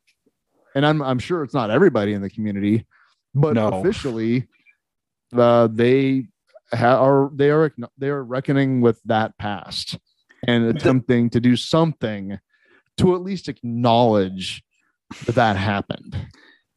and 0.75 0.85
i'm 0.85 1.01
i'm 1.01 1.19
sure 1.19 1.43
it's 1.43 1.53
not 1.53 1.69
everybody 1.71 2.13
in 2.13 2.21
the 2.21 2.29
community 2.29 2.85
but 3.33 3.53
No. 3.55 3.67
officially 3.79 4.47
uh 5.35 5.67
they 5.71 6.27
ha- 6.73 7.03
are 7.03 7.29
they 7.33 7.49
are 7.49 7.71
they 7.97 8.09
are 8.09 8.23
reckoning 8.23 8.81
with 8.81 9.01
that 9.05 9.37
past 9.37 9.97
and 10.47 10.65
attempting 10.65 11.29
to 11.31 11.39
do 11.39 11.55
something 11.55 12.39
to 12.97 13.15
at 13.15 13.21
least 13.21 13.49
acknowledge 13.49 14.63
that 15.25 15.35
that 15.35 15.55
happened 15.57 16.15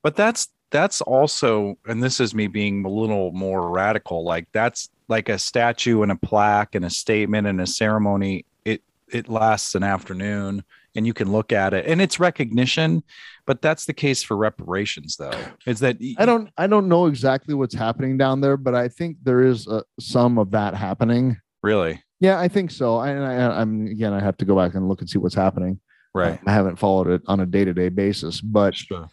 but 0.03 0.17
that's 0.17 0.49
that's 0.73 1.01
also 1.03 1.79
and 1.87 2.03
this 2.03 2.19
is 2.19 2.35
me 2.35 2.49
being 2.49 2.85
a 2.85 2.89
little 2.89 3.31
more 3.33 3.71
radical 3.71 4.25
like 4.25 4.49
that's 4.53 4.91
like 5.09 5.29
a 5.29 5.39
statue 5.39 6.03
and 6.03 6.11
a 6.11 6.17
plaque 6.17 6.75
and 6.75 6.85
a 6.85 6.91
statement 6.91 7.47
and 7.47 7.61
a 7.61 7.67
ceremony 7.67 8.45
it 8.65 8.83
it 9.09 9.29
lasts 9.29 9.75
an 9.77 9.85
afternoon 9.85 10.65
and 10.95 11.07
you 11.07 11.15
can 11.15 11.33
look 11.33 11.53
at 11.53 11.73
it. 11.73 11.87
And 11.87 12.03
it's 12.03 12.19
recognition 12.19 13.03
but 13.47 13.61
that's 13.61 13.87
the 13.87 13.93
case 13.93 14.23
for 14.23 14.37
reparations 14.37 15.17
though 15.17 15.39
is 15.67 15.81
that 15.81 15.99
i 16.19 16.25
don't 16.25 16.51
i 16.57 16.67
don't 16.67 16.89
know 16.89 17.07
exactly 17.07 17.55
what's 17.55 17.75
happening 17.75 18.17
down 18.17 18.41
there 18.41 18.57
but 18.57 18.75
i 18.75 18.89
think 18.89 19.17
there 19.25 19.43
is 19.43 19.67
uh 19.69 19.83
some 20.01 20.39
of 20.39 20.51
that 20.53 20.75
happening. 20.75 21.37
Really? 21.63 22.03
Yeah 22.21 22.39
i 22.41 22.49
think 22.49 22.71
so. 22.71 22.97
I, 22.97 23.11
and 23.11 23.25
I, 23.25 23.61
i'm 23.61 23.87
again 23.87 24.13
i 24.13 24.21
have 24.21 24.37
to 24.39 24.45
go 24.45 24.57
back 24.57 24.75
and 24.75 24.89
look 24.89 25.01
and 25.01 25.11
see 25.11 25.19
what's 25.19 25.35
happening. 25.35 25.81
Right. 26.15 26.39
I 26.47 26.53
haven't 26.53 26.77
followed 26.77 27.09
it 27.09 27.23
on 27.27 27.41
a 27.41 27.47
day-to-day 27.47 27.91
basis 27.91 28.41
but 28.41 28.75
sure. 28.75 29.09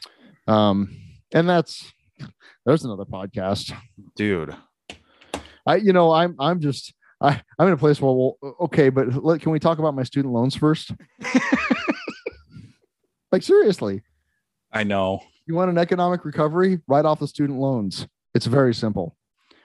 um 0.47 0.95
and 1.33 1.47
that's 1.49 1.91
there's 2.65 2.83
another 2.83 3.05
podcast. 3.05 3.73
Dude. 4.15 4.55
I 5.65 5.75
you 5.75 5.93
know 5.93 6.11
i'm 6.11 6.35
i'm 6.39 6.59
just 6.59 6.93
i 7.21 7.41
i'm 7.59 7.67
in 7.67 7.73
a 7.73 7.77
place 7.77 8.01
where 8.01 8.11
well 8.11 8.37
okay 8.61 8.89
but 8.89 9.23
let, 9.23 9.41
can 9.41 9.51
we 9.51 9.59
talk 9.59 9.77
about 9.77 9.93
my 9.95 10.03
student 10.03 10.33
loans 10.33 10.55
first? 10.55 10.91
Like 13.31 13.43
seriously. 13.43 14.01
I 14.71 14.83
know. 14.83 15.21
You 15.45 15.55
want 15.55 15.69
an 15.69 15.77
economic 15.77 16.25
recovery? 16.25 16.79
Write 16.87 17.05
off 17.05 17.19
the 17.19 17.27
student 17.27 17.59
loans. 17.59 18.07
It's 18.33 18.45
very 18.45 18.73
simple. 18.73 19.15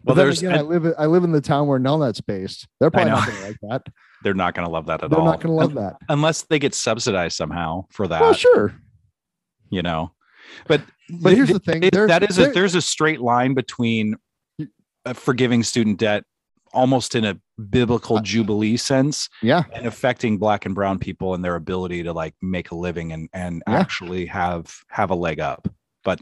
Well 0.02 0.14
but 0.14 0.14
then 0.14 0.26
there's 0.26 0.42
again, 0.42 0.58
I 0.58 0.60
live 0.60 0.94
I 0.98 1.06
live 1.06 1.24
in 1.24 1.32
the 1.32 1.40
town 1.40 1.66
where 1.66 1.78
Nelnet's 1.78 2.20
based. 2.20 2.68
They're 2.78 2.90
probably 2.90 3.12
not 3.12 3.26
going 3.26 3.38
to 3.38 3.44
like 3.46 3.56
that. 3.62 3.92
they're 4.22 4.34
not 4.34 4.54
going 4.54 4.66
to 4.66 4.72
love 4.72 4.86
that 4.86 5.02
at 5.02 5.12
all. 5.12 5.24
They're 5.24 5.32
not 5.32 5.40
going 5.40 5.56
to 5.56 5.60
love 5.60 5.74
that. 5.74 5.96
unless 6.10 6.42
they 6.42 6.58
get 6.58 6.74
subsidized 6.74 7.36
somehow 7.36 7.86
for 7.90 8.06
that 8.08 8.20
Well, 8.20 8.34
sure, 8.34 8.74
you 9.70 9.80
know. 9.82 10.12
But 10.66 10.82
but 11.20 11.34
here's 11.34 11.50
the 11.50 11.59
thing: 11.59 11.88
there's, 11.92 12.09
that 12.09 12.22
is 12.22 12.38
a 12.38 12.50
there's 12.52 12.74
a 12.74 12.82
straight 12.82 13.20
line 13.20 13.55
between 13.55 14.16
uh, 15.05 15.12
forgiving 15.12 15.62
student 15.62 15.98
debt 15.98 16.24
almost 16.72 17.14
in 17.14 17.24
a 17.24 17.38
biblical 17.70 18.18
jubilee 18.20 18.76
sense 18.76 19.28
Yeah. 19.42 19.62
and 19.72 19.86
affecting 19.86 20.38
black 20.38 20.66
and 20.66 20.74
brown 20.74 20.98
people 20.98 21.34
and 21.34 21.44
their 21.44 21.55
ability 21.55 22.02
to 22.02 22.12
like 22.12 22.34
make 22.42 22.72
a 22.72 22.74
living 22.74 23.12
and 23.12 23.28
and 23.32 23.62
Yeah. 23.68 23.74
actually 23.78 24.26
have 24.26 24.74
have 24.88 25.11
a 25.11 25.14
leg 25.14 25.38
up. 25.40 25.68
But 26.02 26.20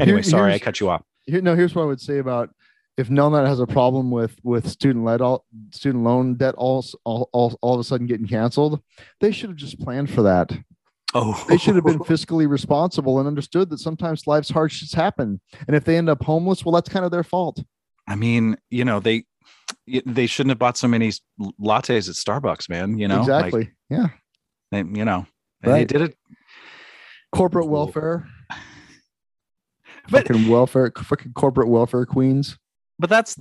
anyway, 0.00 0.16
Here- 0.22 0.30
sorry 0.30 0.54
I 0.54 0.58
cut 0.58 0.80
you 0.80 0.90
off. 0.90 1.02
Here, 1.24 1.40
no, 1.40 1.54
here's 1.54 1.74
what 1.74 1.82
I 1.82 1.86
would 1.86 2.00
say 2.00 2.18
about 2.18 2.50
if 2.96 3.08
Nelnet 3.08 3.46
has 3.46 3.60
a 3.60 3.66
problem 3.66 4.10
with 4.10 4.36
with 4.42 4.66
student 4.68 5.04
led 5.04 5.20
all 5.20 5.44
student 5.72 6.02
loan 6.02 6.34
debt 6.34 6.54
all, 6.56 6.84
all 7.04 7.28
all 7.32 7.56
all 7.62 7.74
of 7.74 7.80
a 7.80 7.84
sudden 7.84 8.06
getting 8.06 8.26
canceled, 8.26 8.80
they 9.20 9.30
should 9.30 9.50
have 9.50 9.56
just 9.56 9.78
planned 9.78 10.10
for 10.10 10.22
that. 10.22 10.50
Oh, 11.14 11.42
They 11.48 11.56
should 11.56 11.76
have 11.76 11.84
been 11.84 11.98
fiscally 12.00 12.48
responsible 12.48 13.18
and 13.18 13.26
understood 13.26 13.70
that 13.70 13.78
sometimes 13.78 14.26
life's 14.26 14.50
hardships 14.50 14.92
happen. 14.92 15.40
And 15.66 15.76
if 15.76 15.84
they 15.84 15.96
end 15.96 16.08
up 16.10 16.22
homeless, 16.22 16.64
well, 16.64 16.72
that's 16.72 16.88
kind 16.88 17.04
of 17.04 17.10
their 17.10 17.24
fault. 17.24 17.62
I 18.08 18.16
mean, 18.16 18.56
you 18.70 18.84
know, 18.84 19.00
they 19.00 19.24
they 20.04 20.26
shouldn't 20.26 20.50
have 20.50 20.58
bought 20.58 20.76
so 20.76 20.86
many 20.88 21.10
lattes 21.60 22.08
at 22.08 22.14
Starbucks, 22.16 22.68
man. 22.68 22.98
You 22.98 23.08
know, 23.08 23.22
Like, 23.22 23.46
exactly. 23.46 23.70
yeah. 23.90 24.06
they, 24.70 24.78
you 24.78 25.04
know, 25.04 25.26
and 25.62 25.72
they 25.74 25.84
did 25.84 26.02
it. 26.02 26.16
Corporate 27.34 27.68
welfare. 27.68 28.26
But- 30.08 30.28
fucking 30.28 30.48
welfare, 30.48 30.92
fucking 30.96 31.32
corporate 31.32 31.66
welfare 31.68 32.06
queens. 32.06 32.56
But 32.98 33.10
that's, 33.10 33.36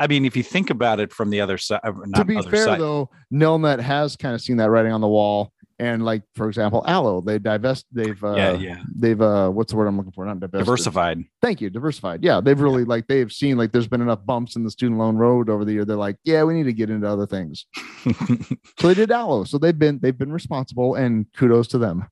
I 0.00 0.08
mean, 0.08 0.24
if 0.24 0.36
you 0.36 0.42
think 0.42 0.68
about 0.70 0.98
it 0.98 1.12
from 1.12 1.30
the 1.30 1.40
other 1.40 1.58
side, 1.58 1.78
uh, 1.84 1.92
not 2.06 2.18
to 2.18 2.24
be 2.24 2.42
fair, 2.42 2.64
side, 2.64 2.80
though, 2.80 3.08
Nelnet 3.32 3.78
has 3.78 4.16
kind 4.16 4.34
of 4.34 4.40
seen 4.40 4.56
that 4.56 4.68
writing 4.70 4.90
on 4.90 5.00
the 5.00 5.06
wall. 5.08 5.51
And 5.78 6.04
like, 6.04 6.22
for 6.34 6.48
example, 6.48 6.82
ALLO 6.86 7.20
they 7.20 7.38
divest, 7.38 7.86
they've, 7.92 8.22
uh, 8.22 8.34
yeah, 8.34 8.52
yeah, 8.54 8.82
they've, 8.94 9.20
uh, 9.20 9.50
what's 9.50 9.72
the 9.72 9.76
word 9.78 9.86
I'm 9.86 9.96
looking 9.96 10.12
for? 10.12 10.24
Not 10.24 10.40
divested. 10.40 10.64
diversified. 10.66 11.24
Thank 11.40 11.60
you, 11.60 11.70
diversified. 11.70 12.22
Yeah, 12.22 12.40
they've 12.40 12.60
really 12.60 12.84
like 12.84 13.06
they've 13.08 13.32
seen 13.32 13.56
like 13.56 13.72
there's 13.72 13.88
been 13.88 14.00
enough 14.02 14.24
bumps 14.24 14.56
in 14.56 14.64
the 14.64 14.70
student 14.70 14.98
loan 14.98 15.16
road 15.16 15.48
over 15.50 15.64
the 15.64 15.72
year. 15.72 15.84
They're 15.84 15.96
like, 15.96 16.16
yeah, 16.24 16.42
we 16.44 16.54
need 16.54 16.64
to 16.64 16.72
get 16.72 16.90
into 16.90 17.08
other 17.08 17.26
things. 17.26 17.66
So 18.80 18.88
they 18.88 18.94
did 18.94 19.10
ALLO 19.12 19.44
So 19.44 19.58
they've 19.58 19.78
been 19.78 19.98
they've 20.02 20.16
been 20.16 20.32
responsible, 20.32 20.94
and 20.96 21.26
kudos 21.34 21.68
to 21.68 21.78
them. 21.78 22.08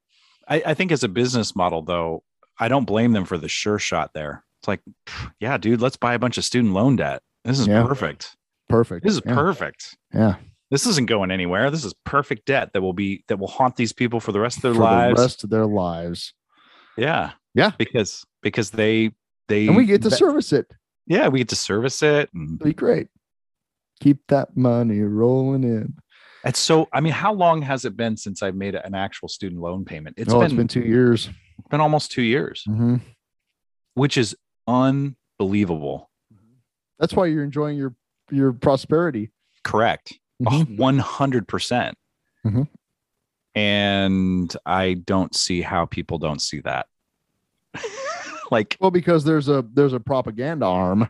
I, 0.48 0.62
I 0.66 0.74
think 0.74 0.92
as 0.92 1.02
a 1.04 1.08
business 1.08 1.54
model, 1.56 1.82
though, 1.82 2.22
I 2.58 2.68
don't 2.68 2.84
blame 2.84 3.12
them 3.12 3.24
for 3.24 3.38
the 3.38 3.48
sure 3.48 3.78
shot 3.78 4.12
there. 4.14 4.44
It's 4.60 4.68
like, 4.68 4.80
yeah, 5.40 5.56
dude, 5.58 5.80
let's 5.80 5.96
buy 5.96 6.14
a 6.14 6.18
bunch 6.18 6.38
of 6.38 6.44
student 6.44 6.74
loan 6.74 6.96
debt. 6.96 7.22
This 7.44 7.58
is 7.58 7.66
Yeah. 7.66 7.84
perfect. 7.86 8.36
Perfect. 8.68 9.04
This 9.04 9.14
is 9.14 9.22
yeah. 9.24 9.34
perfect. 9.34 9.96
Yeah, 10.14 10.36
This 10.70 10.86
isn't 10.86 11.06
going 11.06 11.30
anywhere. 11.32 11.70
This 11.70 11.84
is 11.84 11.94
perfect 12.04 12.46
debt 12.46 12.70
that 12.74 12.80
will 12.82 12.92
be 12.92 13.24
that 13.28 13.38
will 13.38 13.48
haunt 13.48 13.76
these 13.76 13.92
people 13.92 14.20
for 14.20 14.32
the 14.32 14.40
rest 14.40 14.58
of 14.58 14.62
their 14.62 14.74
for 14.74 14.80
lives. 14.80 15.16
the 15.16 15.22
rest 15.22 15.44
of 15.44 15.50
their 15.50 15.66
lives, 15.66 16.32
yeah, 16.96 17.32
Yeah. 17.54 17.72
because 17.78 18.24
because 18.42 18.70
they 18.70 19.10
they 19.48 19.66
and 19.66 19.76
we 19.76 19.84
get 19.86 20.02
to 20.02 20.08
that- 20.10 20.16
service 20.16 20.52
it. 20.52 20.66
yeah 21.06 21.26
we 21.28 21.38
get 21.40 21.48
to 21.48 21.56
service 21.56 22.02
it 22.02 22.30
and 22.32 22.54
It'll 22.60 22.64
be 22.66 22.72
great. 22.74 23.08
Keep 24.00 24.28
that 24.28 24.56
money 24.56 25.00
rolling 25.00 25.64
in. 25.64 25.94
it's 26.44 26.58
so 26.60 26.88
i 26.92 27.00
mean 27.00 27.12
how 27.12 27.32
long 27.34 27.60
has 27.62 27.84
it 27.84 27.96
been 27.96 28.16
since 28.16 28.42
i've 28.42 28.54
made 28.54 28.74
an 28.76 28.94
actual 28.94 29.28
student 29.28 29.60
loan 29.60 29.84
payment 29.84 30.14
It's 30.18 30.32
oh, 30.32 30.38
been 30.38 30.46
it's 30.46 30.54
been 30.54 30.68
two 30.68 30.80
years. 30.80 31.28
been 31.70 31.80
almost 31.80 32.10
two 32.12 32.22
years 32.22 32.64
Mhm. 32.68 33.00
which 33.94 34.16
is 34.16 34.34
unbelievable 34.66 36.10
That's 36.98 37.12
why 37.14 37.26
you're 37.26 37.44
enjoying 37.44 37.76
your 37.76 37.94
your 38.30 38.52
prosperity. 38.52 39.32
correct 39.64 40.14
Mhm. 40.40 40.76
100% 40.78 41.94
Mhm. 42.46 42.68
and 43.54 44.56
i 44.64 44.94
don't 44.94 45.34
see 45.34 45.60
how 45.60 45.84
people 45.86 46.18
don't 46.18 46.40
see 46.40 46.60
that 46.60 46.86
like 48.50 48.76
Well, 48.80 48.90
because 48.90 49.24
there's 49.24 49.48
a 49.48 49.64
there's 49.74 49.92
a 49.92 50.00
propaganda 50.00 50.66
arm. 50.66 51.08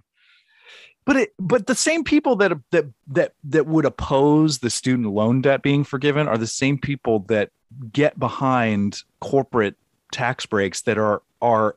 but 1.05 1.17
it 1.17 1.35
but 1.39 1.67
the 1.67 1.75
same 1.75 2.03
people 2.05 2.37
that 2.37 2.53
that 2.73 2.87
that 3.09 3.33
that 3.45 3.67
would 3.67 3.85
oppose 3.85 4.59
the 4.59 4.71
student 4.71 5.09
loan 5.13 5.41
debt 5.43 5.63
being 5.63 5.85
forgiven 5.85 6.29
are 6.29 6.39
the 6.39 6.47
same 6.47 6.79
people 6.79 7.21
that 7.29 7.51
get 7.93 8.19
behind 8.19 9.03
corporate 9.21 9.77
tax 10.13 10.45
breaks 10.47 10.83
that 10.83 10.99
are 10.99 11.23
are 11.41 11.77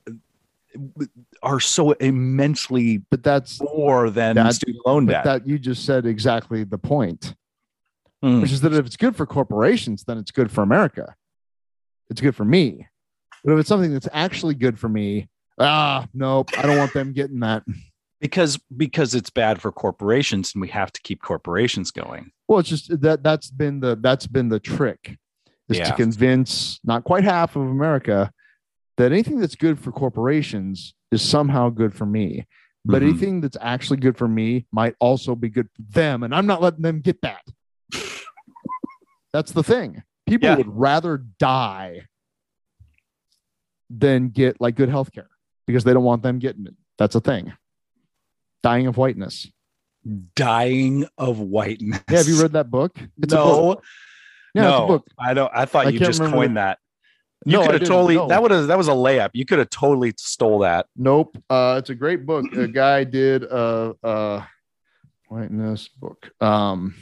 are 1.43 1.59
so 1.59 1.91
immensely 1.91 2.97
But 2.97 3.21
that's 3.23 3.61
more 3.61 4.09
than 4.09 4.35
That- 4.37 4.55
student 4.55 4.83
loan 4.87 5.05
debt. 5.05 5.23
that 5.23 5.47
you 5.47 5.59
just 5.59 5.85
said 5.85 6.05
exactly 6.07 6.63
the 6.63 6.79
point. 6.79 7.35
Mm. 8.23 8.41
which 8.41 8.51
is 8.53 8.61
that 8.61 8.73
if 8.73 8.85
it's 8.85 8.95
good 8.95 9.15
for 9.17 9.25
corporations, 9.25 10.05
then 10.05 10.17
it's 10.17 10.31
good 10.31 10.49
for 10.49 10.61
America. 10.61 11.13
It's 12.09 12.21
good 12.21 12.35
for 12.35 12.45
me. 12.45 12.87
But 13.43 13.53
if 13.53 13.59
it's 13.59 13.69
something 13.69 13.91
that's 13.91 14.07
actually 14.13 14.53
good 14.55 14.79
for 14.79 14.87
me, 14.87 15.27
ah, 15.59 16.07
nope, 16.13 16.49
I 16.57 16.61
don't 16.61 16.77
want 16.77 16.93
them 16.93 17.11
getting 17.11 17.41
that. 17.41 17.63
because 18.21 18.57
because 18.77 19.13
it's 19.13 19.29
bad 19.29 19.61
for 19.61 19.71
corporations 19.73 20.53
and 20.55 20.61
we 20.61 20.69
have 20.69 20.91
to 20.93 21.01
keep 21.01 21.21
corporations 21.21 21.91
going. 21.91 22.31
Well, 22.47 22.59
it's 22.59 22.69
just 22.69 23.01
that 23.01 23.23
that's 23.23 23.51
been 23.51 23.81
the 23.81 23.97
that's 23.99 24.25
been 24.27 24.47
the 24.47 24.59
trick 24.61 25.17
is 25.69 25.79
to 25.79 25.93
convince 25.95 26.79
not 26.85 27.03
quite 27.03 27.23
half 27.25 27.55
of 27.57 27.63
America 27.63 28.31
that 28.97 29.11
anything 29.11 29.39
that's 29.39 29.55
good 29.55 29.77
for 29.79 29.91
corporations 29.91 30.93
is 31.11 31.21
somehow 31.21 31.69
good 31.69 31.93
for 31.93 32.05
me. 32.05 32.45
But 32.85 33.01
Mhm. 33.01 33.05
anything 33.09 33.41
that's 33.41 33.57
actually 33.59 33.97
good 33.97 34.17
for 34.17 34.27
me 34.27 34.65
might 34.71 34.95
also 34.99 35.35
be 35.35 35.49
good 35.49 35.67
for 35.75 35.81
them. 35.93 36.23
And 36.23 36.33
I'm 36.33 36.45
not 36.45 36.61
letting 36.61 36.81
them 36.83 36.99
get 37.01 37.21
that. 37.21 37.41
That's 39.33 39.51
the 39.51 39.63
thing. 39.63 40.03
People 40.25 40.47
Yeah. 40.49 40.55
would 40.55 40.67
rather 40.77 41.17
die 41.17 42.07
than 43.89 44.29
get 44.29 44.59
like 44.61 44.75
good 44.75 44.89
health 44.89 45.11
care 45.11 45.29
because 45.67 45.83
they 45.83 45.93
don't 45.93 46.03
want 46.03 46.23
them 46.23 46.39
getting 46.39 46.65
it. 46.67 46.75
That's 46.97 47.15
a 47.15 47.19
thing. 47.21 47.53
Dying 48.61 48.87
of 48.87 48.97
whiteness. 48.97 49.47
Dying 50.35 51.05
of 51.17 51.39
whiteness. 51.39 52.01
Yeah, 52.09 52.17
have 52.17 52.27
you 52.27 52.41
read 52.41 52.53
that 52.53 52.69
book? 52.69 52.97
It's 53.21 53.33
no, 53.33 53.45
book. 53.75 53.83
Yeah, 54.53 54.61
no, 54.63 54.87
book. 54.87 55.07
I 55.19 55.33
don't. 55.33 55.51
I 55.53 55.65
thought 55.65 55.87
I 55.87 55.89
you 55.89 55.99
just 55.99 56.21
coined 56.21 56.57
that. 56.57 56.77
You 57.45 57.53
No, 57.57 57.65
could 57.65 57.81
have 57.81 57.83
totally. 57.89 58.15
No. 58.15 58.27
That 58.27 58.41
would 58.41 58.51
have. 58.51 58.67
That 58.67 58.77
was 58.77 58.87
a 58.87 58.91
layup. 58.91 59.31
You 59.33 59.45
could 59.45 59.59
have 59.59 59.69
totally 59.69 60.13
stole 60.17 60.59
that. 60.59 60.85
Nope. 60.95 61.37
Uh, 61.49 61.75
it's 61.79 61.89
a 61.89 61.95
great 61.95 62.25
book. 62.25 62.45
A 62.53 62.67
guy 62.67 63.03
did 63.03 63.43
a, 63.43 63.93
a 64.03 64.47
whiteness 65.27 65.87
book. 65.89 66.29
Um, 66.41 66.95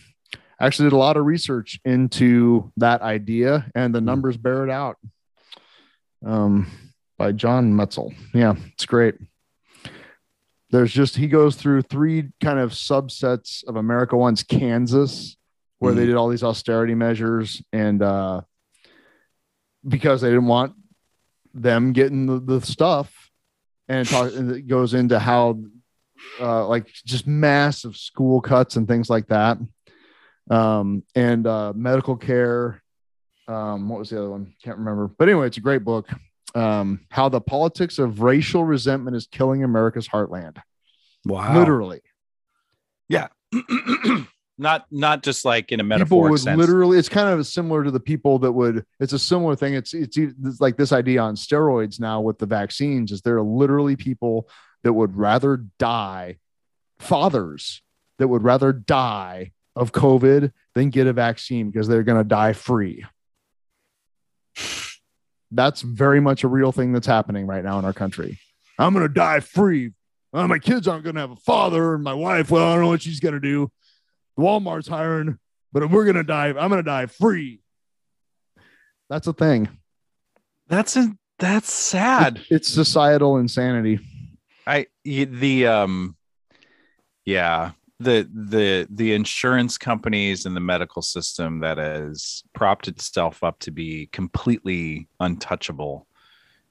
actually 0.66 0.88
did 0.89 0.93
a 0.95 0.97
lot 0.97 1.18
of 1.18 1.26
research 1.26 1.80
into 1.86 2.72
that 2.78 3.01
idea, 3.01 3.70
and 3.76 3.93
the 3.93 4.01
numbers 4.01 4.38
bear 4.38 4.64
it 4.64 4.70
out. 4.70 4.97
Um, 6.26 6.68
by 7.18 7.32
John 7.32 7.74
Metzl. 7.74 8.14
Yeah, 8.34 8.55
it's 8.74 8.86
great. 8.86 9.16
There's 10.72 10.91
just 10.93 11.18
he 11.18 11.28
goes 11.28 11.55
through 11.55 11.84
three 11.84 12.32
kind 12.41 12.57
of 12.59 12.72
subsets 12.72 13.64
of 13.68 13.76
America. 13.76 14.16
One's 14.18 14.43
Kansas, 14.43 15.36
where 15.80 15.93
they 15.93 16.03
Mhm. 16.03 16.07
did 16.07 16.16
all 16.16 16.30
these 16.30 16.43
austerity 16.43 16.95
measures, 16.95 17.62
and 17.74 18.01
uh, 18.01 18.41
because 19.88 20.22
they 20.22 20.30
didn't 20.30 20.45
want 20.47 20.74
them 21.53 21.91
getting 21.91 22.26
the, 22.28 22.39
the 22.39 22.62
stuff 22.66 23.30
and, 23.89 24.07
it 24.07 24.09
talk, 24.09 24.34
and 24.34 24.51
it 24.51 24.68
goes 24.68 24.93
into 24.93 25.20
how 25.20 25.59
uh, 26.39 26.66
like 26.68 26.88
just 27.05 27.28
massive 27.28 27.97
school 27.97 28.39
cuts 28.41 28.76
and 28.78 28.88
things 28.88 29.09
like 29.09 29.28
that 29.28 29.57
um, 30.50 31.04
and 31.16 31.46
uh, 31.48 31.74
medical 31.76 32.16
care 32.18 32.82
um, 33.48 33.89
what 33.89 34.00
was 34.00 34.10
the 34.10 34.18
other 34.20 34.30
one 34.30 34.54
can't 34.64 34.78
remember 34.78 35.08
but 35.08 35.28
anyway 35.30 35.48
it's 35.48 35.58
a 35.58 35.62
great 35.62 35.84
book 35.84 36.10
um, 36.56 37.02
how 37.10 37.30
the 37.30 37.42
politics 37.42 38.00
of 38.00 38.22
racial 38.22 38.64
resentment 38.64 39.16
is 39.16 39.28
killing 39.28 39.64
america's 39.64 40.08
heartland 40.08 40.58
Wow. 41.26 41.58
literally 41.58 42.02
Yeah. 43.10 43.28
not 44.58 44.86
not 44.92 45.24
just 45.24 45.44
like 45.44 45.72
in 45.72 45.80
a 45.80 45.98
people 45.98 46.22
would 46.22 46.39
sense. 46.39 46.58
literally 46.58 46.98
it's 46.98 47.10
kind 47.10 47.28
of 47.30 47.46
similar 47.48 47.84
to 47.84 47.89
the 47.92 48.00
people 48.00 48.38
that 48.39 48.52
would 48.52 48.86
it's 49.00 49.14
a 49.14 49.20
similar 49.20 49.56
thing 49.56 49.74
it's 49.74 49.94
it's, 49.94 50.18
it's 50.18 50.62
like 50.62 50.78
this 50.78 50.92
idea 50.92 51.22
on 51.22 51.36
steroids 51.36 52.00
now 52.00 52.22
with 52.22 52.38
the 52.38 52.46
vaccines 52.46 53.12
is 53.12 53.22
there 53.22 53.38
are 53.38 53.42
literally 53.42 53.96
people 53.96 54.48
that 54.84 54.94
would 54.94 55.16
rather 55.16 55.66
die 55.80 56.38
fathers 57.00 57.82
that 58.20 58.28
would 58.28 58.44
rather 58.44 58.72
die 58.72 59.52
of 59.76 59.91
covid 59.91 60.51
than 60.76 60.89
get 60.89 61.07
a 61.07 61.13
vaccine 61.13 61.69
because 61.69 61.88
they're 61.88 62.03
going 62.03 62.17
to 62.17 62.28
die 62.28 62.53
free 62.53 63.05
that's 65.51 65.82
very 65.82 66.19
much 66.19 66.43
a 66.43 66.47
real 66.47 66.72
thing 66.72 66.93
that's 66.93 67.07
happening 67.07 67.45
right 67.47 67.63
now 67.63 67.80
in 67.80 67.86
our 67.86 67.93
country 67.93 68.39
i'm 68.78 68.93
going 68.93 69.07
to 69.07 69.13
die 69.13 69.39
free 69.39 69.91
Uh, 70.34 70.47
my 70.47 70.59
kids 70.59 70.88
aren't 70.88 71.03
going 71.03 71.15
to 71.15 71.22
have 71.22 71.32
a 71.32 71.36
father 71.38 71.95
and 71.95 72.03
my 72.03 72.13
wife 72.13 72.51
well 72.51 72.67
i 72.67 72.74
don't 72.74 72.84
know 72.84 72.89
what 72.89 73.01
she's 73.01 73.19
going 73.19 73.34
to 73.34 73.39
do 73.39 73.69
Walmart's 74.38 74.88
hiring, 74.88 75.38
but 75.72 75.84
if 75.84 75.91
we're 75.91 76.05
gonna 76.05 76.24
die. 76.24 76.47
I'm 76.47 76.69
gonna 76.69 76.84
die 76.84 77.05
free. 77.05 77.61
That's 79.09 79.28
a 79.28 79.34
thing. 79.34 79.69
That's 80.67 80.95
a, 80.95 81.11
that's 81.38 81.72
sad. 81.72 82.41
It's 82.49 82.69
societal 82.69 83.38
insanity. 83.38 83.99
I 84.65 84.88
the 85.03 85.67
um 85.67 86.15
yeah 87.26 87.72
the 88.04 88.30
the 88.34 88.88
the 88.89 89.14
insurance 89.14 89.78
companies 89.78 90.45
and 90.45 90.56
the 90.56 90.60
medical 90.62 91.02
system 91.02 91.60
that 91.60 91.78
has 91.78 92.43
propped 92.54 92.88
itself 92.88 93.43
up 93.43 93.60
to 93.60 93.72
be 93.72 94.08
completely 94.12 95.08
untouchable 95.20 96.08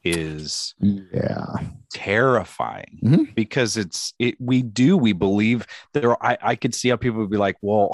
is 0.03 0.75
Yeah. 0.81 1.45
terrifying 1.93 2.99
Mhm. 3.03 3.35
because 3.35 3.77
it's 3.77 4.15
it 4.19 4.35
we 4.41 4.63
do 4.63 4.97
we 4.97 5.13
believe 5.13 5.67
there 5.93 6.21
I, 6.25 6.39
I 6.41 6.57
could 6.57 6.75
see 6.75 6.89
how 6.89 6.97
people 6.97 7.21
would 7.21 7.31
be 7.31 7.37
like 7.37 7.57
well 7.61 7.91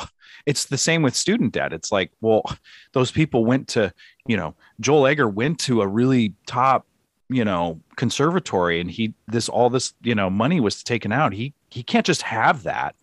it's 0.46 0.66
the 0.66 0.78
same 0.78 1.02
with 1.02 1.16
student 1.16 1.52
debt 1.52 1.72
it's 1.72 1.90
like 1.90 2.12
well 2.20 2.44
those 2.92 3.10
people 3.10 3.44
went 3.44 3.66
to 3.68 3.92
you 4.26 4.36
know 4.36 4.54
joel 4.80 5.06
egger 5.08 5.28
went 5.28 5.58
to 5.60 5.82
a 5.82 5.86
really 5.88 6.34
top 6.46 6.86
you 7.28 7.44
know 7.44 7.80
conservatory 7.96 8.80
and 8.80 8.90
he 8.90 9.12
this 9.26 9.48
all 9.48 9.68
this 9.68 9.92
you 10.02 10.14
know 10.14 10.30
money 10.30 10.60
was 10.60 10.84
taken 10.84 11.10
out 11.10 11.32
he 11.32 11.54
he 11.70 11.82
can't 11.82 12.06
just 12.06 12.22
have 12.22 12.62
that 12.62 12.94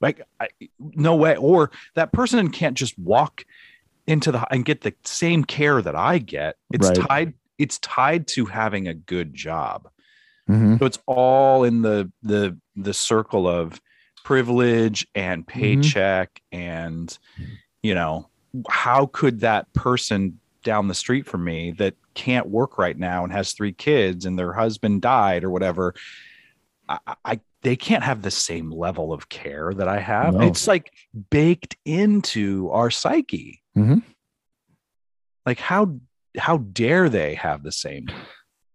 like 0.00 0.20
I, 0.40 0.48
no 0.78 1.16
way 1.16 1.36
or 1.36 1.70
that 1.94 2.12
person 2.12 2.50
can't 2.50 2.76
just 2.76 2.98
walk 2.98 3.44
into 4.06 4.32
the 4.32 4.46
and 4.52 4.64
get 4.64 4.80
the 4.82 4.94
same 5.04 5.44
care 5.44 5.82
that 5.82 5.94
i 5.96 6.18
get 6.18 6.56
it's 6.72 6.88
Right. 6.88 6.96
tied 7.08 7.34
it's 7.58 7.78
tied 7.78 8.26
to 8.28 8.46
having 8.46 8.88
a 8.88 8.94
good 8.94 9.34
job 9.34 9.88
Mhm. 10.48 10.78
so 10.78 10.86
it's 10.86 10.98
all 11.06 11.64
in 11.64 11.82
the 11.82 12.10
the 12.22 12.56
the 12.76 12.94
circle 12.94 13.46
of 13.48 13.80
privilege 14.24 15.06
and 15.14 15.46
paycheck 15.46 16.40
and 16.52 17.16
you 17.82 17.94
know 17.94 18.28
how 18.70 19.06
could 19.06 19.40
that 19.40 19.70
person 19.74 20.38
down 20.64 20.88
the 20.88 20.94
street 20.94 21.26
from 21.26 21.44
me 21.44 21.72
that 21.72 21.94
can't 22.14 22.48
work 22.48 22.78
right 22.78 22.98
now 22.98 23.24
and 23.24 23.32
has 23.32 23.52
three 23.52 23.72
kids 23.72 24.24
and 24.26 24.38
their 24.38 24.52
husband 24.52 25.00
died 25.02 25.44
or 25.44 25.50
whatever 25.50 25.94
I, 26.88 26.98
I 27.24 27.40
they 27.62 27.76
can't 27.76 28.04
have 28.04 28.22
the 28.22 28.30
same 28.30 28.70
level 28.70 29.12
of 29.12 29.28
care 29.28 29.72
that 29.74 29.88
I 29.88 29.98
have. 29.98 30.34
No. 30.34 30.46
It's 30.46 30.66
like 30.66 30.92
baked 31.30 31.76
into 31.84 32.70
our 32.70 32.90
psyche. 32.90 33.62
Mhm. 33.76 34.02
Like 35.44 35.58
how 35.58 35.98
how 36.36 36.58
dare 36.58 37.08
they 37.08 37.34
have 37.34 37.62
the 37.62 37.72
same? 37.72 38.06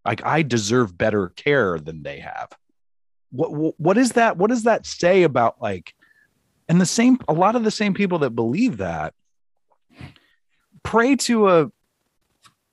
Like 0.03 0.25
I 0.25 0.41
deserve 0.41 0.97
better 0.97 1.29
care 1.29 1.79
than 1.79 2.03
they 2.03 2.19
have. 2.19 2.49
What 3.31 3.53
what, 3.53 3.79
what 3.79 3.97
is 3.97 4.13
that? 4.13 4.38
What 4.38 4.49
does 4.49 4.63
that 4.63 4.86
say 4.86 5.23
about 5.23 5.61
like? 5.61 5.93
And 6.69 6.79
the 6.79 6.86
same, 6.86 7.19
a 7.27 7.34
lot 7.34 7.57
of 7.57 7.65
the 7.65 7.71
same 7.71 7.93
people 7.93 8.19
that 8.19 8.29
believe 8.31 8.77
that 8.77 9.13
pray 10.81 11.15
to 11.17 11.49
a 11.49 11.71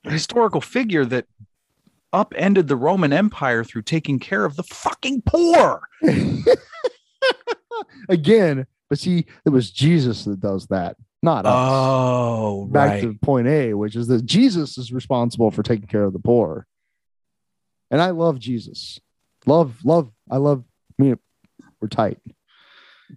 historical 0.04 0.60
figure 0.60 1.04
that 1.04 1.26
upended 2.12 2.68
the 2.68 2.76
Roman 2.76 3.12
Empire 3.12 3.64
through 3.64 3.82
taking 3.82 4.18
care 4.18 4.44
of 4.44 4.56
the 4.56 4.62
fucking 4.62 5.22
poor. 5.26 5.88
Again, 8.08 8.66
but 8.88 8.98
see, 8.98 9.26
it 9.44 9.50
was 9.50 9.70
Jesus 9.70 10.24
that 10.24 10.40
does 10.40 10.66
that, 10.68 10.96
not 11.22 11.46
us. 11.46 11.52
Oh, 11.54 12.66
Back 12.66 12.90
right. 12.90 13.02
to 13.02 13.14
point 13.14 13.46
A, 13.46 13.74
which 13.74 13.94
is 13.96 14.08
that 14.08 14.24
Jesus 14.24 14.76
is 14.78 14.92
responsible 14.92 15.50
for 15.50 15.62
taking 15.62 15.86
care 15.86 16.04
of 16.04 16.12
the 16.12 16.18
poor. 16.18 16.66
And 17.90 18.00
I 18.00 18.10
love 18.10 18.38
Jesus. 18.38 19.00
Love, 19.46 19.76
love, 19.84 20.10
I 20.30 20.36
love 20.38 20.64
me. 20.98 21.14
We're 21.80 21.88
tight. 21.88 22.18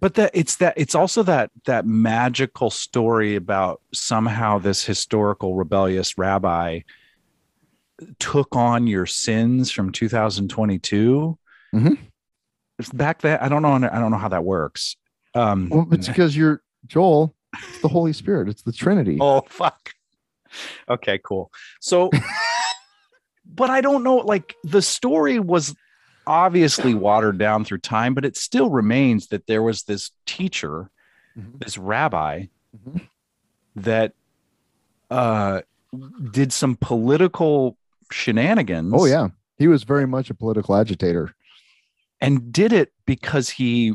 but 0.00 0.14
that 0.14 0.30
it's 0.34 0.56
that 0.56 0.74
it's 0.76 0.94
also 0.94 1.22
that 1.24 1.50
that 1.66 1.86
magical 1.86 2.70
story 2.70 3.36
about 3.36 3.80
somehow 3.92 4.58
this 4.58 4.84
historical 4.84 5.54
rebellious 5.54 6.16
rabbi 6.16 6.80
took 8.18 8.54
on 8.56 8.86
your 8.86 9.06
sins 9.06 9.70
from 9.70 9.90
2022 9.92 11.38
Mhm. 11.74 11.98
Back 12.92 13.20
then 13.22 13.38
i 13.40 13.48
don't 13.48 13.62
know 13.62 13.72
i 13.74 13.98
don't 13.98 14.10
know 14.10 14.18
how 14.18 14.28
that 14.28 14.44
works 14.44 14.96
um 15.34 15.68
Well, 15.70 15.86
it's 15.92 16.06
because 16.12 16.36
you're 16.36 16.62
Joel, 16.86 17.34
it's 17.52 17.80
the 17.80 17.88
Holy 17.88 18.12
Spirit, 18.12 18.48
it's 18.48 18.62
the 18.62 18.72
Trinity. 18.72 19.18
oh 19.20 19.42
fuck 19.48 19.90
okay 20.88 21.18
cool 21.24 21.50
so 21.80 22.10
but 23.46 23.70
i 23.70 23.80
don't 23.80 24.02
know 24.02 24.16
like 24.16 24.54
the 24.64 24.82
story 24.82 25.38
was 25.38 25.74
obviously 26.26 26.94
watered 26.94 27.38
down 27.38 27.64
through 27.64 27.78
time 27.78 28.14
but 28.14 28.24
it 28.24 28.36
still 28.36 28.70
remains 28.70 29.28
that 29.28 29.46
there 29.46 29.62
was 29.62 29.82
this 29.84 30.10
teacher 30.26 30.90
Mhm. 31.36 31.58
this 31.60 31.76
rabbi 31.76 32.46
Mhm. 32.76 33.08
that 33.76 34.12
uh 35.10 35.62
did 36.32 36.52
some 36.52 36.76
political 36.76 37.76
shenanigans 38.12 38.92
Oh, 38.94 39.04
yeah. 39.06 39.28
He 39.56 39.68
was 39.68 39.84
very 39.84 40.06
much 40.06 40.30
a 40.30 40.34
political 40.34 40.74
agitator. 40.76 41.34
and 42.20 42.52
did 42.52 42.72
it 42.72 42.92
because 43.06 43.50
he 43.50 43.92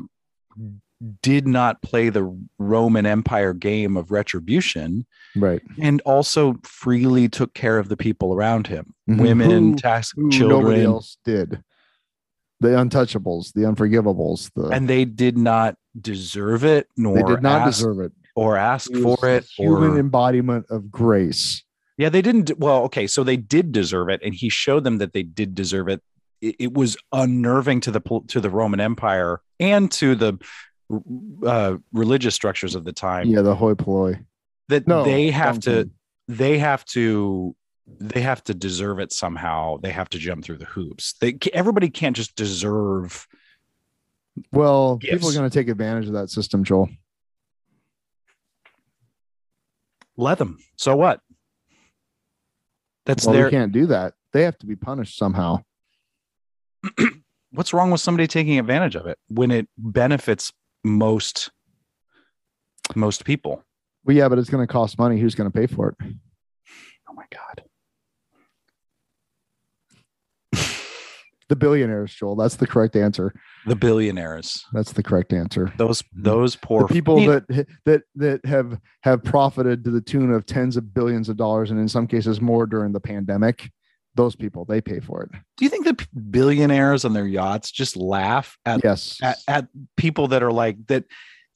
did 1.24 1.48
not 1.48 1.82
play 1.82 2.10
the 2.10 2.38
roman 2.60 3.06
empire 3.06 3.54
game 3.54 3.96
of 3.96 4.12
retribution 4.12 5.06
Right. 5.36 5.62
and 5.80 6.02
also 6.02 6.60
freely 6.64 7.30
took 7.30 7.54
care 7.54 7.78
of 7.80 7.88
the 7.88 7.96
people 7.96 8.34
around 8.34 8.68
him 8.68 8.94
Mhm. 9.10 9.22
women 9.22 9.50
Who- 9.72 9.76
tax 9.78 10.12
Who 10.16 10.28
nobody 10.28 10.84
else 10.84 11.18
did. 11.24 11.64
The 12.60 12.70
untouchables, 12.70 13.54
the 13.54 13.62
unforgivables, 13.62 14.52
the 14.54 14.68
and 14.68 14.90
they 14.90 15.06
did 15.06 15.38
not 15.38 15.78
deserve 16.00 16.66
it 16.66 16.88
nor 16.98 17.16
they 17.16 17.24
did 17.24 17.42
not 17.42 17.62
ask, 17.62 17.78
deserve 17.80 18.00
it. 18.02 18.12
or 18.36 18.58
ask 18.58 18.92
was 18.92 19.02
for 19.02 19.30
it 19.30 19.46
Human 19.58 19.92
or 19.92 20.00
embodiment 20.00 20.66
of 20.70 20.92
grace. 20.92 21.64
Yeah, 22.00 22.08
they 22.08 22.22
didn't. 22.22 22.58
Well, 22.58 22.84
okay, 22.84 23.08
so 23.08 23.26
they 23.26 23.36
did 23.36 23.74
deserve 23.74 24.08
it, 24.08 24.22
and 24.24 24.34
he 24.34 24.48
showed 24.48 24.86
them 24.86 25.00
that 25.00 25.12
they 25.12 25.22
did 25.22 25.54
deserve 25.54 25.90
it. 25.90 26.02
It, 26.40 26.56
it 26.58 26.74
was 26.74 26.96
unnerving 27.12 27.82
to 27.82 27.92
the 27.92 28.00
to 28.30 28.40
the 28.40 28.50
Roman 28.50 28.80
Empire 28.80 29.42
and 29.60 29.92
to 29.92 30.16
the 30.16 30.40
uh, 31.46 31.76
religious 31.92 32.34
structures 32.34 32.74
of 32.74 32.86
the 32.86 32.94
time 32.94 33.28
Yeah, 33.28 33.42
the 33.42 33.54
hoi 33.54 33.74
polloi. 33.74 34.24
that 34.70 34.88
No, 34.88 35.04
they 35.04 35.30
have 35.30 35.60
to 35.62 35.90
they 36.30 36.58
have 36.60 36.86
to 36.86 37.54
they 38.00 38.22
have 38.22 38.46
to 38.46 38.54
deserve 38.54 39.00
it 39.00 39.12
somehow. 39.12 39.76
They 39.84 39.92
have 39.92 40.10
to 40.12 40.18
jump 40.18 40.46
through 40.46 40.60
the 40.60 40.66
hoops. 40.66 41.16
They 41.20 41.38
everybody 41.52 41.90
can't 41.90 42.16
just 42.16 42.34
deserve. 42.34 43.28
Well, 44.54 45.00
people 45.00 45.18
Gifts. 45.18 45.36
are 45.36 45.38
going 45.38 45.50
to 45.50 45.54
take 45.54 45.68
advantage 45.68 46.08
of 46.08 46.14
that 46.14 46.30
system, 46.30 46.64
Joel. 46.64 46.88
Let 50.16 50.38
them. 50.38 50.60
So 50.78 50.96
what? 50.96 51.20
That's 53.06 53.26
Well, 53.26 53.44
they 53.44 53.50
can't 53.50 53.72
do 53.72 53.88
that. 53.88 54.14
They 54.34 54.44
have 54.44 54.58
to 54.60 54.66
be 54.66 54.76
punished 54.76 55.18
somehow. 55.18 55.64
What's 57.52 57.74
wrong 57.74 57.92
with 57.92 58.02
somebody 58.02 58.28
taking 58.28 58.60
advantage 58.60 58.96
of 58.96 59.08
it 59.08 59.18
when 59.28 59.52
it 59.52 59.68
benefits 59.78 60.52
most 60.84 61.50
most 62.96 63.26
people? 63.26 63.64
Well, 64.04 64.16
yeah, 64.16 64.30
but 64.30 64.38
it's 64.38 64.50
going 64.50 64.66
to 64.66 64.72
cost 64.72 64.98
money. 64.98 65.20
Who's 65.20 65.36
going 65.36 65.52
to 65.52 65.58
pay 65.58 65.68
for 65.68 65.90
it? 65.90 65.96
Oh 67.10 67.14
my 67.14 67.26
god. 67.32 67.64
The 71.50 71.56
billionaires, 71.56 72.14
Joel. 72.14 72.36
That's 72.36 72.56
the 72.56 72.68
correct 72.68 72.96
answer. 72.96 73.34
The 73.66 73.76
billionaires. 73.76 74.64
That's 74.72 74.94
the 74.94 75.02
correct 75.02 75.34
answer. 75.34 75.74
Those 75.78 76.04
those 76.14 76.56
poor 76.56 76.84
the 76.84 76.94
people 76.94 77.16
I 77.16 77.20
mean, 77.20 77.28
that 77.28 77.68
that 77.86 78.02
that 78.16 78.46
have 78.46 78.80
have 79.02 79.24
profited 79.24 79.84
to 79.84 79.92
the 79.92 80.02
tune 80.02 80.32
of 80.32 80.46
tens 80.46 80.78
of 80.78 80.94
billions 80.94 81.28
of 81.28 81.38
dollars 81.38 81.72
and 81.72 81.80
in 81.80 81.88
some 81.88 82.06
cases 82.06 82.40
more 82.40 82.68
during 82.68 82.94
the 82.94 83.00
pandemic 83.00 83.72
those 84.16 84.36
people 84.36 84.66
they 84.66 84.82
pay 84.82 85.00
for 85.00 85.24
it 85.24 85.30
do 85.56 85.66
you 85.66 85.70
think 85.70 85.86
that 85.86 86.06
billionaires 86.32 87.06
on 87.06 87.14
their 87.14 87.28
yachts 87.28 87.72
just 87.72 87.96
laugh 87.96 88.58
at 88.66 88.84
yes 88.84 89.18
at, 89.22 89.38
at 89.48 89.68
people 89.98 90.28
that 90.28 90.44
are 90.44 90.52
like 90.52 90.76
that 90.88 91.06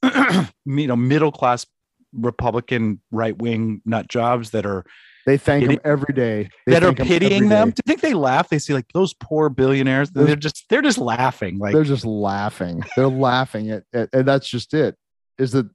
you 0.65 0.87
know 0.87 0.95
middle 0.95 1.31
class 1.31 1.65
republican 2.13 3.01
right 3.11 3.37
wing 3.41 3.81
nut 3.85 4.07
jobs 4.07 4.51
that 4.51 4.65
are 4.65 4.85
they 5.25 5.37
thank 5.37 5.67
them 5.67 5.79
every 5.83 6.13
day. 6.13 6.49
They 6.65 6.73
that 6.73 6.83
are 6.83 6.93
pitying 6.93 7.49
them? 7.49 7.69
day. 7.69 7.75
do 7.75 7.81
you 7.85 7.87
think 7.89 8.01
they 8.01 8.13
laugh? 8.13 8.49
They 8.49 8.59
see 8.59 8.73
like 8.73 8.91
those 8.93 9.13
poor 9.13 9.49
billionaires 9.49 10.11
Those- 10.11 10.27
they're 10.27 10.35
just 10.35 10.65
they're 10.69 10.81
just 10.81 10.97
laughing 10.97 11.57
like 11.59 11.73
they're 11.73 11.83
just 11.83 12.05
laughing. 12.05 12.83
They're 12.95 13.07
laughing 13.07 13.71
at, 13.71 13.83
at 13.93 14.09
and 14.13 14.27
that's 14.27 14.47
just 14.47 14.73
it 14.73 14.95
is 15.37 15.51
that 15.53 15.69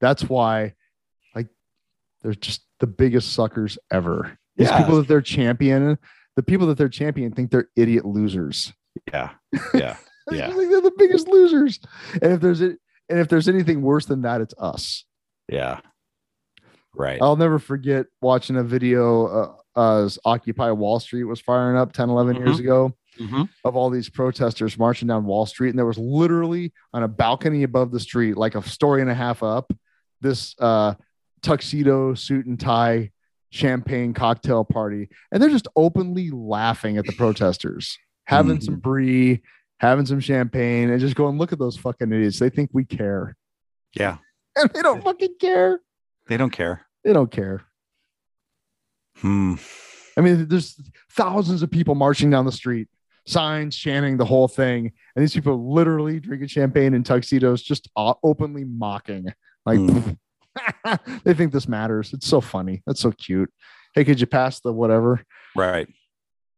that's 0.00 0.24
why 0.24 0.74
like 1.34 1.48
they're 2.22 2.34
just 2.34 2.62
the 2.80 2.86
biggest 2.86 3.32
suckers 3.32 3.78
ever. 3.92 4.38
These 4.56 4.68
Yeah. 4.68 4.78
people 4.78 4.96
that 4.96 5.08
they're 5.08 5.20
championing 5.22 5.98
the 6.36 6.42
people 6.42 6.66
that 6.68 6.78
they're 6.78 6.88
championing 6.88 7.32
think 7.32 7.50
they're 7.50 7.68
idiot 7.76 8.04
losers. 8.04 8.72
Yeah. 9.12 9.30
Yeah. 9.74 9.96
Yeah. 10.30 10.48
they're 10.48 10.80
the 10.80 10.92
biggest 10.96 11.28
losers. 11.28 11.78
And 12.22 12.32
if 12.32 12.40
there's 12.40 12.62
a, 12.62 12.76
and 13.10 13.18
if 13.20 13.28
there's 13.28 13.48
anything 13.48 13.82
worse 13.82 14.06
than 14.06 14.22
that 14.22 14.40
it's 14.40 14.54
us. 14.58 15.04
Yeah 15.48 15.80
right 16.96 17.20
I'll 17.20 17.36
never 17.36 17.58
forget 17.58 18.06
watching 18.20 18.56
a 18.56 18.62
video 18.62 19.26
uh, 19.76 20.00
as 20.02 20.18
Occupy 20.24 20.70
Wall 20.70 21.00
Street 21.00 21.24
was 21.24 21.40
firing 21.40 21.76
up 21.76 21.92
10, 21.92 22.08
11 22.10 22.36
years 22.36 22.58
ago 22.60 22.92
Mhm. 23.20 23.48
of 23.64 23.76
all 23.76 23.90
these 23.90 24.08
protesters 24.08 24.76
marching 24.78 25.06
down 25.08 25.24
Wall 25.24 25.46
Street. 25.46 25.70
And 25.70 25.78
there 25.78 25.86
was 25.86 25.98
literally 25.98 26.72
on 26.92 27.02
a 27.04 27.08
balcony 27.08 27.62
above 27.62 27.92
the 27.92 28.00
street, 28.00 28.36
like 28.36 28.54
a 28.56 28.62
story 28.62 29.00
and 29.02 29.10
a 29.10 29.14
half 29.14 29.42
up, 29.42 29.72
this 30.20 30.54
uh, 30.58 30.94
tuxedo, 31.42 32.14
suit 32.14 32.46
and 32.46 32.58
tie, 32.58 33.10
champagne 33.50 34.14
cocktail 34.14 34.64
party. 34.64 35.08
And 35.30 35.42
they're 35.42 35.50
just 35.50 35.68
openly 35.76 36.30
laughing 36.30 36.96
at 36.98 37.04
the 37.06 37.12
protesters, 37.12 37.96
having 38.24 38.60
some 38.60 38.76
brie, 38.76 39.42
having 39.78 40.06
some 40.06 40.20
champagne, 40.20 40.90
and 40.90 41.00
just 41.00 41.14
going, 41.14 41.38
look 41.38 41.52
at 41.52 41.58
those 41.58 41.76
fucking 41.76 42.12
idiots. 42.12 42.38
They 42.38 42.50
think 42.50 42.70
we 42.72 42.84
care. 42.84 43.36
yeah 43.94 44.16
And 44.56 44.70
they 44.70 44.82
don't 44.82 45.02
fucking 45.04 45.34
care. 45.40 45.80
They 46.26 46.36
don't 46.36 46.50
care 46.50 46.86
They 47.04 47.12
don't 47.12 47.30
care. 47.30 47.62
hmm 49.16 49.54
I 50.16 50.20
mean, 50.20 50.46
there's 50.46 50.80
thousands 51.10 51.62
of 51.62 51.70
people 51.72 51.96
marching 51.96 52.30
down 52.30 52.44
the 52.44 52.52
street, 52.52 52.86
signs 53.26 53.74
chanting 53.76 54.16
the 54.16 54.24
whole 54.24 54.46
thing, 54.46 54.92
and 55.16 55.22
these 55.22 55.34
people 55.34 55.74
literally 55.74 56.20
drinking 56.20 56.46
champagne 56.48 56.94
in 56.94 57.02
tuxedos, 57.02 57.62
just 57.62 57.88
openly 57.96 58.64
mocking. 58.64 59.26
Like 59.66 59.78
Mm. 59.80 60.16
they 61.24 61.34
think 61.34 61.52
this 61.52 61.66
matters. 61.66 62.12
It's 62.12 62.28
so 62.28 62.40
funny. 62.40 62.80
That's 62.86 63.00
so 63.00 63.10
cute. 63.10 63.52
Hey, 63.92 64.04
could 64.04 64.20
you 64.20 64.26
pass 64.28 64.60
the 64.60 64.72
whatever? 64.72 65.20
Right. 65.56 65.88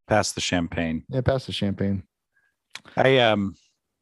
Pass 0.06 0.32
the 0.32 0.42
champagne. 0.42 1.04
Yeah, 1.08 1.22
pass 1.22 1.46
the 1.46 1.52
champagne. 1.52 2.02
I 2.94 3.18
um 3.18 3.54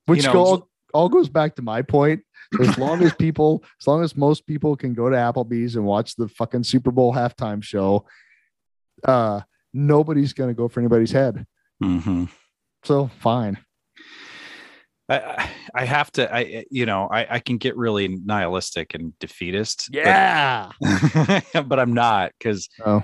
Which 0.06 0.24
You 0.24 0.32
know, 0.32 0.38
all, 0.44 0.68
all 0.92 1.08
goes 1.08 1.28
back 1.28 1.54
to 1.56 1.62
my 1.62 1.82
point. 1.82 2.22
As 2.60 2.78
long 2.78 3.02
as 3.02 3.14
people, 3.14 3.62
as 3.80 3.86
long 3.86 4.02
as 4.04 4.16
most 4.16 4.46
people 4.46 4.76
can 4.76 4.94
go 4.94 5.08
to 5.10 5.16
Applebee's 5.16 5.76
and 5.76 5.84
watch 5.84 6.14
the 6.16 6.28
fucking 6.28 6.64
Super 6.64 6.90
Bowl 6.90 7.12
halftime 7.14 7.62
show, 7.62 8.06
uh, 9.04 9.40
nobody's 9.72 10.32
gonna 10.32 10.54
go 10.54 10.68
for 10.68 10.80
anybody's 10.80 11.12
head. 11.12 11.46
mhm. 11.82 12.28
So 12.84 13.10
fine. 13.20 13.58
I, 15.08 15.50
I 15.74 15.84
have 15.84 16.10
to 16.12 16.34
I 16.34 16.64
you 16.70 16.86
know 16.86 17.08
I, 17.10 17.26
I 17.36 17.38
can 17.38 17.58
get 17.58 17.76
really 17.76 18.08
nihilistic 18.08 18.94
and 18.94 19.12
defeatist 19.18 19.90
but- 19.92 19.98
Yeah. 19.98 20.70
but, 21.52 21.78
I'm 21.78 21.92
not 21.92 22.32
because 22.38 22.68
Oh. 22.84 23.02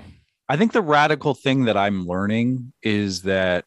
I 0.49 0.57
think 0.57 0.71
the 0.73 0.81
radical 0.81 1.33
thing 1.35 1.65
that 1.65 1.77
I'm 1.77 2.05
learning 2.07 2.73
is 2.81 3.21
that 3.23 3.65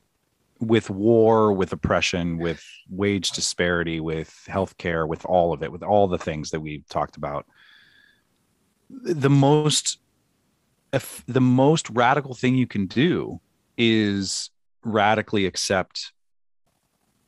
with 0.65 0.91
war, 0.91 1.53
with 1.53 1.73
oppression, 1.73 2.39
with 2.39 2.63
wage 2.91 3.31
disparity, 3.31 4.01
with 4.01 4.35
healthcare, 4.49 5.07
with 5.07 5.25
all 5.27 5.53
of 5.53 5.63
it, 5.63 5.71
with 5.73 5.83
all 5.83 6.09
the 6.09 6.19
things 6.19 6.51
that 6.51 6.61
we've 6.61 6.87
talked 6.89 7.17
about, 7.17 7.47
the 8.91 9.31
most 9.31 9.99
if 10.93 11.25
the 11.27 11.41
most 11.41 11.91
radical 11.91 12.35
thing 12.35 12.55
you 12.55 12.67
can 12.69 12.87
do 12.87 13.41
is 13.77 14.51
radically 14.85 15.45
accept 15.47 16.13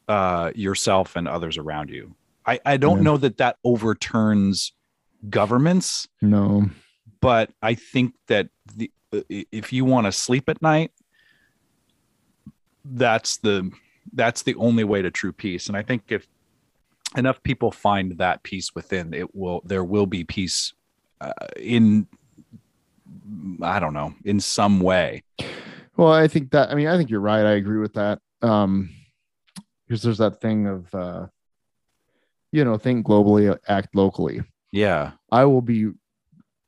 uh, 0.08 0.52
yourself 0.54 1.16
and 1.16 1.26
others 1.26 1.58
around 1.58 1.90
you. 1.90 2.14
I, 2.46 2.60
I 2.64 2.76
don't 2.76 2.98
Yeah. 2.98 3.02
know 3.02 3.16
that 3.16 3.38
that 3.38 3.56
overturns 3.64 4.72
governments 5.28 6.06
No. 6.22 6.70
but 7.20 7.50
I 7.60 7.74
think 7.74 8.14
that 8.28 8.48
the 8.76 8.90
if 9.28 9.72
you 9.72 9.84
want 9.84 10.04
to 10.06 10.12
sleep 10.12 10.48
at 10.48 10.60
night, 10.62 10.92
that's 12.92 13.38
the 13.38 13.70
that's 14.12 14.42
the 14.42 14.54
only 14.56 14.84
way 14.84 15.02
to 15.02 15.10
true 15.10 15.32
peace. 15.32 15.68
And 15.68 15.76
I 15.76 15.82
think 15.82 16.04
if 16.08 16.26
enough 17.16 17.42
people 17.42 17.70
find 17.70 18.18
that 18.18 18.42
peace 18.42 18.74
within, 18.74 19.14
it 19.14 19.34
will 19.34 19.62
there 19.64 19.84
will 19.84 20.06
be 20.06 20.24
peace 20.24 20.74
uh, 21.20 21.32
in 21.56 22.06
I 23.62 23.78
don't 23.80 23.94
know 23.94 24.14
in 24.24 24.40
some 24.40 24.80
way. 24.80 25.22
Well, 25.96 26.12
I 26.12 26.28
think 26.28 26.50
that 26.50 26.70
I 26.70 26.74
mean 26.74 26.88
I 26.88 26.96
think 26.96 27.10
you're 27.10 27.20
right. 27.20 27.44
I 27.44 27.52
agree 27.52 27.78
with 27.78 27.94
that. 27.94 28.20
Um 28.42 28.90
because 29.86 30.02
there's 30.02 30.18
that 30.18 30.40
thing 30.40 30.66
of 30.66 30.94
uh 30.94 31.26
you 32.52 32.64
know, 32.64 32.78
think 32.78 33.06
globally, 33.06 33.56
act 33.68 33.94
locally. 33.94 34.40
Yeah, 34.72 35.12
I 35.30 35.44
will 35.44 35.62
be 35.62 35.90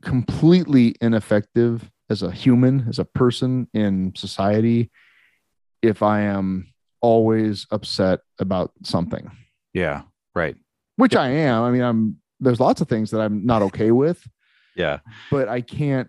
completely 0.03 0.95
ineffective 1.01 1.91
as 2.11 2.23
a 2.23 2.31
human, 2.31 2.87
as 2.89 2.99
a 2.99 3.05
person 3.05 3.69
in 3.73 4.12
society 4.14 4.91
if 5.83 6.03
I 6.03 6.22
am 6.22 6.72
always 7.01 7.66
upset 7.70 8.20
about 8.39 8.72
something. 8.83 9.31
yeah, 9.72 10.03
right. 10.35 10.57
Which 10.97 11.14
I 11.14 11.29
am. 11.29 11.62
I 11.62 11.70
mean, 11.70 11.83
I'm 11.83 12.16
there's 12.41 12.61
lots 12.61 12.81
of 12.81 12.89
things 12.89 13.11
that 13.12 13.20
I'm 13.20 13.45
not 13.47 13.62
okay 13.62 13.91
with, 13.91 14.26
Yeah, 14.76 14.99
but 15.31 15.49
I 15.49 15.61
can't 15.61 16.09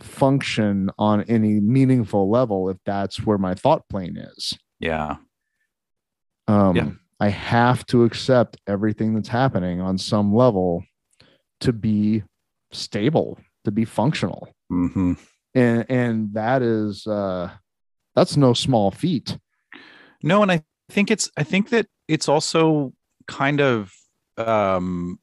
function 0.00 0.90
on 0.98 1.22
any 1.24 1.60
meaningful 1.60 2.30
level 2.30 2.68
if 2.68 2.78
that's 2.84 3.24
where 3.24 3.38
my 3.38 3.54
thought 3.54 3.88
plane 3.88 4.16
is. 4.16 4.54
yeah, 4.80 5.16
Um, 6.48 6.76
Yeah. 6.76 6.90
I 7.20 7.28
have 7.28 7.86
to 7.86 8.02
accept 8.02 8.56
everything 8.66 9.14
that's 9.14 9.28
happening 9.28 9.80
on 9.80 9.96
some 9.96 10.34
level 10.34 10.84
to 11.60 11.72
be 11.72 12.24
stable, 12.72 13.38
to 13.64 13.70
be 13.70 13.84
functional. 13.84 14.48
hmm 14.68 15.12
And 15.54 15.86
and 15.88 16.34
that 16.34 16.62
is 16.62 17.06
uh 17.06 17.50
that's 18.14 18.36
no 18.36 18.52
small 18.54 18.90
feat. 18.90 19.38
No, 20.22 20.42
and 20.42 20.52
I 20.52 20.62
think 20.90 21.10
it's 21.10 21.30
I 21.36 21.42
think 21.42 21.70
that 21.70 21.86
it's 22.08 22.28
also 22.28 22.92
kind 23.26 23.60
of 23.60 23.92
um 24.38 25.18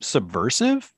subversive 0.00 0.92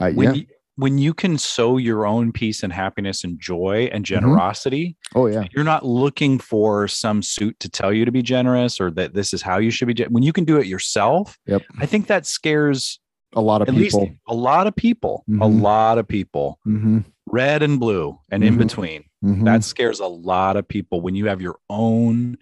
I, 0.00 0.12
when 0.12 0.34
you, 0.34 0.46
when 0.76 0.96
you 0.98 1.12
can 1.12 1.36
sow 1.38 1.76
your 1.76 2.06
own 2.06 2.32
peace 2.32 2.62
and 2.62 2.72
happiness 2.72 3.24
and 3.24 3.38
joy 3.38 3.88
and 3.92 4.04
generosity 4.04 4.96
oh 5.14 5.26
yeah. 5.26 5.44
you're 5.54 5.64
not 5.64 5.84
looking 5.84 6.38
for 6.38 6.88
some 6.88 7.22
suit 7.22 7.58
to 7.60 7.68
tell 7.68 7.92
you 7.92 8.04
to 8.04 8.12
be 8.12 8.22
generous 8.22 8.80
or 8.80 8.90
that 8.92 9.12
this 9.14 9.34
is 9.34 9.42
how 9.42 9.58
you 9.58 9.70
should 9.70 9.86
be 9.94 10.02
when 10.04 10.22
you 10.22 10.32
can 10.32 10.44
do 10.44 10.56
it 10.58 10.66
yourself 10.66 11.38
Yep. 11.46 11.62
i 11.80 11.86
think 11.86 12.06
that 12.06 12.26
scares 12.26 12.98
A 13.34 13.40
lot 13.40 13.60
of 13.60 13.68
at 13.68 13.74
people. 13.74 14.00
least 14.00 14.12
a 14.28 14.34
lot 14.34 14.66
of 14.66 14.74
people 14.74 15.24
a 15.28 15.30
Mhm. 15.32 15.60
lot 15.60 15.98
of 15.98 16.08
people 16.08 16.58
Mhm, 16.66 17.04
red 17.26 17.62
and 17.62 17.78
blue 17.78 18.18
and 18.30 18.42
in 18.42 18.54
Mhm. 18.54 18.58
between 18.58 19.04
mhm. 19.24 19.44
that 19.44 19.64
scares 19.64 20.00
a 20.00 20.06
lot 20.06 20.56
of 20.56 20.66
people 20.66 21.00
when 21.00 21.14
you 21.14 21.26
have 21.26 21.40
your 21.40 21.56
own 21.70 22.38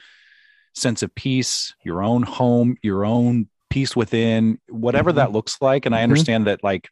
sense 0.75 1.03
of 1.03 1.15
peace 1.15 1.75
your 1.85 2.03
own 2.03 2.23
home 2.23 2.77
your 2.83 3.05
own 3.05 3.49
peace 3.71 3.97
within 3.97 4.59
whatever 4.69 5.13
that 5.13 5.33
looks 5.33 5.61
like 5.61 5.87
and 5.87 5.95
i 5.95 6.01
Mhm. 6.01 6.05
understand 6.05 6.47
that 6.47 6.63
like 6.63 6.89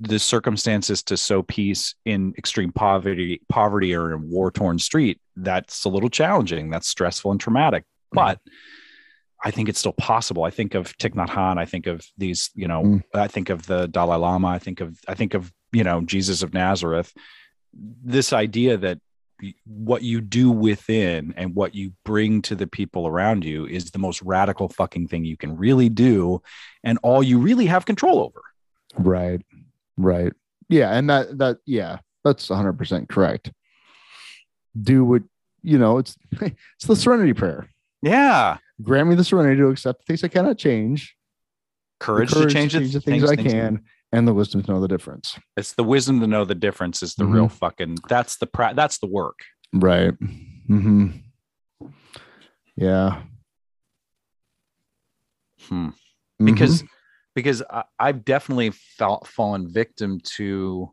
the 0.00 0.18
circumstances 0.18 1.02
to 1.04 1.16
sow 1.16 1.42
peace 1.42 1.94
in 2.04 2.32
extreme 2.38 2.70
poverty 2.72 3.40
poverty 3.48 3.94
or 3.94 4.14
in 4.14 4.30
war 4.30 4.50
torn 4.50 4.78
street 4.78 5.20
that's 5.36 5.84
a 5.84 5.88
little 5.88 6.08
challenging 6.10 6.70
that's 6.70 6.88
stressful 6.88 7.30
and 7.32 7.40
traumatic 7.40 7.84
but 8.12 8.40
I 9.44 9.52
think 9.52 9.68
it's 9.68 9.78
still 9.78 9.92
possible. 9.92 10.42
I 10.42 10.50
think 10.50 10.74
of 10.74 10.96
Thich 10.98 11.14
Nhat 11.14 11.28
Hanh. 11.28 11.58
I 11.58 11.64
think 11.64 11.86
of 11.86 12.04
these, 12.16 12.50
you 12.56 12.66
know, 12.66 12.82
Mm. 12.82 13.02
I 13.14 13.28
think 13.28 13.50
of 13.50 13.66
the 13.66 13.86
Dalai 13.86 14.16
Lama. 14.16 14.48
I 14.48 14.58
think 14.58 14.80
of, 14.80 14.98
I 15.06 15.14
think 15.14 15.32
of, 15.34 15.52
you 15.70 15.84
know, 15.84 16.00
Jesus 16.00 16.42
of 16.42 16.52
Nazareth. 16.52 17.12
This 17.72 18.32
idea 18.32 18.76
that 18.76 18.98
what 19.64 20.02
you 20.02 20.20
do 20.20 20.50
within 20.50 21.32
and 21.36 21.54
what 21.54 21.74
you 21.74 21.92
bring 22.04 22.42
to 22.42 22.56
the 22.56 22.66
people 22.66 23.06
around 23.06 23.44
you 23.44 23.66
is 23.66 23.90
the 23.90 23.98
most 23.98 24.20
radical 24.22 24.68
fucking 24.68 25.08
thing 25.08 25.24
you 25.24 25.36
can 25.36 25.56
really 25.56 25.88
do, 25.88 26.42
and 26.82 26.98
all 27.02 27.22
you 27.22 27.38
really 27.38 27.66
have 27.66 27.86
control 27.86 28.20
over. 28.20 28.42
Right. 28.96 29.40
Right. 29.96 30.32
Yeah. 30.68 30.96
And 30.96 31.08
that 31.10 31.38
that 31.38 31.58
yeah, 31.66 31.98
that's 32.24 32.48
hundred 32.48 32.74
percent 32.74 33.08
correct. 33.08 33.52
Do 34.80 35.04
what 35.04 35.22
you 35.62 35.78
know, 35.78 35.98
it's 35.98 36.16
it's 36.40 36.86
the 36.86 36.96
serenity 36.96 37.32
prayer. 37.32 37.68
Yeah, 38.00 38.58
Grant 38.82 39.08
me 39.08 39.14
the 39.16 39.24
serenity 39.24 39.56
to 39.56 39.68
accept 39.68 40.00
the 40.00 40.04
things 40.04 40.22
I 40.22 40.28
cannot 40.28 40.56
change, 40.56 41.16
the 41.98 42.04
courage, 42.04 42.30
to 42.30 42.46
change, 42.46 42.72
the, 42.74 42.80
the 42.80 43.00
things, 43.00 43.28
I 43.28 43.34
can, 43.34 43.84
and 44.12 44.26
the 44.26 44.34
wisdom 44.34 44.62
to 44.62 44.72
know 44.72 44.80
the 44.80 44.88
difference. 44.88 45.38
It's 45.56 45.74
the 45.74 45.84
wisdom 45.84 46.20
to 46.20 46.26
know 46.26 46.44
the 46.44 46.54
difference. 46.54 47.02
Is 47.02 47.14
the 47.14 47.24
Mhm. 47.24 47.32
real 47.34 47.48
fucking. 47.48 47.98
That's 48.08 48.36
the 48.38 48.46
pra- 48.46 48.74
That's 48.74 48.98
the 48.98 49.06
work. 49.06 49.38
Right. 49.72 50.14
hmm 50.66 51.08
Yeah. 52.76 53.22
Hmm. 55.68 55.88
Mhm. 56.40 56.46
because 56.46 56.84
because 57.34 57.62
I, 57.70 57.84
I've 57.98 58.24
definitely 58.24 58.70
felt 58.70 59.26
fallen 59.26 59.68
victim 59.68 60.20
to 60.36 60.92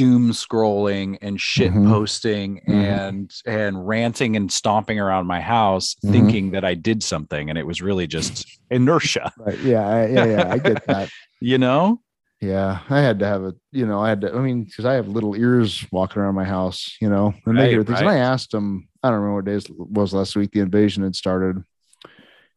doom 0.00 0.30
scrolling 0.30 1.18
and 1.20 1.40
shit 1.40 1.72
Mhm. 1.72 1.88
posting 1.88 2.60
Mhm. 2.66 2.74
and 2.74 3.30
and 3.46 3.86
ranting 3.86 4.34
and 4.36 4.50
stomping 4.50 4.98
around 4.98 5.26
my 5.26 5.40
house 5.40 5.94
Mhm. 6.04 6.10
thinking 6.12 6.50
that 6.52 6.64
I 6.64 6.74
did 6.74 7.02
something 7.02 7.50
and 7.50 7.58
it 7.58 7.66
was 7.66 7.82
really 7.82 8.06
just 8.06 8.46
inertia 8.70 9.30
Right. 9.46 9.58
Yeah. 9.58 9.86
I, 9.86 10.06
yeah. 10.06 10.24
Yeah. 10.26 10.48
I 10.54 10.58
get 10.58 10.78
that. 10.86 11.08
you 11.40 11.58
know 11.58 12.00
Yeah, 12.40 12.78
I 12.88 13.00
had 13.08 13.18
to 13.18 13.26
have 13.26 13.42
a, 13.44 13.52
you 13.70 13.84
know, 13.86 14.00
I 14.00 14.08
had 14.08 14.20
to, 14.22 14.28
I 14.34 14.40
mean, 14.40 14.64
because 14.64 14.86
I 14.86 14.94
have 14.94 15.06
little 15.08 15.34
ears 15.36 15.84
walking 15.92 16.22
around 16.22 16.34
my 16.36 16.48
house, 16.58 16.96
you 17.02 17.10
know, 17.10 17.34
and 17.44 17.54
they 17.58 17.62
Right, 17.64 17.70
hear 17.74 17.84
things. 17.84 18.00
And 18.00 18.08
I 18.08 18.16
asked 18.32 18.50
them, 18.52 18.88
I 19.02 19.08
don't 19.10 19.18
remember 19.20 19.36
what 19.36 19.44
days 19.52 19.66
it 19.66 19.76
was 19.78 20.14
last 20.14 20.34
week, 20.36 20.50
the 20.52 20.60
invasion 20.60 21.02
had 21.02 21.14
started, 21.14 21.56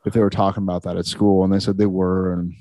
if 0.05 0.13
they 0.13 0.21
were 0.21 0.29
talking 0.41 0.63
about 0.63 0.83
that 0.83 0.95
at 0.95 1.05
school, 1.05 1.43
and 1.43 1.51
they 1.51 1.59
said 1.59 1.77
they 1.77 1.85
were. 2.01 2.31
And 2.33 2.53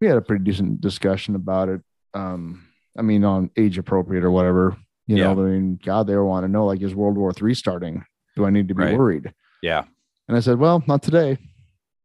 we 0.00 0.06
had 0.06 0.16
a 0.16 0.22
pretty 0.22 0.44
decent 0.44 0.80
discussion 0.80 1.34
about 1.34 1.68
it. 1.68 1.80
Um, 2.22 2.62
I 2.98 3.02
mean, 3.02 3.24
on 3.24 3.50
age 3.56 3.78
appropriate 3.78 4.24
or 4.24 4.30
whatever, 4.30 4.76
you 5.06 5.16
know, 5.16 5.32
I 5.32 5.34
mean, 5.34 5.78
God, 5.84 6.06
they 6.06 6.16
want 6.16 6.44
to 6.44 6.48
know, 6.48 6.64
like, 6.66 6.80
is 6.82 6.94
World 6.94 7.16
War 7.18 7.32
Three 7.32 7.54
starting? 7.54 8.04
Do 8.36 8.44
I 8.46 8.50
need 8.50 8.68
to 8.68 8.74
be 8.74 8.84
Right. 8.84 8.96
worried? 8.96 9.32
yeah 9.62 9.84
And 10.28 10.36
I 10.36 10.40
said, 10.40 10.58
well, 10.58 10.82
not 10.86 11.02
today. 11.02 11.38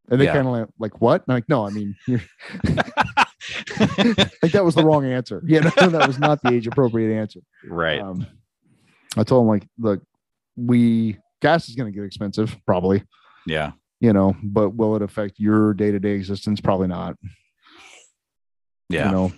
And 0.09 0.19
they 0.19 0.25
Yeah. 0.25 0.33
kind 0.33 0.47
of 0.47 0.53
like, 0.53 0.67
like, 0.79 1.01
what? 1.01 1.21
And 1.21 1.25
I'm 1.29 1.35
like, 1.37 1.49
no, 1.49 1.65
I 1.65 1.69
mean, 1.69 1.95
you're, 2.07 2.21
like 4.41 4.51
that 4.51 4.63
was 4.65 4.75
the 4.75 4.83
wrong 4.83 5.05
answer. 5.05 5.41
Yeah, 5.47 5.61
know, 5.79 5.89
that 5.89 6.05
was 6.05 6.19
not 6.19 6.41
the 6.41 6.53
age 6.53 6.67
appropriate 6.67 7.15
answer. 7.15 7.39
right 7.63 8.01
Um, 8.01 8.25
I 9.17 9.23
told 9.23 9.43
him 9.43 9.47
like, 9.49 9.67
look, 9.77 10.01
we 10.55 11.17
gas 11.41 11.69
is 11.69 11.75
going 11.75 11.91
to 11.91 11.95
get 11.97 12.05
expensive, 12.05 12.55
probably. 12.65 13.03
yeah 13.45 13.71
You 13.99 14.13
know, 14.13 14.35
but 14.43 14.71
will 14.71 14.95
it 14.95 15.01
affect 15.01 15.39
your 15.39 15.73
day 15.73 15.91
to 15.91 15.99
day 15.99 16.11
existence? 16.11 16.59
Probably 16.61 16.87
not. 16.87 17.15
yeah 18.89 19.05
You 19.05 19.11
know, 19.11 19.31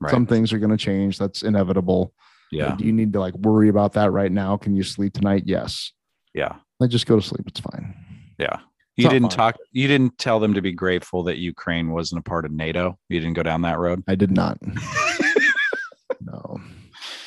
right 0.00 0.10
some 0.10 0.26
things 0.26 0.52
are 0.52 0.58
going 0.58 0.70
to 0.70 0.76
change. 0.76 1.18
That's 1.18 1.42
inevitable. 1.42 2.12
Uh, 2.18 2.20
yeah. 2.52 2.76
do 2.76 2.84
you 2.84 2.92
need 2.92 3.12
to 3.14 3.20
like 3.20 3.34
worry 3.34 3.68
about 3.68 3.94
that 3.94 4.12
right 4.12 4.30
now? 4.30 4.56
Can 4.56 4.74
you 4.76 4.82
sleep 4.82 5.12
tonight? 5.14 5.44
Yes. 5.46 5.92
Yeah. 6.34 6.56
Like 6.78 6.90
just 6.90 7.06
go 7.06 7.16
to 7.16 7.22
sleep. 7.22 7.44
It's 7.48 7.60
fine. 7.60 7.94
Yeah. 8.38 8.54
It's 8.54 9.04
You 9.04 9.08
didn't 9.10 9.30
fun. 9.30 9.36
talk 9.36 9.56
you 9.72 9.88
didn't 9.88 10.16
tell 10.18 10.38
them 10.40 10.54
to 10.54 10.62
be 10.62 10.72
grateful 10.72 11.22
that 11.24 11.38
Ukraine 11.38 11.90
wasn't 11.90 12.20
a 12.20 12.22
part 12.22 12.44
of 12.44 12.52
NATO. 12.52 12.98
You 13.08 13.20
didn't 13.20 13.34
go 13.34 13.42
down 13.42 13.62
that 13.62 13.78
road. 13.78 14.04
I 14.08 14.14
did 14.14 14.30
not. 14.30 14.58
no. 16.20 16.60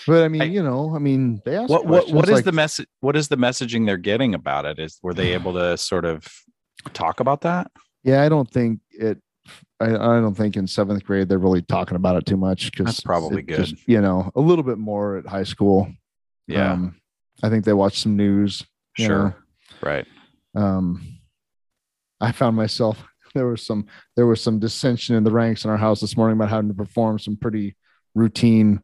But 0.07 0.23
I 0.23 0.27
mean, 0.27 0.41
I- 0.41 0.45
you 0.45 0.63
know, 0.63 0.95
I 0.95 0.99
mean, 0.99 1.41
they 1.45 1.55
asked 1.55 1.69
What 1.69 1.85
what 1.85 2.09
what 2.09 2.25
is 2.29 2.35
like- 2.35 2.45
the 2.45 2.51
message 2.51 2.87
what 3.01 3.15
is 3.15 3.27
the 3.27 3.37
messaging 3.37 3.85
they're 3.85 3.97
getting 3.97 4.33
about 4.33 4.65
it? 4.65 4.79
Is 4.79 4.99
were 5.03 5.13
they 5.13 5.33
able 5.33 5.53
to 5.53 5.77
sort 5.77 6.05
of 6.05 6.25
talk 6.93 7.19
about 7.19 7.41
that? 7.41 7.69
Yeah, 8.03 8.23
I 8.23 8.29
don't 8.29 8.49
think 8.49 8.79
it. 8.91 9.19
I, 9.79 9.87
I 9.87 10.19
don't 10.19 10.35
think 10.35 10.55
in 10.57 10.67
seventh 10.67 11.03
grade 11.05 11.29
they're 11.29 11.37
really 11.39 11.61
talking 11.61 11.95
about 11.95 12.15
it 12.17 12.25
too 12.25 12.37
much 12.37 12.71
because 12.71 12.85
That's 12.87 12.99
probably 13.01 13.41
good. 13.41 13.77
you 13.87 14.01
know, 14.01 14.31
a 14.35 14.41
little 14.41 14.63
bit 14.63 14.77
more 14.77 15.17
at 15.17 15.25
high 15.25 15.43
school. 15.43 15.91
Yeah. 16.47 16.73
Um, 16.73 16.95
I 17.43 17.49
think 17.49 17.63
they 17.65 17.73
watch 17.73 17.99
some 17.99 18.15
news. 18.17 18.63
sure. 18.97 19.35
Right. 19.81 20.05
Um, 20.55 21.19
I 22.19 22.31
found 22.31 22.55
myself 22.57 23.01
there 23.35 23.47
was 23.47 23.65
some 23.65 23.85
there 24.15 24.25
was 24.25 24.41
some 24.41 24.59
dissension 24.59 25.15
in 25.15 25.23
the 25.23 25.31
ranks 25.31 25.63
in 25.63 25.69
our 25.71 25.77
house 25.77 26.01
this 26.01 26.17
morning 26.17 26.37
about 26.37 26.49
having 26.49 26.67
to 26.69 26.73
perform 26.73 27.19
some 27.19 27.37
pretty 27.37 27.75
routine 28.15 28.81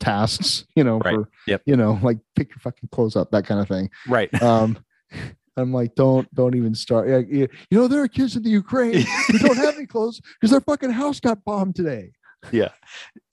tasks. 0.00 0.64
You 0.74 0.84
know, 0.84 0.98
Right. 0.98 1.14
for 1.14 1.28
Yep. 1.46 1.62
you 1.66 1.76
know, 1.76 1.98
like 2.02 2.18
pick 2.34 2.48
your 2.50 2.58
fucking 2.58 2.88
clothes 2.90 3.14
up, 3.16 3.30
that 3.30 3.46
kind 3.46 3.60
of 3.60 3.68
thing. 3.68 3.90
Right. 4.08 4.32
Um, 4.42 4.78
I'm 5.58 5.72
like, 5.72 5.94
don't 5.94 6.32
don't 6.34 6.54
even 6.54 6.74
start. 6.74 7.08
Yeah, 7.08 7.18
you 7.28 7.48
know, 7.70 7.88
there 7.88 8.02
are 8.02 8.08
kids 8.08 8.36
in 8.36 8.42
the 8.42 8.50
Ukraine 8.50 9.04
who 9.28 9.38
don't 9.38 9.56
have 9.56 9.76
any 9.76 9.86
clothes 9.86 10.20
because 10.40 10.50
their 10.50 10.60
fucking 10.60 10.90
house 10.90 11.20
got 11.20 11.44
bombed 11.44 11.74
today. 11.76 12.12
yeah. 12.52 12.68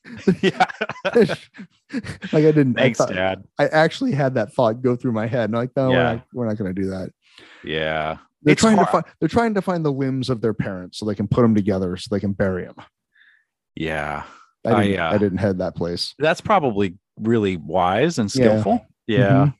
yeah. 0.41 0.65
like 1.13 2.33
I 2.33 2.51
didn't. 2.51 2.77
I, 2.77 2.83
Thanks, 2.83 2.97
thought- 2.99 3.09
Dad. 3.13 3.43
I 3.59 3.67
actually 3.67 4.11
had 4.11 4.35
that 4.35 4.53
thought 4.53 4.81
go 4.81 4.95
through 4.95 5.13
my 5.13 5.27
head. 5.27 5.45
And 5.49 5.55
I'm 5.55 5.61
like, 5.63 5.71
no, 5.75 5.91
Yeah. 5.91 5.97
we're 5.97 6.13
not, 6.13 6.25
we're 6.33 6.47
not 6.47 6.57
going 6.57 6.75
to 6.75 6.81
do 6.81 6.89
that. 6.89 7.09
Yeah. 7.63 8.17
They're 8.43 8.53
It's 8.53 8.61
trying 8.61 8.77
to 8.77 8.85
find. 8.85 9.03
They're 9.19 9.29
trying 9.29 9.53
to 9.55 9.61
find 9.61 9.83
the 9.83 9.91
limbs 9.91 10.29
of 10.29 10.41
their 10.41 10.53
parents 10.53 10.99
so 10.99 11.05
they 11.05 11.15
can 11.15 11.27
put 11.27 11.41
them 11.41 11.55
together 11.55 11.97
so 11.97 12.13
they 12.13 12.19
can 12.19 12.33
bury 12.33 12.65
them. 12.65 12.75
Yeah. 13.75 14.23
I 14.65 14.71
I, 14.73 14.83
didn't, 14.83 14.99
I, 14.99 15.07
uh, 15.09 15.17
didn't 15.17 15.37
head 15.39 15.57
that 15.59 15.75
place. 15.75 16.13
That's 16.19 16.41
probably 16.41 16.95
really 17.19 17.57
wise 17.57 18.19
and 18.19 18.33
Yeah. 18.35 18.43
skillful. 18.45 18.85
Yeah. 19.07 19.29
Mhm. 19.47 19.53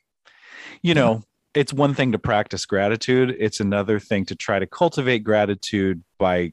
You 0.84 0.94
know, 0.94 1.24
it's 1.56 1.74
one 1.74 1.94
thing 1.94 2.12
to 2.12 2.20
practice 2.20 2.66
gratitude, 2.66 3.36
it's 3.40 3.60
another 3.60 4.00
thing 4.00 4.26
to 4.26 4.36
try 4.36 4.60
to 4.60 4.68
cultivate 4.68 5.20
gratitude 5.24 6.04
by 6.20 6.52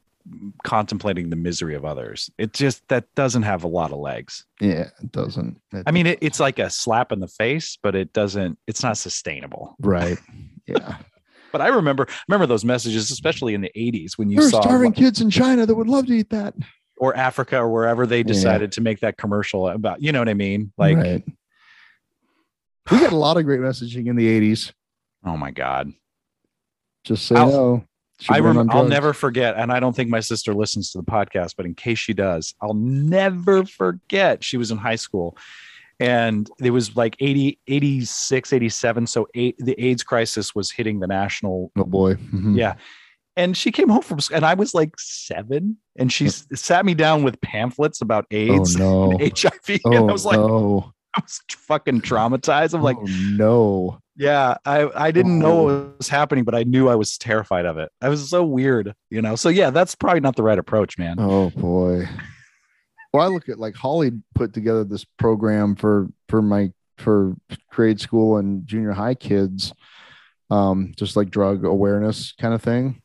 contemplating 0.62 1.30
the 1.30 1.36
misery 1.36 1.74
of 1.74 1.84
others. 1.84 2.30
It 2.38 2.52
just 2.52 2.86
that 2.88 3.12
doesn't 3.16 3.42
have 3.42 3.64
a 3.64 3.68
lot 3.68 3.90
of 3.90 3.98
legs. 3.98 4.44
Yeah, 4.60 4.88
it 5.02 5.10
doesn't. 5.10 5.60
It- 5.72 5.82
I 5.86 5.90
mean, 5.90 6.06
it, 6.06 6.18
it's 6.22 6.38
like 6.38 6.60
a 6.60 6.70
slap 6.70 7.10
in 7.10 7.18
the 7.18 7.26
face, 7.28 7.76
but 7.82 7.96
it 7.96 8.12
doesn't, 8.12 8.56
it's 8.68 8.82
not 8.82 8.96
sustainable. 8.98 9.76
right? 9.80 10.18
Yeah, 10.68 10.98
But 11.50 11.60
I 11.60 11.66
remember, 11.68 12.06
remember 12.28 12.46
those 12.46 12.64
messages, 12.64 13.10
especially 13.10 13.54
in 13.54 13.62
the 13.62 13.72
80s 13.76 14.12
when 14.16 14.30
you 14.30 14.40
saw 14.42 14.60
starving 14.62 14.92
kids 14.92 15.20
in 15.20 15.28
China 15.28 15.66
that 15.66 15.74
would 15.74 15.88
love 15.88 16.06
to 16.06 16.12
eat 16.12 16.30
that. 16.30 16.54
or 16.98 17.16
Africa 17.16 17.58
or 17.58 17.68
wherever 17.68 18.06
they 18.06 18.22
decided 18.22 18.70
to 18.72 18.80
make 18.80 19.00
that 19.00 19.18
commercial 19.18 19.68
about, 19.68 20.00
you 20.00 20.12
know 20.12 20.20
what 20.20 20.28
I 20.28 20.34
mean? 20.34 20.72
Like, 20.78 20.96
Right. 20.96 21.24
we 22.92 22.98
got 23.00 23.12
a 23.12 23.16
lot 23.16 23.36
of 23.38 23.44
great 23.44 23.58
messaging 23.58 24.06
in 24.08 24.14
the 24.14 24.28
'80s. 24.40 24.72
Oh 25.24 25.36
my 25.36 25.50
God. 25.50 25.92
Just 27.04 27.26
say 27.26 27.34
I'll- 27.36 27.84
Should 28.20 28.34
I 28.34 28.38
remember, 28.38 28.72
I'll 28.72 28.84
never 28.86 29.12
forget, 29.12 29.56
and 29.56 29.72
I 29.72 29.80
don't 29.80 29.94
think 29.96 30.08
my 30.08 30.20
sister 30.20 30.54
listens 30.54 30.92
to 30.92 30.98
the 30.98 31.04
podcast, 31.04 31.54
but 31.56 31.66
in 31.66 31.74
case 31.74 31.98
she 31.98 32.12
does, 32.14 32.54
I'll 32.62 32.74
never 32.74 33.64
forget. 33.64 34.44
She 34.44 34.56
was 34.56 34.70
in 34.70 34.78
high 34.78 34.94
school 34.96 35.36
and 35.98 36.48
it 36.60 36.70
was 36.70 36.94
like 36.96 37.16
80, 37.20 37.58
86, 37.66 38.52
87. 38.52 39.06
So 39.06 39.26
eight, 39.34 39.56
the 39.58 39.74
AIDS 39.84 40.02
crisis 40.04 40.54
was 40.54 40.70
hitting 40.70 41.00
the 41.00 41.06
national. 41.06 41.70
Oh 41.76 41.84
boy. 41.84 42.14
Mhm. 42.14 42.56
Yeah. 42.56 42.74
And 43.36 43.56
she 43.56 43.70
came 43.72 43.88
home 43.88 44.02
from 44.02 44.20
school 44.20 44.36
and 44.36 44.44
I 44.46 44.54
was 44.54 44.74
like 44.74 44.94
seven 44.98 45.78
and 45.96 46.12
she 46.12 46.28
sat 46.28 46.84
me 46.84 46.94
down 46.94 47.22
with 47.24 47.40
pamphlets 47.40 48.00
about 48.02 48.26
Oh 48.32 48.36
AIDS 48.36 48.76
no. 48.76 49.10
and 49.12 49.20
HIV. 49.38 49.80
Oh 49.84 49.90
and 49.92 50.10
I 50.10 50.12
was 50.12 50.24
like, 50.24 50.36
no. 50.38 50.92
I 51.16 51.20
was 51.22 51.40
fucking 51.50 52.00
traumatized. 52.02 52.74
I'm 52.74 52.82
like, 52.82 52.96
oh, 52.98 53.06
no. 53.32 53.98
Yeah, 54.16 54.56
I, 54.64 54.88
I 54.94 55.10
didn't 55.10 55.38
know 55.38 55.60
Oh. 55.60 55.64
what 55.86 55.98
was 55.98 56.08
happening, 56.08 56.44
but 56.44 56.54
I 56.54 56.62
knew 56.64 56.88
I 56.88 56.94
was 56.96 57.16
terrified 57.18 57.64
of 57.66 57.78
it. 57.78 57.90
I 58.00 58.08
was 58.08 58.28
so 58.28 58.44
weird, 58.44 58.94
you 59.10 59.22
know. 59.22 59.36
So 59.36 59.48
yeah, 59.48 59.70
that's 59.70 59.94
probably 59.94 60.20
not 60.20 60.36
the 60.36 60.42
right 60.42 60.58
approach, 60.58 60.98
man. 60.98 61.16
Oh 61.18 61.50
boy. 61.50 62.08
Well, 63.12 63.22
I 63.22 63.28
look 63.28 63.48
at 63.48 63.58
like 63.58 63.74
Holly 63.74 64.12
put 64.34 64.54
together 64.54 64.84
this 64.84 65.04
program 65.18 65.76
for 65.76 66.08
for 66.28 66.40
my 66.42 66.72
for 66.98 67.34
grade 67.70 68.00
school 68.00 68.36
and 68.38 68.66
junior 68.66 68.92
high 68.92 69.14
kids, 69.14 69.72
um, 70.50 70.92
just 70.96 71.16
like 71.16 71.30
drug 71.30 71.64
awareness 71.64 72.32
kind 72.32 72.54
of 72.54 72.62
thing. 72.62 73.00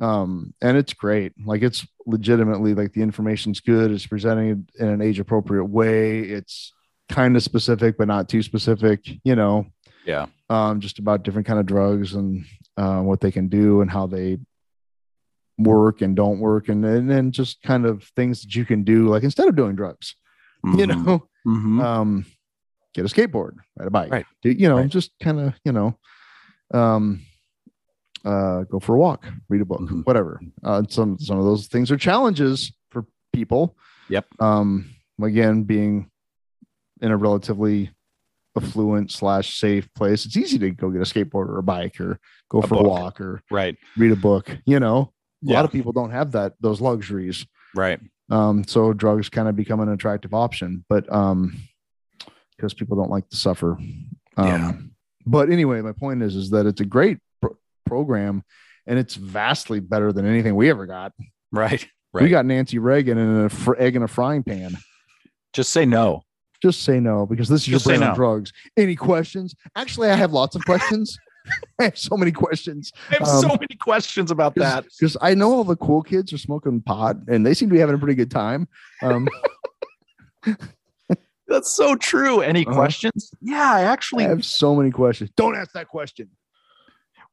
Um, 0.00 0.52
and 0.60 0.76
it's 0.76 0.92
great. 0.92 1.32
Like 1.46 1.62
it's 1.62 1.86
legitimately 2.04 2.74
like 2.74 2.92
the 2.92 3.02
information's 3.02 3.60
good. 3.60 3.90
It's 3.92 4.06
presented 4.06 4.68
in 4.78 4.88
an 4.88 5.00
age 5.00 5.20
appropriate 5.20 5.64
way. 5.66 6.20
It's 6.20 6.72
kind 7.08 7.36
of 7.36 7.42
specific, 7.42 7.96
but 7.96 8.08
not 8.08 8.28
too 8.28 8.42
specific. 8.42 9.06
You 9.22 9.36
know, 9.36 9.66
Yeah. 10.04 10.26
um, 10.50 10.80
just 10.80 10.98
about 10.98 11.22
different 11.22 11.46
kind 11.46 11.58
of 11.58 11.66
drugs 11.66 12.14
and 12.14 12.44
uh, 12.76 13.00
what 13.00 13.20
they 13.20 13.30
can 13.32 13.48
do 13.48 13.80
and 13.80 13.90
how 13.90 14.06
they 14.06 14.38
work 15.58 16.02
and 16.02 16.16
don't 16.16 16.40
work 16.40 16.68
and 16.68 16.84
and 16.84 17.08
then 17.08 17.30
just 17.30 17.62
kind 17.62 17.86
of 17.86 18.02
things 18.16 18.42
that 18.42 18.54
you 18.56 18.64
can 18.64 18.82
do 18.82 19.08
like 19.08 19.22
instead 19.22 19.46
of 19.48 19.54
doing 19.54 19.76
drugs 19.76 20.16
you 20.64 20.70
Mhm. 20.86 21.04
know 21.06 21.28
Mhm. 21.46 21.80
um 21.84 22.26
get 22.92 23.04
a 23.04 23.08
skateboard 23.08 23.52
ride 23.76 23.86
a 23.86 23.90
bike 23.90 24.10
Right. 24.10 24.26
Do- 24.42 24.50
you 24.50 24.68
know 24.68 24.78
Right. 24.78 24.88
just 24.90 25.12
kind 25.20 25.38
of 25.38 25.54
you 25.64 25.70
know 25.72 25.96
um 26.72 27.20
uh 28.24 28.64
go 28.64 28.80
for 28.80 28.96
a 28.96 28.98
walk 28.98 29.26
read 29.48 29.60
a 29.60 29.64
book 29.64 29.80
Mhm. 29.82 30.04
whatever 30.06 30.40
uh 30.64 30.82
some 30.88 31.18
some 31.20 31.38
of 31.38 31.44
those 31.44 31.68
things 31.68 31.90
are 31.92 31.96
challenges 31.96 32.72
for 32.90 33.06
people 33.32 33.76
Yep. 34.08 34.26
um 34.40 34.90
again 35.22 35.62
being 35.62 36.10
in 37.00 37.12
a 37.12 37.16
relatively 37.16 37.90
affluent 38.56 39.10
slash 39.10 39.58
safe 39.58 39.88
place 39.94 40.24
it's 40.24 40.36
easy 40.36 40.58
to 40.58 40.70
go 40.70 40.90
get 40.90 41.00
a 41.00 41.04
skateboard 41.04 41.48
or 41.48 41.58
a 41.58 41.62
bike 41.62 42.00
or 42.00 42.18
go 42.50 42.60
A 42.60 42.66
for 42.66 42.76
a 42.76 42.82
walk 42.82 43.20
or 43.20 43.42
Right. 43.50 43.76
read 43.96 44.12
a 44.12 44.16
book 44.16 44.56
you 44.64 44.78
know 44.80 45.12
a 45.42 45.46
Yeah. 45.50 45.56
lot 45.56 45.64
of 45.64 45.72
people 45.72 45.92
don't 45.92 46.10
have 46.10 46.32
that 46.32 46.54
those 46.60 46.80
luxuries 46.80 47.46
Right. 47.74 48.00
um 48.30 48.64
so 48.64 48.92
drugs 48.92 49.28
kind 49.28 49.48
of 49.48 49.56
become 49.56 49.80
an 49.80 49.88
attractive 49.88 50.32
option 50.34 50.84
but 50.88 51.10
um 51.12 51.56
because 52.56 52.74
people 52.74 52.96
don't 52.96 53.10
like 53.10 53.28
to 53.30 53.36
suffer 53.36 53.72
um 54.36 54.46
Yeah. 54.46 54.72
but 55.26 55.50
anyway 55.50 55.80
my 55.80 55.92
point 55.92 56.22
is 56.22 56.36
is 56.36 56.50
that 56.50 56.66
it's 56.66 56.80
a 56.80 56.84
great 56.84 57.18
pro- 57.42 57.56
program 57.84 58.44
and 58.86 58.98
it's 58.98 59.14
vastly 59.16 59.80
better 59.80 60.12
than 60.12 60.26
anything 60.26 60.54
we 60.54 60.70
ever 60.70 60.86
got 60.86 61.12
Right. 61.50 61.88
Right. 62.12 62.22
we 62.22 62.28
got 62.28 62.46
nancy 62.46 62.78
reagan 62.78 63.18
in 63.18 63.44
a 63.46 63.48
fr- 63.48 63.74
egg 63.78 63.96
in 63.96 64.02
a 64.04 64.08
frying 64.08 64.44
pan 64.44 64.76
Just 65.52 65.72
say 65.72 65.84
no. 65.86 66.22
Just 66.64 66.82
say 66.82 66.98
no 66.98 67.26
because 67.26 67.48
this 67.48 67.60
is 67.62 67.66
Just 67.66 67.86
your 67.86 67.98
brain 67.98 68.08
on 68.08 68.14
drugs 68.16 68.52
any 68.78 68.96
questions 68.96 69.54
actually 69.76 70.08
i 70.08 70.14
have 70.14 70.32
lots 70.32 70.56
of 70.56 70.64
questions 70.64 71.18
i 71.78 71.84
have 71.84 71.98
so 71.98 72.16
many 72.16 72.32
questions 72.32 72.90
I 73.10 73.14
have 73.18 73.28
Um, 73.28 73.40
so 73.42 73.48
many 73.48 73.76
questions 73.88 74.30
about 74.30 74.54
that. 74.54 74.84
because 74.98 75.16
i 75.20 75.34
know 75.34 75.50
all 75.52 75.64
the 75.64 75.76
cool 75.76 76.02
kids 76.02 76.32
are 76.32 76.38
smoking 76.38 76.80
pot 76.80 77.16
and 77.28 77.44
they 77.44 77.52
seem 77.54 77.68
to 77.68 77.74
be 77.74 77.80
having 77.80 77.96
a 77.96 77.98
pretty 77.98 78.14
good 78.14 78.30
time 78.30 78.66
um 79.02 79.28
That's 81.46 81.76
so 81.76 81.94
true. 81.94 82.40
Any 82.40 82.64
Uh-huh. 82.66 82.74
questions? 82.74 83.30
Yeah, 83.42 83.70
I 83.74 83.82
actually 83.82 84.24
I 84.24 84.28
have 84.28 84.44
so 84.46 84.74
many 84.74 84.90
questions. 84.90 85.30
Don't 85.36 85.54
ask 85.56 85.72
that 85.72 85.88
question. 85.88 86.30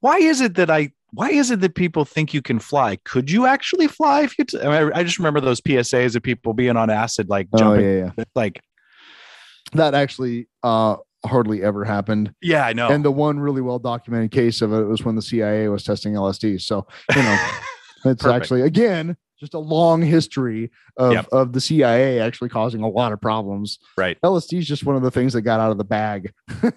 why 0.02 0.18
is 0.18 0.42
it 0.42 0.56
that 0.56 0.70
I 0.70 0.92
why 1.14 1.30
is 1.30 1.50
it 1.52 1.60
that 1.62 1.76
people 1.76 2.04
think 2.06 2.34
you 2.34 2.42
can 2.42 2.60
fly? 2.60 2.98
Could 3.06 3.30
you 3.32 3.46
actually 3.46 3.88
fly 3.88 4.22
if 4.24 4.38
you 4.38 4.44
t- 4.46 4.60
I, 4.62 4.68
mean, 4.84 4.92
I 4.96 5.04
just 5.04 5.18
remember 5.20 5.40
those 5.42 5.62
PSAs 5.62 6.16
of 6.16 6.24
people 6.24 6.54
being 6.54 6.76
on 6.78 6.90
acid 6.90 7.30
like 7.30 7.48
Oh 7.54 7.58
jumping 7.60 7.86
yeah, 7.86 8.12
yeah. 8.18 8.24
like 8.36 8.62
That 9.74 9.94
actually 9.94 10.48
uh 10.64 10.98
hardly 11.26 11.62
ever 11.64 11.86
happened. 11.86 12.34
yeah, 12.42 12.66
I 12.66 12.74
know. 12.74 12.90
And 12.90 13.06
the 13.06 13.12
one 13.12 13.40
really 13.40 13.62
well 13.62 13.78
documented 13.80 14.32
case 14.32 14.62
of 14.62 14.74
it 14.74 14.84
was 14.84 15.04
when 15.06 15.16
the 15.16 15.22
CIA 15.22 15.68
was 15.68 15.84
testing 15.84 16.14
LSD. 16.14 16.62
So 16.62 16.88
you 17.16 17.22
know, 17.22 17.48
it's 18.06 18.24
Perfect. 18.24 18.26
actually 18.44 18.62
again 18.62 19.16
just 19.40 19.54
a 19.56 19.60
long 19.60 20.02
history 20.04 20.70
of 20.98 21.14
Yep. 21.14 21.28
of 21.32 21.54
the 21.54 21.62
CIA 21.62 22.20
actually 22.20 22.50
causing 22.50 22.84
a 22.84 22.88
lot 22.88 23.12
of 23.12 23.20
problems. 23.22 23.80
right. 23.98 24.18
LSD 24.24 24.60
is 24.60 24.68
just 24.68 24.84
one 24.86 24.96
of 24.96 25.02
the 25.02 25.10
things 25.12 25.34
that 25.34 25.42
got 25.42 25.60
out 25.60 25.72
of 25.72 25.78
the 25.80 25.84
bag. 25.84 26.32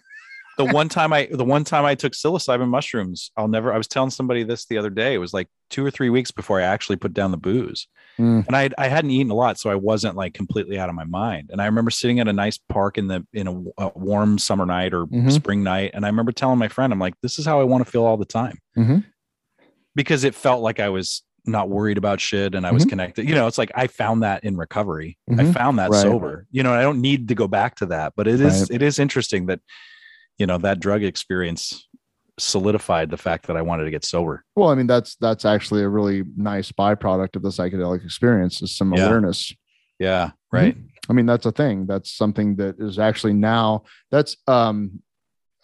the 0.57 0.65
one 0.65 0.89
time 0.89 1.13
I 1.13 1.29
the 1.31 1.45
one 1.45 1.65
time 1.65 1.85
I 1.85 1.95
took 1.95 2.13
psilocybin 2.13 2.69
mushrooms, 2.69 3.31
I'll 3.37 3.49
never 3.49 3.73
I 3.73 3.77
was 3.79 3.89
telling 3.89 4.11
somebody 4.11 4.43
this 4.45 4.67
the 4.67 4.79
other 4.79 4.91
day. 4.91 5.15
It 5.15 5.19
was 5.19 5.33
like 5.35 5.49
two 5.71 5.85
or 5.85 5.91
three 5.91 6.11
weeks 6.11 6.31
before 6.31 6.61
I 6.61 6.65
actually 6.65 6.97
put 6.97 7.13
down 7.15 7.31
the 7.31 7.37
booze. 7.37 7.89
Mm. 8.19 8.47
And 8.47 8.57
I 8.57 8.71
I 8.79 8.89
hadn't 8.89 9.11
eaten 9.11 9.31
a 9.31 9.35
lot, 9.35 9.59
so 9.59 9.71
I 9.71 9.75
wasn't 9.75 10.17
like 10.17 10.35
completely 10.35 10.79
out 10.79 10.89
of 10.89 10.95
my 10.95 11.05
mind. 11.05 11.51
And 11.53 11.61
I 11.61 11.67
remember 11.67 11.91
sitting 11.91 12.21
at 12.21 12.29
a 12.29 12.33
nice 12.33 12.59
park 12.69 12.99
in 12.99 13.09
the 13.09 13.27
in 13.33 13.47
a, 13.49 13.85
a 13.85 13.93
warm 13.99 14.39
summer 14.39 14.67
night 14.67 14.95
or 14.95 15.07
Mhm. 15.07 15.33
spring 15.33 15.63
night, 15.63 15.91
and 15.95 16.05
I 16.05 16.09
remember 16.09 16.33
telling 16.33 16.59
my 16.59 16.69
friend, 16.69 16.93
I'm 16.93 17.01
like, 17.01 17.15
this 17.23 17.39
is 17.39 17.47
how 17.47 17.61
I 17.61 17.65
want 17.65 17.85
to 17.85 17.91
feel 17.91 18.05
all 18.05 18.17
the 18.17 18.25
time. 18.25 18.59
Mhm. 18.77 19.05
Because 19.95 20.25
it 20.25 20.35
felt 20.35 20.63
like 20.63 20.81
I 20.81 20.89
was 20.89 21.23
not 21.47 21.69
worried 21.69 21.99
about 21.99 22.21
shit 22.21 22.55
and 22.55 22.67
I 22.67 22.73
was 22.73 22.85
Mhm. 22.87 22.89
connected. 22.91 23.29
You 23.29 23.35
know, 23.35 23.47
it's 23.47 23.59
like 23.59 23.71
I 23.75 23.87
found 23.87 24.23
that 24.23 24.45
in 24.45 24.57
recovery. 24.57 25.19
I 25.31 25.35
Mhm. 25.35 25.53
found 25.53 25.79
that 25.79 25.91
Right. 25.91 26.01
sober. 26.01 26.47
You 26.51 26.63
know, 26.63 26.73
I 26.73 26.81
don't 26.83 27.01
need 27.03 27.29
to 27.29 27.35
go 27.35 27.47
back 27.47 27.75
to 27.77 27.87
that, 27.87 28.15
but 28.17 28.27
it 28.27 28.41
is 28.41 28.63
Right. 28.63 28.71
it 28.77 28.83
is 28.83 28.99
interesting 28.99 29.47
that 29.47 29.61
you 30.39 30.47
know 30.47 30.59
that 30.59 30.81
drug 30.81 31.03
experience 31.03 31.87
solidified 32.39 33.11
the 33.11 33.17
fact 33.17 33.47
that 33.47 33.57
I 33.57 33.63
wanted 33.63 33.85
to 33.85 33.91
get 33.91 34.05
sober. 34.05 34.45
Well, 34.57 34.69
I 34.71 34.75
mean, 34.75 34.87
that's 34.87 35.15
that's 35.17 35.45
actually 35.45 35.83
a 35.83 35.89
really 35.89 36.25
nice 36.37 36.73
byproduct 36.73 37.37
of 37.37 37.43
the 37.43 37.51
psychedelic 37.51 38.05
experience 38.05 38.61
is 38.63 38.77
some 38.77 38.93
Yeah. 38.93 39.07
awareness. 39.07 39.53
Yeah, 39.99 40.33
right. 40.53 40.77
I 41.09 41.13
mean, 41.13 41.27
that's 41.27 41.47
a 41.47 41.53
thing. 41.53 41.87
That's 41.87 42.11
something 42.11 42.57
that 42.57 42.77
is 42.81 42.99
actually 42.99 43.35
now 43.35 43.85
that's 44.11 44.37
um 44.47 45.01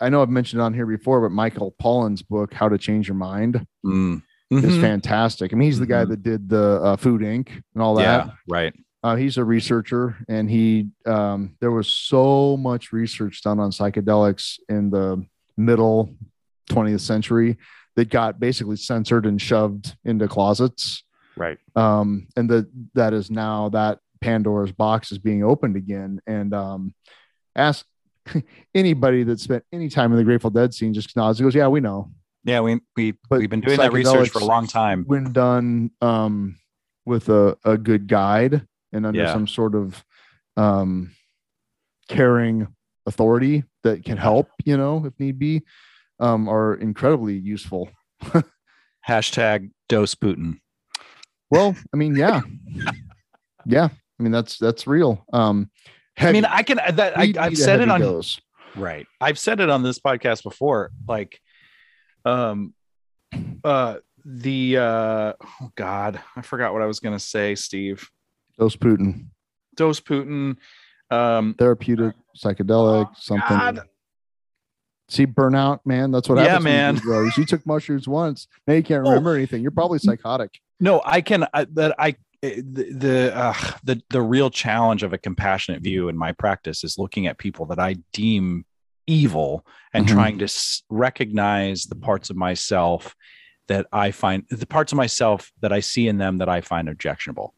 I 0.02 0.08
know 0.08 0.22
I've 0.22 0.30
mentioned 0.30 0.62
it 0.62 0.64
on 0.64 0.72
here 0.72 0.86
before, 0.86 1.20
but 1.20 1.30
Michael 1.34 1.74
Pollan's 1.82 2.22
book, 2.22 2.54
How 2.54 2.68
to 2.70 2.78
Change 2.78 3.08
Your 3.08 3.16
Mind, 3.16 3.66
Mm. 3.84 4.22
is 4.50 4.76
Mhm. 4.76 4.80
fantastic. 4.80 5.52
I 5.52 5.56
mean, 5.56 5.66
he's 5.66 5.78
the 5.78 5.86
guy 5.86 6.04
Mhm. 6.04 6.08
that 6.08 6.22
did 6.22 6.48
the 6.48 6.80
uh, 6.82 6.96
Food 6.96 7.20
Inc. 7.20 7.50
and 7.74 7.82
all 7.82 7.96
that. 7.96 8.26
Yeah, 8.26 8.32
right. 8.48 8.74
Uh, 9.02 9.16
he's 9.16 9.38
a 9.38 9.44
researcher, 9.44 10.16
and 10.28 10.50
he 10.50 10.88
um, 11.06 11.56
there 11.60 11.70
was 11.70 11.88
so 11.88 12.56
much 12.56 12.92
research 12.92 13.42
done 13.42 13.58
on 13.58 13.70
psychedelics 13.70 14.58
in 14.68 14.90
the 14.90 15.24
middle 15.56 16.14
20th 16.70 17.00
century 17.00 17.56
that 17.96 18.10
got 18.10 18.38
basically 18.38 18.76
censored 18.76 19.26
and 19.26 19.40
shoved 19.40 19.96
into 20.04 20.28
closets. 20.28 21.02
Right. 21.36 21.58
Um, 21.76 22.28
and 22.36 22.48
that 22.50 22.70
that 22.94 23.14
is 23.14 23.30
now 23.30 23.70
that 23.70 24.00
Pandora's 24.20 24.72
box 24.72 25.12
is 25.12 25.18
being 25.18 25.42
opened 25.42 25.76
again. 25.76 26.20
And 26.26 26.52
um, 26.54 26.94
ask 27.56 27.86
anybody 28.74 29.22
that 29.24 29.40
spent 29.40 29.64
any 29.72 29.88
time 29.88 30.12
in 30.12 30.18
the 30.18 30.24
Grateful 30.24 30.50
Dead 30.50 30.74
scene 30.74 30.92
just 30.92 31.16
nods 31.16 31.40
and 31.40 31.46
goes, 31.46 31.54
"Yeah, 31.54 31.68
we 31.68 31.80
know." 31.80 32.10
Yeah, 32.44 32.60
we 32.60 32.80
we 32.96 33.12
But 33.28 33.40
we've 33.40 33.50
been 33.50 33.60
doing 33.60 33.78
that 33.78 33.92
research 33.92 34.30
for 34.30 34.40
a 34.40 34.44
long 34.44 34.66
time. 34.66 35.04
when 35.06 35.32
done 35.32 35.90
um, 36.00 36.56
with 37.04 37.28
a, 37.28 37.56
a 37.64 37.76
good 37.76 38.06
guide 38.06 38.66
and 38.92 39.06
under 39.06 39.20
Yeah. 39.22 39.32
some 39.32 39.46
sort 39.46 39.74
of 39.74 40.04
um, 40.56 41.12
caring 42.08 42.68
authority 43.06 43.64
that 43.82 44.04
can 44.04 44.16
help, 44.18 44.48
you 44.64 44.76
know, 44.76 45.04
if 45.06 45.18
need 45.18 45.38
be, 45.38 45.62
um, 46.18 46.48
are 46.48 46.74
incredibly 46.74 47.34
useful. 47.38 47.90
Hashtag 49.08 49.70
dose 49.88 50.14
Putin. 50.14 50.60
Well, 51.50 51.74
I 51.92 51.96
mean, 51.96 52.14
yeah, 52.14 52.42
yeah. 53.66 53.88
I 54.18 54.22
mean, 54.22 54.32
that's 54.32 54.58
that's 54.58 54.86
real. 54.86 55.24
Um, 55.32 55.70
I 56.18 56.32
mean, 56.32 56.44
I 56.44 56.62
can 56.62 56.76
that 56.76 57.18
I, 57.18 57.32
I've 57.38 57.56
said 57.58 57.80
it 57.80 57.90
on 57.90 58.00
Dose. 58.00 58.38
right. 58.76 59.06
I've 59.20 59.38
said 59.38 59.60
it 59.60 59.70
on 59.70 59.82
this 59.82 59.98
podcast 59.98 60.42
before. 60.42 60.90
Like, 61.08 61.40
um, 62.24 62.74
uh, 63.64 63.96
the 64.24 64.76
uh, 64.76 65.32
oh 65.62 65.70
God, 65.74 66.20
I 66.36 66.42
forgot 66.42 66.72
what 66.74 66.82
I 66.82 66.86
was 66.86 67.00
gonna 67.00 67.18
say. 67.18 67.54
Steve, 67.54 68.08
Dose 68.60 68.76
Putin, 68.76 69.28
dose 69.74 70.00
Putin. 70.00 70.56
Um, 71.10 71.54
therapeutic, 71.54 72.14
psychedelic, 72.36 73.06
Oh, 73.08 73.12
something. 73.16 73.48
God. 73.48 73.80
See, 75.08 75.26
burnout, 75.26 75.80
man. 75.84 76.12
That's 76.12 76.28
what 76.28 76.36
Yeah, 76.38 76.58
happens. 76.60 76.64
when 76.66 77.04
you 77.04 77.20
man. 77.24 77.32
You 77.36 77.44
took 77.44 77.66
mushrooms 77.66 78.06
once. 78.06 78.46
Now 78.68 78.74
you 78.74 78.82
can't 78.84 79.04
Oh. 79.04 79.08
remember 79.08 79.34
anything. 79.34 79.62
You're 79.62 79.72
probably 79.72 79.98
psychotic. 79.98 80.60
No, 80.78 81.02
I 81.04 81.20
can. 81.20 81.48
I, 81.52 81.64
that 81.72 81.96
I 81.98 82.14
the 82.42 82.92
the, 82.94 83.36
uh, 83.36 83.54
the 83.82 84.00
the 84.10 84.22
real 84.22 84.50
challenge 84.50 85.02
of 85.02 85.12
a 85.12 85.18
compassionate 85.18 85.82
view 85.82 86.08
in 86.08 86.16
my 86.16 86.32
practice 86.32 86.84
is 86.84 86.96
looking 86.96 87.26
at 87.26 87.38
people 87.38 87.66
that 87.66 87.78
I 87.80 87.96
deem 88.12 88.64
evil 89.06 89.66
and 89.92 90.06
Mhm. 90.06 90.10
trying 90.12 90.38
to 90.38 90.44
s- 90.44 90.82
recognize 90.90 91.84
the 91.86 91.96
parts 91.96 92.30
of 92.30 92.36
myself 92.36 93.16
that 93.68 93.86
I 93.92 94.10
find 94.12 94.44
the 94.50 94.66
parts 94.66 94.92
of 94.92 94.96
myself 94.96 95.50
that 95.60 95.72
I 95.72 95.80
see 95.80 96.06
in 96.06 96.18
them 96.18 96.38
that 96.38 96.48
I 96.48 96.60
find 96.60 96.88
objectionable. 96.88 97.54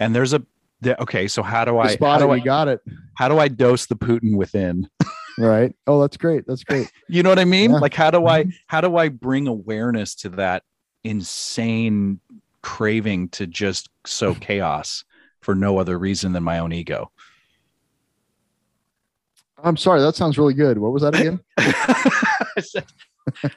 And 0.00 0.14
there's 0.14 0.32
a 0.32 0.42
the, 0.80 1.00
okay, 1.02 1.28
so 1.28 1.42
how 1.42 1.64
do 1.64 1.78
I 1.78 1.96
how 2.00 2.18
do 2.18 2.30
I 2.30 2.38
got 2.38 2.68
it. 2.68 2.80
how 3.14 3.28
do 3.28 3.38
I 3.38 3.48
dose 3.48 3.86
the 3.86 3.96
Putin 3.96 4.36
within? 4.36 4.88
Right. 5.38 5.74
Oh, 5.86 6.02
that's 6.02 6.18
great. 6.18 6.46
That's 6.46 6.64
great. 6.64 6.90
You 7.08 7.22
know 7.22 7.30
what 7.30 7.38
I 7.38 7.46
mean? 7.46 7.70
Yeah. 7.70 7.78
Like 7.78 7.94
how 7.94 8.10
do 8.10 8.26
I 8.26 8.42
mm-hmm. 8.42 8.50
how 8.66 8.82
do 8.82 8.96
I 8.98 9.08
bring 9.08 9.46
awareness 9.46 10.14
to 10.16 10.28
that 10.30 10.64
insane 11.02 12.20
craving 12.60 13.30
to 13.30 13.46
just 13.46 13.88
sow 14.04 14.34
chaos 14.40 15.04
for 15.40 15.54
no 15.54 15.78
other 15.78 15.98
reason 15.98 16.32
than 16.32 16.42
my 16.42 16.58
own 16.58 16.74
ego? 16.74 17.10
I'm 19.62 19.78
sorry. 19.78 20.02
That 20.02 20.14
sounds 20.14 20.36
really 20.36 20.52
good. 20.52 20.76
What 20.76 20.92
was 20.92 21.02
that 21.02 21.14
again? 21.14 21.40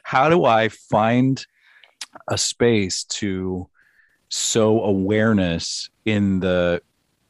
How 0.04 0.30
do 0.30 0.44
I 0.46 0.68
find 0.68 1.44
a 2.28 2.38
space 2.38 3.04
to 3.04 3.68
sow 4.34 4.82
awareness 4.82 5.88
in 6.04 6.40
the 6.40 6.82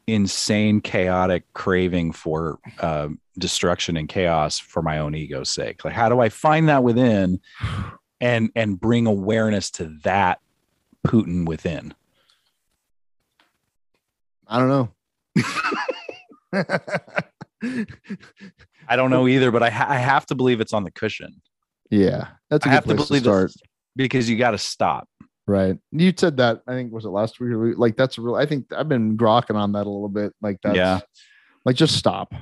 insane 0.07 0.81
chaotic 0.81 1.43
craving 1.53 2.11
for 2.11 2.57
uh, 2.79 3.07
destruction 3.37 3.95
and 3.95 4.09
chaos 4.09 4.57
for 4.57 4.81
my 4.81 4.97
own 4.97 5.13
ego's 5.13 5.49
sake 5.49 5.85
like 5.85 5.93
how 5.93 6.09
do 6.09 6.19
i 6.19 6.29
find 6.29 6.67
that 6.67 6.83
within 6.83 7.39
and 8.19 8.49
and 8.55 8.79
bring 8.79 9.05
awareness 9.05 9.69
to 9.69 9.85
that 10.03 10.39
putin 11.05 11.45
within 11.45 11.93
I 14.47 14.59
don't 14.59 14.69
know. 14.69 14.89
i 18.87 18.95
don't 18.95 19.11
know 19.11 19.27
either 19.27 19.51
but 19.51 19.61
i, 19.61 19.69
ha- 19.69 19.87
I 19.89 19.97
have 19.97 20.25
to 20.27 20.35
believe 20.35 20.59
it's 20.59 20.73
on 20.73 20.83
the 20.83 20.91
cushion 20.91 21.41
yeah, 21.91 22.29
that's 22.49 22.65
a 22.65 22.69
i 22.69 22.71
good 22.71 22.75
have 22.75 22.83
to 22.85 22.95
place 22.95 23.01
to, 23.01 23.07
believe 23.09 23.23
start. 23.23 23.51
that 23.51 23.61
because 23.95 24.27
you 24.27 24.37
got 24.37 24.51
to 24.51 24.57
stop 24.57 25.07
Right. 25.47 25.77
You 25.91 26.11
said 26.17 26.37
that. 26.37 26.61
I 26.67 26.71
think 26.73 26.91
was 26.91 27.05
it 27.05 27.09
last 27.09 27.39
week? 27.39 27.51
or 27.51 27.75
Like 27.75 27.95
that's 27.95 28.17
a 28.17 28.21
real. 28.21 28.35
I 28.35 28.45
think 28.47 28.73
I've 28.73 28.89
been 28.89 29.15
grokking 29.17 29.55
on 29.55 29.73
that 29.73 29.85
a 29.85 29.89
little 29.89 30.09
bit. 30.09 30.33
Like 30.41 30.59
that's 30.63 30.75
Yeah. 30.75 30.99
Like 31.65 31.75
just 31.75 31.95
stop. 31.97 32.33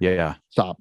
yeah 0.00 0.10
yeah 0.12 0.34
Stop. 0.50 0.78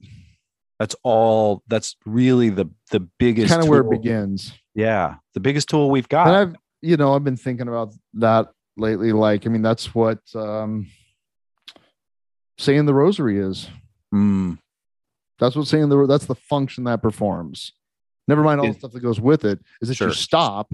that's 0.79 0.95
all 1.03 1.63
that's 1.67 1.95
really 2.05 2.49
the 2.49 2.65
the 2.91 2.99
biggest 3.19 3.49
Kind 3.49 3.63
of 3.63 3.69
where 3.69 3.81
it 3.81 3.89
begins. 3.89 4.53
yeah 4.75 5.15
the 5.33 5.39
biggest 5.39 5.69
tool 5.69 5.89
we've 5.89 6.07
got 6.09 6.27
and 6.27 6.35
I've 6.35 6.55
you 6.81 6.97
know 6.97 7.13
I've 7.15 7.23
been 7.23 7.37
thinking 7.37 7.67
about 7.67 7.93
that 8.15 8.49
lately. 8.77 9.11
Like 9.11 9.45
I 9.45 9.49
mean 9.49 9.61
that's 9.63 9.93
what 9.95 10.19
um 10.35 10.87
saying 12.57 12.85
the 12.85 12.93
rosary 12.93 13.39
is. 13.39 13.69
Mm, 14.13 14.57
That's 15.39 15.55
what 15.55 15.67
saying 15.67 15.89
the 15.89 16.05
that's 16.07 16.25
the 16.25 16.35
function 16.35 16.85
that 16.85 17.01
performs. 17.01 17.73
Never 18.27 18.43
mind 18.43 18.59
all 18.59 18.67
the 18.67 18.73
stuff 18.73 18.91
that 18.93 18.99
goes 19.01 19.19
with 19.19 19.45
it. 19.45 19.59
Is 19.81 19.89
that 19.89 19.95
Sure. 19.95 20.07
you 20.09 20.13
stop, 20.13 20.71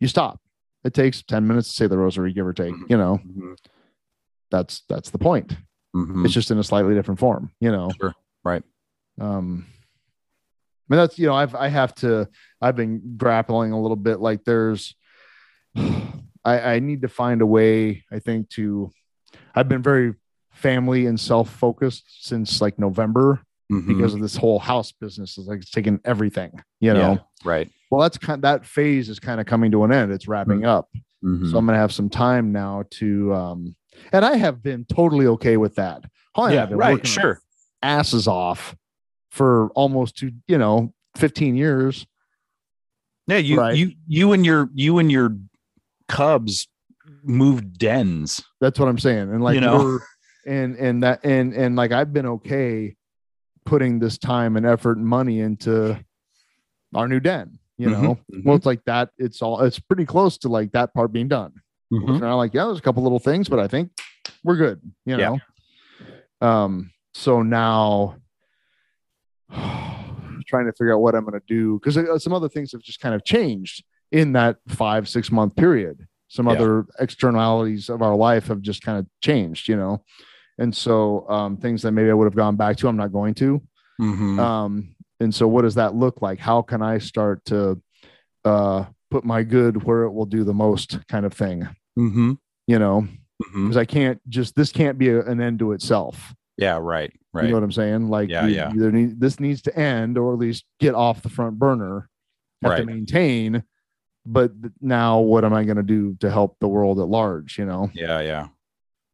you 0.00 0.08
stop. 0.08 0.40
It 0.84 0.94
takes 0.94 1.22
10 1.22 1.46
minutes 1.46 1.68
to 1.70 1.74
say 1.74 1.86
the 1.86 1.98
rosary, 1.98 2.32
give 2.32 2.46
or 2.46 2.52
take. 2.52 2.72
Mhm. 2.74 2.90
You 2.90 2.96
know, 2.96 3.20
mhm, 3.26 3.56
that's 4.50 4.82
that's 4.88 5.10
the 5.10 5.18
point. 5.18 5.56
mhm. 5.94 6.24
It's 6.24 6.34
just 6.34 6.50
in 6.50 6.58
a 6.58 6.64
slightly 6.64 6.94
different 6.94 7.18
form, 7.20 7.50
you 7.60 7.70
know. 7.72 7.90
Sure. 8.00 8.14
Right. 8.44 8.62
Um 9.20 9.66
I 10.88 10.94
mean 10.94 10.98
that's 10.98 11.18
you 11.18 11.26
know, 11.26 11.34
I've 11.34 11.54
I 11.54 11.68
have 11.68 11.94
to 11.96 12.28
I've 12.60 12.76
been 12.76 13.16
grappling 13.16 13.72
a 13.72 13.80
little 13.80 13.96
bit 13.96 14.20
like 14.20 14.44
there's 14.44 14.94
I, 15.76 16.74
I 16.74 16.78
need 16.78 17.02
to 17.02 17.08
find 17.08 17.42
a 17.42 17.46
way, 17.46 18.04
I 18.12 18.20
think, 18.20 18.50
to 18.50 18.90
I've 19.54 19.68
been 19.68 19.82
very 19.82 20.14
family 20.52 21.06
and 21.06 21.18
self-focused 21.18 22.24
since 22.26 22.60
like 22.60 22.78
November 22.78 23.40
Mhm. 23.72 23.86
because 23.88 24.14
of 24.14 24.20
this 24.20 24.36
whole 24.36 24.58
house 24.58 24.92
business 24.92 25.36
is 25.38 25.46
like 25.48 25.60
it's 25.60 25.70
taking 25.70 25.98
everything, 26.04 26.52
you 26.80 26.92
know. 26.94 27.12
Yeah, 27.12 27.18
right 27.44 27.70
Well, 27.90 28.00
that's 28.00 28.16
kind 28.18 28.42
that 28.42 28.64
phase 28.66 29.08
is 29.08 29.18
kind 29.18 29.40
of 29.40 29.46
coming 29.46 29.70
to 29.72 29.82
an 29.84 29.92
end. 29.92 30.12
It's 30.12 30.28
wrapping 30.28 30.64
up. 30.64 30.88
Mhm. 31.24 31.50
So 31.50 31.58
I'm 31.58 31.66
gonna 31.66 31.78
have 31.78 31.92
some 31.92 32.08
time 32.08 32.52
now 32.52 32.84
to 32.92 33.34
um 33.34 33.76
and 34.12 34.24
I 34.24 34.36
have 34.36 34.62
been 34.62 34.84
totally 34.84 35.26
okay 35.26 35.56
with 35.56 35.74
that. 35.76 36.04
I 36.36 36.52
yeah 36.54 36.68
right 36.70 37.04
sure 37.06 37.40
asses 37.82 38.28
off 38.28 38.76
for 39.30 39.70
almost 39.74 40.16
to 40.18 40.30
you 40.46 40.58
know 40.58 40.92
15 41.16 41.56
years. 41.56 42.06
yeah 43.26 43.38
you 43.38 43.58
Right. 43.58 43.76
you 43.76 43.92
you 44.06 44.32
and 44.32 44.46
your 44.46 44.68
you 44.74 44.98
and 44.98 45.10
your 45.10 45.36
cubs 46.08 46.68
moved 47.24 47.78
dens 47.78 48.44
That's 48.60 48.78
what 48.78 48.88
I'm 48.88 48.98
saying. 48.98 49.30
And 49.32 49.42
like 49.42 49.54
You 49.56 49.60
know? 49.62 49.78
we're 49.78 50.00
and 50.46 50.76
and 50.76 51.02
that 51.02 51.24
and 51.24 51.52
and 51.52 51.74
like 51.74 51.90
I've 51.90 52.12
been 52.12 52.26
okay 52.26 52.94
putting 53.66 53.98
this 53.98 54.16
time 54.16 54.56
and 54.56 54.64
effort 54.64 54.96
and 54.96 55.06
money 55.06 55.40
into 55.40 55.98
our 56.94 57.06
new 57.08 57.20
den, 57.20 57.58
you 57.76 57.88
Mhm, 57.88 57.92
know. 57.92 58.18
mhm. 58.32 58.44
Well, 58.44 58.56
it's 58.56 58.64
like 58.64 58.82
that, 58.86 59.10
it's 59.18 59.42
all 59.42 59.60
it's 59.60 59.78
pretty 59.78 60.06
close 60.06 60.38
to 60.38 60.48
like 60.48 60.72
that 60.72 60.94
part 60.94 61.12
being 61.12 61.28
done. 61.28 61.52
Mhm. 61.92 62.16
And 62.16 62.24
I'm 62.24 62.36
like, 62.36 62.54
yeah, 62.54 62.64
there's 62.64 62.78
a 62.78 62.82
couple 62.82 63.02
little 63.02 63.18
things, 63.18 63.48
but 63.48 63.58
I 63.58 63.68
think 63.68 63.90
we're 64.42 64.56
good, 64.56 64.80
you 65.04 65.16
Yeah. 65.18 65.36
know. 66.40 66.48
Um, 66.48 66.90
so 67.12 67.42
now 67.42 68.16
trying 70.46 70.66
to 70.66 70.72
figure 70.72 70.94
out 70.94 71.00
what 71.00 71.14
I'm 71.14 71.24
going 71.24 71.38
to 71.38 71.46
do 71.46 71.78
because 71.82 72.22
some 72.22 72.32
other 72.32 72.48
things 72.48 72.72
have 72.72 72.80
just 72.82 73.00
kind 73.00 73.14
of 73.14 73.24
changed 73.24 73.84
in 74.12 74.32
that 74.32 74.56
five, 74.68 75.08
six 75.08 75.30
month 75.30 75.56
period. 75.56 76.06
Some 76.28 76.46
Yeah. 76.46 76.52
other 76.52 76.86
externalities 77.00 77.88
of 77.88 78.02
our 78.02 78.14
life 78.16 78.46
have 78.48 78.60
just 78.60 78.82
kind 78.82 78.98
of 78.98 79.06
changed, 79.20 79.68
you 79.68 79.76
know. 79.76 80.02
And 80.58 80.74
so 80.74 81.28
um, 81.28 81.56
things 81.56 81.82
that 81.82 81.92
maybe 81.92 82.10
I 82.10 82.14
would 82.14 82.24
have 82.24 82.34
gone 82.36 82.56
back 82.56 82.76
to, 82.78 82.88
I'm 82.88 82.96
not 82.96 83.12
going 83.12 83.34
to. 83.34 83.60
Mhm. 84.00 84.38
Um, 84.38 84.94
and 85.20 85.34
so 85.34 85.48
what 85.48 85.62
does 85.62 85.74
that 85.76 85.94
look 85.94 86.20
like? 86.22 86.38
How 86.38 86.62
can 86.62 86.82
I 86.82 86.98
start 86.98 87.44
to 87.46 87.80
uh, 88.44 88.84
put 89.10 89.24
my 89.24 89.42
good 89.42 89.82
where 89.84 90.02
it 90.04 90.10
will 90.12 90.26
do 90.26 90.44
the 90.44 90.54
most 90.54 90.98
kind 91.08 91.24
of 91.26 91.32
thing 91.32 91.66
Mm-hmm. 91.98 92.32
you 92.66 92.78
know 92.78 93.08
because 93.54 93.76
i 93.76 93.84
can't 93.84 94.20
just 94.28 94.54
this 94.54 94.70
can't 94.72 94.98
be 94.98 95.08
a, 95.08 95.20
an 95.22 95.40
end 95.40 95.58
to 95.60 95.72
itself 95.72 96.34
Yeah. 96.58 96.76
Right. 96.80 97.10
Right. 97.32 97.44
you 97.44 97.50
know 97.50 97.56
what 97.56 97.62
i'm 97.64 97.72
saying 97.72 98.08
like 98.08 98.28
Yeah, 98.28 98.46
you- 98.46 98.54
yeah. 98.54 98.72
either 98.74 98.92
need, 98.92 99.18
this 99.20 99.40
needs 99.40 99.62
to 99.62 99.76
end 99.78 100.18
or 100.18 100.32
at 100.34 100.38
least 100.38 100.64
get 100.78 100.94
off 100.94 101.22
the 101.22 101.28
front 101.30 101.58
burner 101.58 102.08
have 102.62 102.72
to 102.78 102.84
maintain 102.86 103.62
but 104.26 104.52
now 104.82 105.20
what 105.20 105.44
am 105.44 105.54
i 105.54 105.64
going 105.64 105.76
to 105.78 105.82
do 105.82 106.14
to 106.20 106.30
help 106.30 106.56
the 106.60 106.68
world 106.68 107.00
at 107.00 107.08
large 107.08 107.58
you 107.58 107.64
know 107.64 107.90
yeah. 107.94 108.20
Yeah. 108.20 108.48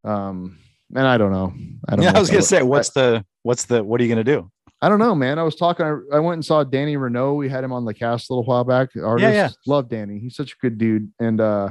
um 0.04 0.58
and 0.94 1.06
i 1.06 1.16
don't 1.18 1.32
know 1.32 1.52
i 1.88 1.96
don't 1.96 2.04
Yeah. 2.04 2.12
know 2.12 2.16
I 2.18 2.20
was 2.20 2.28
gonna 2.28 2.38
would- 2.38 2.44
say, 2.44 2.62
what's 2.62 2.90
the 2.90 3.24
what's 3.42 3.64
the 3.66 3.82
what 3.82 4.00
are 4.00 4.04
you 4.04 4.08
gonna 4.10 4.24
do? 4.24 4.50
I 4.80 4.88
don't 4.88 4.98
know, 4.98 5.14
man. 5.14 5.38
I 5.38 5.44
was 5.44 5.54
talking. 5.54 5.86
I, 5.86 6.16
I 6.16 6.18
went 6.18 6.34
and 6.38 6.44
saw 6.44 6.64
Danny 6.64 6.96
Renault. 6.96 7.34
We 7.34 7.48
had 7.48 7.62
him 7.62 7.72
on 7.72 7.84
the 7.84 7.94
cast 7.94 8.28
a 8.28 8.32
little 8.32 8.44
while 8.44 8.64
back. 8.64 8.88
Artist, 9.00 9.32
yeah. 9.32 9.48
love 9.64 9.88
Danny. 9.88 10.18
He's 10.18 10.34
such 10.34 10.54
a 10.54 10.56
good 10.60 10.76
dude. 10.76 11.12
And 11.20 11.40
uh 11.40 11.70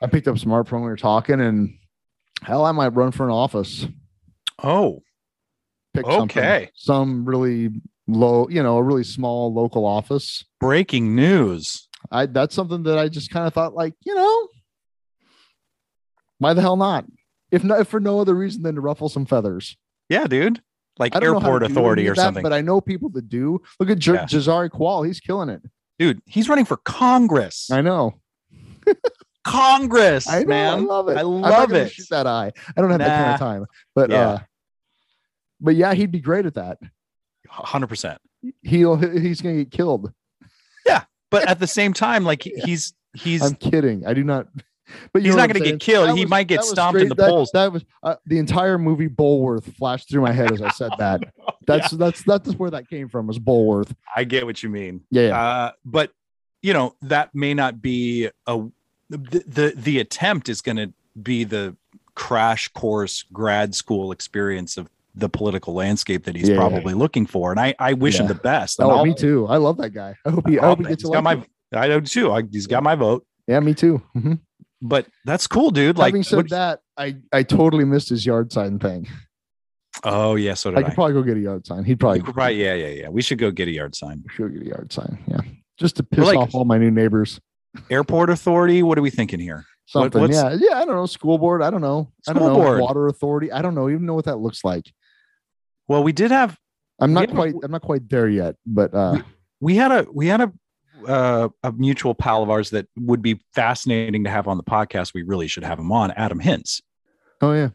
I 0.00 0.08
picked 0.08 0.26
up 0.26 0.36
some 0.36 0.50
art 0.50 0.66
from 0.66 0.80
when 0.80 0.86
we 0.86 0.90
were 0.90 0.96
talking, 0.96 1.40
and 1.40 1.78
hell, 2.42 2.64
I 2.64 2.72
might 2.72 2.88
run 2.88 3.12
for 3.12 3.24
an 3.24 3.30
office. 3.30 3.86
Oh. 4.60 5.02
Pick 5.94 6.04
Okay. 6.04 6.70
some 6.74 7.24
really 7.24 7.70
low, 8.08 8.48
you 8.48 8.64
know, 8.64 8.78
a 8.78 8.82
really 8.82 9.04
small 9.04 9.54
local 9.54 9.86
office. 9.86 10.44
Breaking 10.58 11.14
news. 11.14 11.86
I 12.10 12.26
that's 12.26 12.52
something 12.54 12.82
that 12.82 12.98
I 12.98 13.08
just 13.08 13.30
kind 13.30 13.46
of 13.46 13.54
thought, 13.54 13.74
like, 13.74 13.94
you 14.04 14.14
know, 14.16 14.48
why 16.38 16.52
the 16.54 16.60
hell 16.62 16.76
not? 16.76 17.04
If 17.52 17.62
not, 17.62 17.78
if 17.80 17.88
for 17.88 18.00
no 18.00 18.18
other 18.18 18.34
reason 18.34 18.62
than 18.64 18.74
to 18.74 18.80
ruffle 18.80 19.08
some 19.08 19.26
feathers. 19.26 19.76
Yeah, 20.08 20.26
dude. 20.26 20.60
Like 20.98 21.14
I 21.14 21.20
don't 21.20 21.34
know 21.34 21.38
how 21.40 21.46
airport 21.46 21.62
authority 21.70 22.08
or 22.08 22.14
that, 22.14 22.20
something. 22.20 22.42
but 22.42 22.52
I 22.52 22.60
know 22.62 22.80
people 22.80 23.08
that 23.10 23.28
do. 23.28 23.60
Look 23.78 23.88
at 23.90 23.98
J- 23.98 24.14
Yeah. 24.14 24.24
Jazari 24.24 24.68
Kual; 24.70 25.06
he's 25.06 25.20
killing 25.20 25.48
it. 25.48 25.62
Dude, 25.98 26.20
he's 26.26 26.48
running 26.48 26.64
for 26.64 26.78
Congress. 26.78 27.70
I 27.70 27.80
know. 27.82 28.20
Congress, 29.44 30.28
I 30.28 30.40
know, 30.42 30.46
man. 30.48 30.72
I 30.72 30.80
love 30.80 31.08
it. 31.08 31.16
I 31.16 31.22
love 31.22 31.72
it. 31.72 31.90
Shoot 31.92 32.06
that 32.10 32.26
eye. 32.26 32.52
I 32.76 32.80
don't 32.80 32.90
have 32.90 33.00
that 33.00 33.22
kind 33.24 33.34
of 33.34 33.40
time. 33.40 33.66
But 33.94 34.10
Yeah. 34.10 34.28
uh 34.28 34.38
but 35.60 35.76
yeah, 35.76 35.94
he'd 35.94 36.10
be 36.10 36.20
great 36.20 36.44
at 36.46 36.54
that. 36.54 36.78
hundred 37.48 37.88
percent. 37.88 38.20
He'll 38.62 38.96
he's 38.96 39.40
gonna 39.40 39.56
get 39.56 39.70
killed. 39.70 40.12
Yeah, 40.86 41.04
but 41.30 41.48
at 41.48 41.58
the 41.58 41.66
same 41.66 41.92
time, 41.92 42.24
like 42.24 42.42
he- 42.44 42.54
he's 42.64 42.94
he's 43.14 43.42
I'm 43.42 43.54
kidding. 43.56 44.06
I 44.06 44.14
do 44.14 44.22
not. 44.24 44.46
But 45.12 45.22
He's 45.22 45.34
not 45.34 45.48
gonna 45.48 45.60
get 45.64 45.80
killed. 45.80 46.10
That 46.10 46.16
He 46.16 46.26
might 46.26 46.48
get 46.48 46.58
was 46.58 46.70
stomped 46.70 47.00
in 47.00 47.08
the 47.08 47.14
that, 47.14 47.28
polls. 47.30 47.50
That 47.52 47.72
was 47.72 47.84
uh, 48.02 48.16
the 48.26 48.38
entire 48.38 48.78
movie 48.78 49.08
Bulworth 49.08 49.74
flashed 49.76 50.08
through 50.08 50.22
my 50.22 50.32
head 50.32 50.52
as 50.52 50.62
I 50.62 50.70
said 50.70 50.92
that. 50.98 51.32
That's 51.66 51.92
that's 51.92 52.24
that's 52.24 52.54
where 52.54 52.70
that 52.70 52.88
came 52.88 53.08
from. 53.08 53.28
Was 53.28 53.38
Bulworth? 53.38 53.94
I 54.16 54.24
get 54.24 54.44
what 54.46 54.64
you 54.64 54.68
mean. 54.68 55.02
Yeah, 55.12 55.28
yeah. 55.28 55.40
Uh, 55.40 55.72
but 55.84 56.10
you 56.60 56.72
know 56.72 56.96
that 57.02 57.32
may 57.36 57.54
not 57.54 57.80
be 57.80 58.28
a 58.48 58.64
the 59.08 59.44
the, 59.46 59.72
the 59.76 60.00
attempt 60.00 60.48
is 60.48 60.60
going 60.60 60.76
to 60.78 60.92
be 61.22 61.44
the 61.44 61.76
crash 62.14 62.66
course 62.68 63.24
grad 63.32 63.74
school 63.76 64.10
experience 64.12 64.76
of 64.76 64.88
the 65.14 65.28
political 65.28 65.74
landscape 65.74 66.24
that 66.24 66.34
he's 66.34 66.48
Yeah. 66.48 66.56
probably 66.56 66.94
looking 66.94 67.26
for, 67.26 67.50
and 67.52 67.60
I 67.60 67.74
I 67.78 67.92
wish 67.92 68.18
him 68.18 68.26
the 68.26 68.34
best. 68.34 68.80
And 68.80 68.88
oh, 68.88 68.96
I'll- 68.96 69.04
me 69.06 69.14
too. 69.14 69.46
I 69.46 69.58
love 69.58 69.76
that 69.76 69.90
guy. 69.90 70.16
I 70.26 70.30
hope 70.30 70.48
he. 70.48 70.58
I 70.58 70.66
hope 70.66 70.78
he 70.78 70.84
gets 70.86 71.02
he's 71.02 71.10
got 71.10 71.22
my. 71.22 71.44
I 71.74 71.88
do 71.88 72.00
too. 72.00 72.32
I, 72.32 72.42
he's 72.50 72.66
got 72.66 72.82
my 72.82 72.94
vote. 72.94 73.24
Yeah, 73.46 73.60
me 73.60 73.74
too. 73.74 74.02
Mhm. 74.16 74.40
But 74.84 75.06
that's 75.24 75.46
cool, 75.46 75.70
dude. 75.70 75.96
Like, 75.96 76.08
Having 76.12 76.22
said 76.24 76.36
what- 76.36 76.50
that, 76.50 76.80
I 76.98 77.16
I 77.32 77.44
totally 77.44 77.84
missed 77.84 78.08
his 78.08 78.26
yard 78.26 78.52
sign 78.52 78.78
thing. 78.80 79.06
oh 80.04 80.34
yeah, 80.34 80.54
so 80.54 80.70
did 80.70 80.78
I 80.78 80.80
I. 80.80 80.84
could 80.84 80.94
probably 80.94 81.12
go 81.14 81.22
get 81.22 81.36
a 81.36 81.40
yard 81.40 81.66
sign. 81.66 81.84
He'd 81.84 82.00
probably 82.00 82.20
We 82.20 82.32
probably- 82.32 82.62
yeah, 82.62 82.74
yeah, 82.74 82.88
yeah. 82.88 83.08
We 83.08 83.22
should 83.22 83.38
go 83.38 83.50
get 83.50 83.68
a 83.68 83.70
yard 83.70 83.94
sign. 83.94 84.22
We 84.26 84.34
should 84.34 84.52
get 84.52 84.62
a 84.62 84.66
yard 84.66 84.92
sign. 84.92 85.18
Yeah, 85.28 85.40
just 85.78 85.96
to 85.96 86.02
piss 86.02 86.26
like- 86.26 86.36
off 86.38 86.54
all 86.54 86.64
my 86.64 86.78
new 86.78 86.90
neighbors. 86.90 87.40
Airport 87.90 88.28
authority. 88.28 88.82
What 88.82 88.98
are 88.98 89.02
we 89.02 89.10
thinking 89.10 89.40
here? 89.40 89.64
Something. 89.86 90.20
what's- 90.20 90.34
yeah, 90.36 90.56
yeah. 90.58 90.78
I 90.80 90.84
don't 90.84 90.94
know. 90.96 91.06
School 91.06 91.38
board. 91.38 91.62
I 91.62 91.70
don't 91.70 91.80
know. 91.80 92.10
I 92.28 92.32
don't 92.32 92.42
School 92.42 92.48
know. 92.48 92.54
board. 92.64 92.80
Water 92.80 93.06
authority. 93.06 93.50
I 93.52 93.62
don't 93.62 93.74
know. 93.74 93.88
Even 93.88 94.04
know 94.06 94.14
what 94.14 94.24
that 94.26 94.38
looks 94.38 94.64
like. 94.64 94.92
Well, 95.88 96.02
we 96.02 96.12
did 96.12 96.30
have 96.30 96.58
I'm 97.00 97.12
not 97.12 97.28
Yeah. 97.28 97.34
quite. 97.34 97.54
I'm 97.62 97.70
not 97.70 97.82
quite 97.82 98.08
there 98.08 98.28
yet. 98.28 98.56
But 98.66 98.94
uh, 98.94 99.22
we 99.60 99.76
had 99.76 99.90
a 99.92 100.06
we 100.12 100.26
had 100.26 100.40
a 100.40 100.52
uh, 101.06 101.48
a 101.62 101.72
mutual 101.72 102.14
pal 102.14 102.42
of 102.42 102.50
ours 102.50 102.70
that 102.70 102.86
would 102.96 103.22
be 103.22 103.40
fascinating 103.54 104.24
to 104.24 104.30
have 104.30 104.48
on 104.48 104.56
the 104.56 104.62
podcast. 104.64 105.14
We 105.14 105.22
really 105.22 105.48
should 105.48 105.64
have 105.64 105.78
him 105.78 105.92
on. 105.92 106.10
Adam 106.12 106.40
Hintz. 106.40 106.80
oh 107.40 107.52
yeah. 107.52 107.70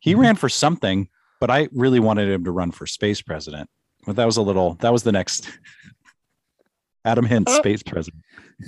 He 0.00 0.14
Mhm. 0.14 0.18
ran 0.18 0.36
for 0.36 0.48
something, 0.48 1.08
but 1.40 1.50
I 1.50 1.68
really 1.72 2.00
wanted 2.00 2.28
him 2.28 2.44
to 2.44 2.50
run 2.50 2.70
for 2.70 2.86
space 2.86 3.20
president. 3.22 3.68
But 4.06 4.16
that 4.16 4.24
was 4.26 4.36
a 4.36 4.42
little. 4.42 4.74
That 4.80 4.92
was 4.92 5.02
the 5.02 5.12
next. 5.12 5.48
Adam 7.04 7.26
Hintz, 7.26 7.48
Uh, 7.48 7.58
space 7.58 7.82
president. 7.82 8.22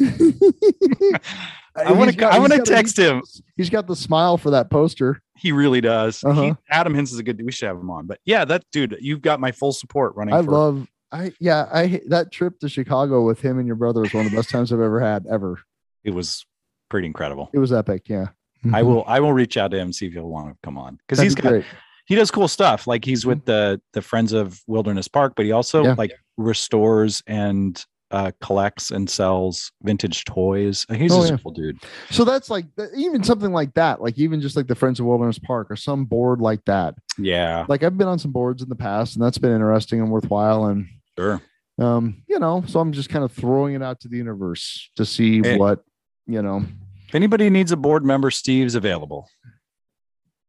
I 1.77 1.93
want 1.93 2.17
to. 2.19 2.27
I 2.27 2.39
want 2.39 2.53
to 2.53 2.63
text 2.63 2.99
him. 2.99 3.23
He's 3.57 3.71
got 3.71 3.87
the 3.87 3.95
smile 3.97 4.37
for 4.37 4.51
that 4.51 4.71
poster. 4.71 5.23
He 5.37 5.53
really 5.53 5.81
does. 5.81 6.25
Uh-huh. 6.25 6.55
Adam 6.71 6.95
Hintz 6.95 7.13
is 7.13 7.19
a 7.19 7.23
good. 7.23 7.41
We 7.45 7.53
should 7.53 7.67
have 7.69 7.77
him 7.79 7.91
on. 7.91 8.07
But 8.07 8.19
yeah, 8.25 8.45
that 8.45 8.65
dude, 8.73 8.97
you've 9.01 9.23
got 9.23 9.39
my 9.41 9.53
full 9.53 9.73
support 9.73 10.15
running. 10.17 10.35
I 10.35 10.43
for, 10.43 10.51
love. 10.51 10.89
I 11.13 11.33
yeah. 11.41 11.69
I 11.73 12.01
that 12.09 12.31
trip 12.33 12.59
to 12.61 12.69
Chicago 12.69 13.25
with 13.25 13.41
him 13.41 13.59
and 13.59 13.67
your 13.67 13.77
brother 13.77 14.01
was 14.03 14.13
one 14.15 14.25
of 14.27 14.31
the 14.31 14.37
best 14.37 14.51
times 14.51 14.73
I've 14.73 14.81
ever 14.81 15.01
had 15.01 15.27
ever. 15.31 15.61
It 16.05 16.11
was 16.11 16.47
pretty 16.91 17.07
incredible. 17.07 17.51
It 17.53 17.59
was 17.59 17.73
epic. 17.73 18.09
Yeah. 18.09 18.27
I 18.73 18.83
will. 18.85 19.05
I 19.07 19.21
will 19.21 19.33
reach 19.33 19.57
out 19.57 19.71
to 19.73 19.79
him 19.79 19.93
see 19.93 20.07
if 20.07 20.13
he'll 20.13 20.29
want 20.29 20.51
to 20.51 20.57
come 20.63 20.77
on 20.79 20.99
because 21.07 21.23
he's 21.23 21.35
got 21.35 21.49
great. 21.51 21.65
he 22.07 22.15
does 22.15 22.31
cool 22.31 22.49
stuff. 22.49 22.87
Like 22.87 23.05
he's 23.05 23.25
with 23.25 23.45
the 23.45 23.81
the 23.93 24.03
Friends 24.03 24.33
of 24.33 24.61
Wilderness 24.67 25.09
Park, 25.09 25.35
but 25.37 25.45
he 25.47 25.53
also 25.53 25.85
Yeah. 25.85 25.95
like 25.97 26.13
restores 26.37 27.23
and 27.27 27.85
uh 28.11 28.31
collects 28.41 28.91
and 28.91 29.09
sells 29.11 29.71
vintage 29.83 30.25
toys. 30.25 30.87
He's 30.93 31.13
Oh, 31.13 31.19
just 31.19 31.29
yeah. 31.31 31.35
a 31.35 31.39
cool 31.39 31.53
dude. 31.53 31.79
So 32.11 32.25
that's 32.25 32.49
like 32.51 32.67
even 32.97 33.23
something 33.23 33.53
like 33.53 33.75
that, 33.75 34.01
like 34.01 34.19
even 34.19 34.41
just 34.41 34.57
like 34.57 34.67
the 34.67 34.75
Friends 34.75 34.99
of 35.01 35.07
Wilderness 35.07 35.39
Park 35.39 35.71
or 35.71 35.77
some 35.77 36.05
board 36.07 36.41
like 36.41 36.65
that. 36.65 36.95
Yeah, 37.19 37.67
Like 37.69 37.83
I've 37.83 37.99
been 37.99 38.09
on 38.09 38.19
some 38.19 38.33
boards 38.33 38.63
in 38.63 38.69
the 38.69 38.77
past, 38.77 39.17
and 39.17 39.25
that's 39.25 39.39
been 39.39 39.53
interesting 39.53 40.01
and 40.01 40.11
worthwhile. 40.11 40.67
And 40.67 40.87
sure. 41.19 41.43
um, 41.79 42.23
you 42.29 42.39
know, 42.39 42.63
so 42.67 42.79
I'm 42.81 42.93
just 42.93 43.09
kind 43.11 43.25
of 43.25 43.33
throwing 43.33 43.75
it 43.75 43.83
out 43.83 44.01
to 44.01 44.09
the 44.09 44.17
universe 44.17 44.91
to 44.97 45.05
see 45.05 45.43
Eh. 45.45 45.57
what 45.57 45.85
you 46.27 46.41
know 46.43 46.65
If 47.09 47.15
anybody 47.15 47.51
needs 47.51 47.73
a 47.73 47.77
board 47.77 48.05
member, 48.05 48.31
Steve's 48.31 48.75
available. 48.75 49.29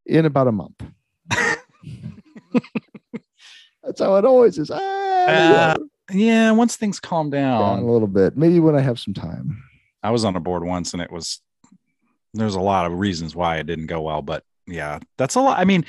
in 0.05 0.25
about 0.25 0.47
a 0.47 0.51
month. 0.51 0.81
that's 3.83 3.99
how 3.99 4.15
it 4.17 4.25
always 4.25 4.57
is. 4.57 4.69
Ah, 4.71 4.77
Uh, 4.77 5.27
Yeah, 5.27 5.75
once 6.11 6.75
things 6.75 6.99
calm 6.99 7.29
down 7.29 7.77
down. 7.77 7.79
a 7.79 7.91
little 7.91 8.07
bit, 8.07 8.37
maybe 8.37 8.59
when 8.59 8.75
I 8.75 8.81
have 8.81 8.99
some 8.99 9.13
time. 9.13 9.63
I 10.01 10.11
was 10.11 10.25
on 10.25 10.35
a 10.35 10.39
board 10.39 10.63
once 10.63 10.93
and 10.93 11.01
it 11.01 11.11
was 11.11 11.41
there's 12.33 12.55
a 12.55 12.61
lot 12.61 12.85
of 12.85 12.97
reasons 12.97 13.35
why 13.35 13.57
it 13.57 13.65
didn't 13.65 13.87
go 13.87 14.01
well, 14.01 14.21
but 14.21 14.43
yeah, 14.67 14.99
that's 15.17 15.35
a 15.35 15.41
lot. 15.41 15.59
I 15.59 15.65
mean, 15.65 15.85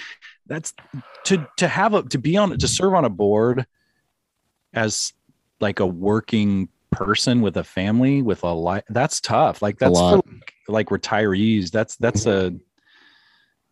that's 0.46 0.74
to 1.24 1.46
to 1.58 1.68
have 1.68 1.94
a 1.94 2.02
to 2.04 2.18
be 2.18 2.36
on 2.36 2.56
to 2.58 2.68
serve 2.68 2.94
on 2.94 3.04
a 3.04 3.10
board 3.10 3.66
as 4.72 5.12
like 5.60 5.80
a 5.80 5.86
working 5.86 6.68
person 6.90 7.40
with 7.40 7.56
a 7.56 7.64
family 7.64 8.22
with 8.22 8.42
a 8.42 8.52
life 8.52 8.84
that's 8.88 9.20
tough. 9.20 9.62
Like 9.62 9.78
that's 9.78 9.98
for 9.98 10.16
like, 10.16 10.54
like 10.68 10.86
retirees. 10.88 11.70
That's 11.70 11.96
that's 11.96 12.26
a 12.26 12.54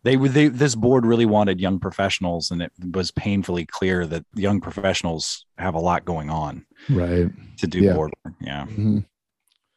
they 0.03 0.15
were 0.17 0.29
they 0.29 0.47
this 0.47 0.75
board 0.75 1.05
really 1.05 1.25
wanted 1.25 1.59
young 1.59 1.79
professionals 1.79 2.51
and 2.51 2.61
it 2.61 2.71
was 2.93 3.11
painfully 3.11 3.65
clear 3.65 4.05
that 4.07 4.25
young 4.33 4.61
professionals 4.61 5.45
have 5.57 5.75
a 5.75 5.79
lot 5.79 6.05
going 6.05 6.29
on 6.29 6.65
Right. 6.89 7.29
to 7.57 7.67
do 7.67 7.79
Yeah. 7.79 7.93
board 7.93 8.13
work. 8.23 8.33
Yeah. 8.41 8.65
Mhm. 8.67 9.05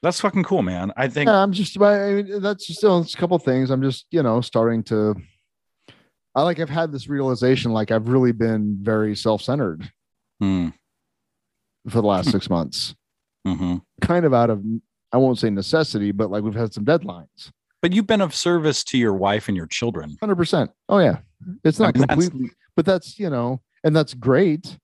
That's 0.02 0.20
fucking 0.20 0.42
cool, 0.44 0.62
man. 0.62 0.92
I 0.96 1.06
think 1.08 1.28
Yeah, 1.28 1.42
I'm 1.42 1.52
just. 1.52 1.80
I 1.80 2.12
mean, 2.22 2.40
that's 2.40 2.66
just 2.66 2.78
still 2.80 3.00
it's 3.00 3.14
a 3.14 3.16
couple 3.16 3.38
things. 3.38 3.70
I'm 3.70 3.82
just 3.82 4.06
you 4.10 4.22
know 4.22 4.40
starting 4.40 4.82
to. 4.84 5.14
I 6.34 6.42
like 6.42 6.58
I've 6.60 6.70
had 6.70 6.90
this 6.92 7.08
realization 7.08 7.72
like 7.72 7.90
I've 7.90 8.08
really 8.08 8.32
been 8.32 8.78
very 8.80 9.14
self 9.14 9.42
centered 9.42 9.92
Hmm, 10.40 10.68
for 11.88 12.00
the 12.00 12.06
last 12.08 12.30
six 12.32 12.48
months, 12.50 12.94
mhm. 13.46 13.82
kind 14.00 14.24
of 14.24 14.34
out 14.34 14.50
of 14.50 14.64
I 15.12 15.18
won't 15.18 15.38
say 15.38 15.50
necessity, 15.50 16.10
but 16.10 16.30
like 16.30 16.42
we've 16.42 16.54
had 16.54 16.72
some 16.74 16.84
deadlines. 16.84 17.50
But 17.83 17.93
you've 17.93 18.07
been 18.07 18.20
of 18.20 18.35
service 18.35 18.85
to 18.85 18.99
your 18.99 19.12
wife 19.12 19.49
and 19.49 19.57
your 19.57 19.66
children. 19.66 20.16
Hundred 20.20 20.37
percent. 20.37 20.70
Oh 20.89 20.99
yeah, 21.01 21.18
it's 21.64 21.80
I 21.80 21.87
not 21.87 21.95
mean, 21.97 22.01
that's- 22.03 22.28
completely, 22.28 22.55
but 22.76 22.87
that's 22.87 23.18
you 23.18 23.28
know, 23.28 23.61
and 23.85 23.95
that's 23.95 24.14
great, 24.14 24.78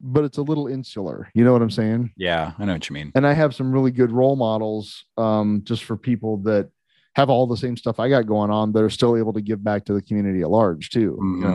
but 0.00 0.24
it's 0.24 0.38
a 0.38 0.42
little 0.42 0.68
insular. 0.68 1.28
You 1.34 1.44
know 1.44 1.52
what 1.52 1.62
I'm 1.62 1.70
saying? 1.70 2.12
Yeah, 2.16 2.52
I 2.58 2.64
know 2.64 2.74
what 2.74 2.88
you 2.88 2.94
mean. 2.94 3.10
and 3.16 3.26
I 3.26 3.32
have 3.32 3.54
some 3.54 3.72
really 3.72 3.90
good 3.90 4.12
role 4.12 4.36
models 4.36 5.04
um, 5.16 5.62
just 5.64 5.82
for 5.84 5.96
people 5.96 6.36
that 6.44 6.70
have 7.16 7.28
all 7.30 7.48
the 7.48 7.56
same 7.56 7.76
stuff 7.76 7.98
I 7.98 8.08
got 8.08 8.26
going 8.26 8.50
on 8.52 8.70
that 8.72 8.82
are 8.84 8.90
still 8.90 9.16
able 9.16 9.32
to 9.32 9.40
give 9.40 9.64
back 9.64 9.84
to 9.86 9.92
the 9.92 10.00
community 10.02 10.42
at 10.42 10.50
large 10.50 10.90
too. 10.90 11.18
Mhm. 11.20 11.42
You 11.42 11.48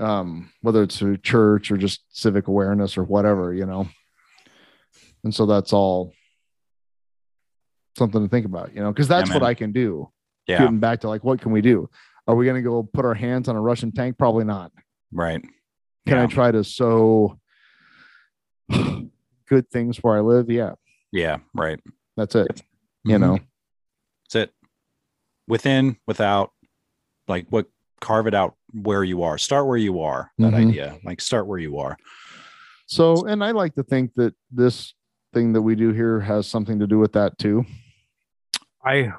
know, 0.00 0.06
um, 0.06 0.50
whether 0.62 0.82
it's 0.82 0.98
through 0.98 1.18
church 1.18 1.70
or 1.70 1.76
just 1.76 2.00
civic 2.08 2.48
awareness 2.48 2.96
or 2.96 3.04
whatever, 3.04 3.52
you 3.52 3.66
know. 3.66 3.86
And 5.24 5.34
so 5.34 5.44
that's 5.44 5.74
all 5.74 6.14
something 7.96 8.22
to 8.22 8.28
think 8.28 8.46
about, 8.46 8.74
you 8.74 8.80
know, 8.82 8.92
because 8.92 9.08
that's 9.08 9.30
what. 9.32 9.42
I 9.42 9.54
can 9.54 9.72
do. 9.72 10.10
Yeah, 10.46 10.58
Getting 10.60 10.78
back 10.80 11.00
to 11.02 11.08
like, 11.08 11.22
what 11.22 11.40
can 11.40 11.52
we 11.52 11.60
do? 11.60 11.88
Are 12.26 12.34
we 12.34 12.44
going 12.44 12.56
to 12.56 12.62
go 12.68 12.82
put 12.82 13.04
our 13.04 13.14
hands 13.14 13.48
on 13.48 13.56
a 13.56 13.60
Russian 13.60 13.92
tank? 13.92 14.18
Probably 14.18 14.44
not. 14.44 14.72
right. 15.12 15.42
Can 16.06 16.16
Yeah. 16.16 16.22
I 16.22 16.26
try 16.26 16.50
to 16.50 16.64
sow 16.64 17.38
good 19.48 19.70
things 19.70 19.98
where 19.98 20.16
I 20.16 20.20
live? 20.20 20.50
Yeah. 20.50 20.72
Yeah, 21.12 21.38
right. 21.54 21.80
That's 22.16 22.34
it. 22.34 22.62
You 23.04 23.16
Mhm. 23.16 23.20
know. 23.20 23.38
That's 24.24 24.34
it. 24.48 24.54
Within, 25.48 25.96
without, 26.06 26.52
like 27.28 27.46
what 27.50 27.66
carve 28.00 28.26
it 28.26 28.34
out 28.34 28.54
where 28.72 29.04
you 29.04 29.22
are. 29.22 29.36
Start 29.38 29.66
where 29.66 29.76
you 29.76 30.00
are. 30.00 30.32
That 30.38 30.52
Mhm. 30.54 30.68
idea. 30.70 30.98
Like 31.04 31.20
start 31.20 31.46
where 31.46 31.58
you 31.58 31.78
are. 31.78 31.96
So, 32.86 33.26
and 33.26 33.44
I 33.44 33.50
like 33.50 33.74
to 33.74 33.82
think 33.82 34.14
that 34.14 34.34
this 34.50 34.94
thing 35.32 35.52
that 35.52 35.62
we 35.62 35.74
do 35.74 35.92
here 35.92 36.20
has 36.20 36.46
something 36.46 36.78
to 36.80 36.86
do 36.86 36.98
with 36.98 37.12
that 37.12 37.38
too. 37.38 37.64
I 38.84 39.12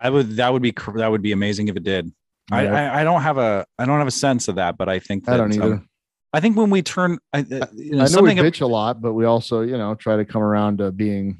I 0.00 0.10
would 0.10 0.36
that 0.36 0.52
would 0.52 0.62
be 0.62 0.74
that 0.94 1.10
would 1.10 1.22
be 1.22 1.32
amazing 1.32 1.68
if 1.68 1.76
it 1.76 1.84
did. 1.84 2.12
I, 2.50 2.62
Yeah. 2.64 2.92
I 2.92 3.00
I 3.00 3.04
don't 3.04 3.22
have 3.22 3.38
a 3.38 3.66
I 3.78 3.84
don't 3.84 3.98
have 3.98 4.08
a 4.08 4.10
sense 4.12 4.48
of 4.48 4.56
that, 4.56 4.76
but 4.76 4.88
I 4.88 4.98
think 4.98 5.24
that 5.26 5.34
I 5.34 5.36
don't 5.38 5.52
um, 5.60 5.62
either. 5.62 5.82
I 6.32 6.40
think 6.40 6.56
when 6.56 6.70
we 6.70 6.82
turn 6.82 7.18
I, 7.32 7.40
uh, 7.40 7.66
you 7.74 7.92
know, 7.92 7.96
I 7.96 7.98
know 7.98 8.02
we 8.02 8.06
something 8.08 8.38
ab- 8.38 8.46
bitch 8.46 8.60
a 8.62 8.66
lot, 8.66 9.00
but 9.02 9.12
we 9.12 9.26
also, 9.26 9.60
you 9.60 9.76
know, 9.76 9.94
try 9.94 10.16
to 10.16 10.24
come 10.24 10.42
around 10.42 10.78
to 10.78 10.90
being 10.90 11.38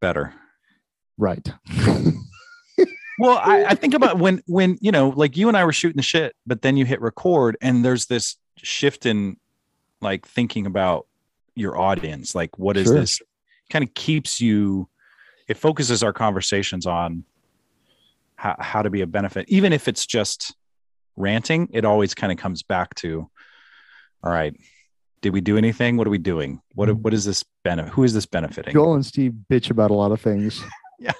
better. 0.00 0.34
right. 1.18 1.46
Well, 3.18 3.40
I, 3.42 3.64
I 3.64 3.74
think 3.74 3.94
about 3.94 4.18
when 4.18 4.42
when 4.46 4.76
you 4.82 4.92
know, 4.92 5.08
like 5.08 5.38
you 5.38 5.48
and 5.48 5.56
I 5.56 5.64
were 5.64 5.72
shooting 5.72 5.96
the 5.96 6.02
shit, 6.02 6.36
but 6.46 6.60
then 6.60 6.76
you 6.76 6.84
hit 6.84 7.00
record, 7.00 7.56
and 7.62 7.82
there's 7.82 8.06
this 8.06 8.36
shift 8.58 9.06
in 9.06 9.38
like 10.02 10.26
thinking 10.26 10.66
about 10.66 11.06
your 11.56 11.78
audience. 11.78 12.34
Like, 12.34 12.58
what 12.58 12.76
is 12.76 12.86
Sure. 12.86 13.00
this? 13.00 13.20
Kind 13.70 13.82
of 13.82 13.92
keeps 13.94 14.40
you. 14.40 14.88
It 15.48 15.56
focuses 15.56 16.02
our 16.02 16.12
conversations 16.12 16.86
on 16.86 17.24
how 18.36 18.54
how 18.60 18.82
to 18.82 18.90
be 18.90 19.00
a 19.00 19.06
benefit, 19.06 19.46
even 19.48 19.72
if 19.72 19.88
it's 19.88 20.06
just 20.06 20.54
ranting. 21.16 21.68
It 21.72 21.84
always 21.84 22.14
kind 22.14 22.30
of 22.30 22.38
comes 22.38 22.62
back 22.62 22.94
to, 22.96 23.28
all 24.22 24.30
right, 24.30 24.54
did 25.22 25.32
we 25.32 25.40
do 25.40 25.56
anything? 25.56 25.96
What 25.96 26.06
are 26.06 26.10
we 26.10 26.18
doing? 26.18 26.60
What 26.74 26.88
mm-hmm. 26.88 27.02
what 27.02 27.14
is 27.14 27.24
this 27.24 27.44
benefit? 27.64 27.92
Who 27.94 28.04
is 28.04 28.14
this 28.14 28.26
benefiting? 28.26 28.72
Joel 28.72 28.94
and 28.94 29.04
Steve 29.06 29.34
bitch 29.50 29.70
about 29.70 29.90
a 29.90 29.94
lot 29.94 30.12
of 30.12 30.20
things. 30.20 30.62
Yeah. 30.98 31.12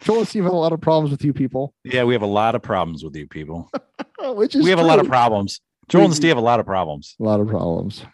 Joel 0.00 0.18
and 0.18 0.28
Steve 0.28 0.42
have 0.42 0.52
a 0.52 0.56
lot 0.56 0.72
of 0.72 0.80
problems 0.80 1.12
with 1.12 1.24
you 1.24 1.32
people, 1.32 1.72
Yeah, 1.84 2.02
we 2.02 2.14
have 2.14 2.22
a 2.22 2.26
lot 2.26 2.56
of 2.56 2.62
problems 2.62 3.04
with 3.04 3.14
you 3.14 3.28
people. 3.28 3.70
which 4.20 4.56
is 4.56 4.64
we 4.64 4.70
have 4.70 4.80
a 4.80 4.82
lot 4.82 4.98
of 4.98 5.06
problems. 5.06 5.60
Joel 5.88 6.06
and 6.06 6.14
Steve 6.14 6.30
have 6.30 6.38
a 6.38 6.40
lot 6.40 6.58
of 6.58 6.66
problems. 6.66 7.14
a 7.20 7.22
lot 7.22 7.38
of 7.38 7.46
problems. 7.46 8.04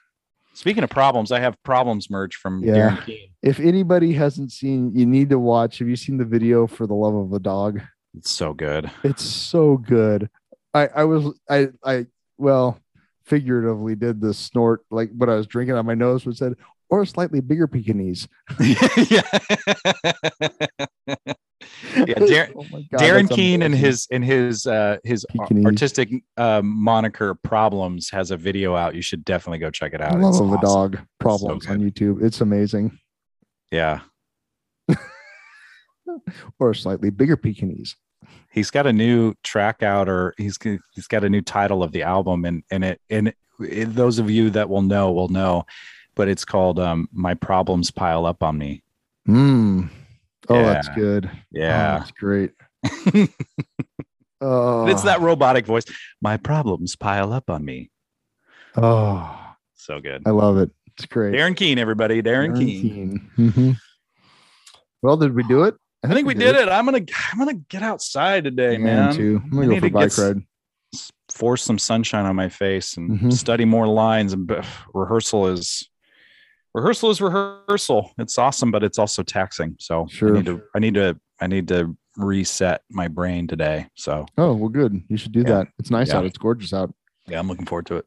Speaking 0.54 0.84
of 0.84 0.90
problems, 0.90 1.32
I 1.32 1.40
have 1.40 1.60
problems 1.64 2.08
merch 2.08 2.36
from 2.36 2.62
Yeah. 2.62 2.74
Darren 2.96 3.04
Keane. 3.04 3.28
If 3.42 3.58
anybody 3.60 4.12
hasn't 4.12 4.52
seen, 4.52 4.92
you 4.94 5.04
need 5.04 5.28
to 5.30 5.38
watch. 5.38 5.80
Have 5.80 5.88
you 5.88 5.96
seen 5.96 6.16
the 6.16 6.24
video 6.24 6.66
for 6.66 6.86
the 6.86 6.94
love 6.94 7.14
of 7.14 7.32
a 7.32 7.38
dog? 7.40 7.80
It's 8.16 8.30
so 8.30 8.54
good. 8.54 8.90
It's 9.02 9.22
so 9.24 9.76
good. 9.76 10.30
I 10.72 10.86
I 10.88 11.04
was 11.04 11.36
I 11.50 11.68
I 11.84 12.06
well 12.38 12.78
figuratively 13.24 13.94
did 13.96 14.20
the 14.20 14.32
snort 14.34 14.84
like 14.90 15.10
what 15.16 15.28
I 15.28 15.34
was 15.34 15.46
drinking 15.46 15.74
on 15.76 15.86
my 15.86 15.94
nose 15.94 16.24
was 16.26 16.38
said 16.38 16.54
or 16.90 17.02
a 17.02 17.06
slightly 17.06 17.40
bigger 17.40 17.66
Pekingese. 17.66 18.28
yeah. 18.60 19.22
Yeah, 21.96 22.14
Dar- 22.14 22.48
Oh 22.56 22.64
God, 22.90 23.00
Darren 23.00 23.30
Keane 23.30 23.62
and 23.62 23.74
his 23.74 24.06
and 24.10 24.24
his 24.24 24.66
uh 24.66 24.98
his 25.04 25.24
artistic 25.64 26.10
um, 26.36 26.66
moniker 26.66 27.34
problems 27.34 28.10
has 28.10 28.30
a 28.30 28.36
video 28.36 28.74
out. 28.74 28.94
You 28.94 29.02
should 29.02 29.24
definitely 29.24 29.58
go 29.58 29.70
check 29.70 29.94
it 29.94 30.00
out. 30.00 30.18
love 30.18 30.30
It's 30.30 30.40
of 30.40 30.52
a 30.52 30.60
dog 30.60 30.98
problems 31.20 31.66
on 31.66 31.78
YouTube. 31.80 32.22
It's 32.22 32.40
amazing. 32.40 32.98
Yeah. 33.70 34.00
Or 36.60 36.70
a 36.70 36.74
slightly 36.76 37.10
bigger 37.10 37.36
Pekingese. 37.36 37.96
He's 38.52 38.70
got 38.70 38.86
a 38.86 38.92
new 38.92 39.34
track 39.42 39.82
out 39.82 40.08
or 40.08 40.34
he's 40.36 40.58
he's 40.92 41.08
got 41.08 41.24
a 41.24 41.30
new 41.30 41.40
title 41.40 41.82
of 41.82 41.92
the 41.92 42.02
album 42.02 42.44
and 42.44 42.62
and 42.70 42.84
it 42.84 43.00
and 43.10 43.32
it, 43.58 43.94
those 43.94 44.18
of 44.18 44.30
you 44.30 44.50
that 44.50 44.68
will 44.68 44.82
know 44.82 45.12
will 45.12 45.28
know 45.28 45.64
but 46.14 46.28
it's 46.28 46.44
called 46.44 46.78
um 46.78 47.08
my 47.12 47.34
problems 47.34 47.90
pile 47.90 48.26
up 48.26 48.42
on 48.42 48.56
me. 48.58 48.82
Mm. 49.28 49.90
Oh, 50.48 50.62
that's 50.64 50.88
Yeah. 50.88 50.94
good. 50.94 51.30
Oh, 51.32 51.38
Yeah. 51.52 51.98
that's 51.98 52.10
great. 52.12 52.52
Oh, 54.40 54.86
it's 54.88 55.02
that 55.04 55.20
robotic 55.20 55.64
voice. 55.64 55.84
My 56.20 56.36
problems 56.36 56.96
pile 56.96 57.32
up 57.32 57.48
on 57.48 57.64
me. 57.64 57.90
Oh, 58.76 59.34
So 59.74 60.00
good. 60.00 60.22
I 60.26 60.30
love 60.30 60.58
it. 60.58 60.70
It's 60.98 61.06
great. 61.06 61.34
Darren 61.34 61.56
Keane, 61.56 61.78
everybody. 61.78 62.20
Darren, 62.22 62.54
Keane. 62.58 63.30
Mhm. 63.38 63.76
Well, 65.02 65.16
did 65.16 65.34
we 65.34 65.44
do 65.44 65.64
it? 65.64 65.76
I 66.04 66.08
think 66.08 66.26
we 66.26 66.34
did 66.34 66.56
it. 66.56 66.68
I'm 66.68 66.84
gonna 66.84 67.04
I'm 67.32 67.38
gonna 67.38 67.54
get 67.54 67.82
outside 67.82 68.44
today, 68.44 68.72
Yeah, 68.72 68.78
man. 68.78 69.14
Too. 69.14 69.40
I'm 69.42 69.50
gonna 69.50 69.66
go 69.66 69.72
need 69.72 69.80
for 69.80 69.88
to 69.88 69.92
bike 69.94 70.18
ride. 70.18 70.42
S- 70.92 71.10
Force 71.32 71.62
some 71.62 71.78
sunshine 71.78 72.26
on 72.26 72.36
my 72.36 72.48
face 72.50 72.96
and 72.98 73.18
Mhm. 73.18 73.32
study 73.32 73.64
more 73.64 73.86
lines. 73.88 74.32
And 74.34 74.46
b- 74.46 74.56
rehearsal 74.92 75.46
is 75.48 75.88
rehearsal 76.74 77.10
is 77.10 77.20
rehearsal. 77.20 78.10
It's 78.18 78.36
awesome, 78.38 78.70
but 78.70 78.82
it's 78.82 78.98
also 78.98 79.22
taxing. 79.22 79.76
So 79.80 80.06
Sure. 80.10 80.30
I 80.34 80.38
need 80.38 80.46
to 80.46 80.62
I 80.74 80.78
need 80.78 80.94
to 80.94 81.20
I 81.40 81.46
need 81.46 81.68
to 81.68 81.96
reset 82.16 82.82
my 82.90 83.08
brain 83.08 83.46
today. 83.46 83.86
So 83.94 84.26
Oh, 84.38 84.54
well, 84.54 84.68
good. 84.68 85.02
You 85.08 85.16
should 85.16 85.32
do 85.32 85.40
Yeah. 85.40 85.46
that. 85.64 85.68
It's 85.78 85.90
nice 85.90 86.08
Yeah. 86.08 86.18
out. 86.18 86.24
It's 86.26 86.38
gorgeous 86.38 86.72
out. 86.72 86.92
yeah, 87.26 87.38
I'm 87.38 87.48
looking 87.48 87.66
forward 87.66 87.86
to 87.86 87.96
it. 87.96 88.06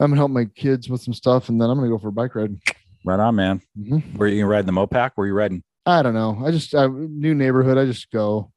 I'm 0.00 0.10
gonna 0.10 0.16
help 0.16 0.30
my 0.30 0.44
kids 0.44 0.88
with 0.88 1.00
some 1.02 1.14
stuff, 1.14 1.48
and 1.48 1.60
then 1.60 1.70
I'm 1.70 1.76
gonna 1.78 1.88
go 1.88 1.98
for 1.98 2.08
a 2.08 2.12
bike 2.12 2.34
ride. 2.34 2.56
Right 3.04 3.18
on, 3.20 3.36
man. 3.36 3.60
Mhm. 3.78 4.16
Where 4.16 4.28
you 4.28 4.36
going 4.42 4.50
riding 4.50 4.66
the 4.66 4.72
Mopac? 4.72 5.12
Where 5.14 5.26
you 5.26 5.34
riding? 5.34 5.62
I 5.86 6.02
don't 6.02 6.14
know. 6.14 6.40
I 6.44 6.50
just 6.50 6.74
I, 6.74 6.86
new 6.88 7.34
neighborhood. 7.34 7.78
I 7.78 7.84
just 7.86 8.10
go. 8.10 8.52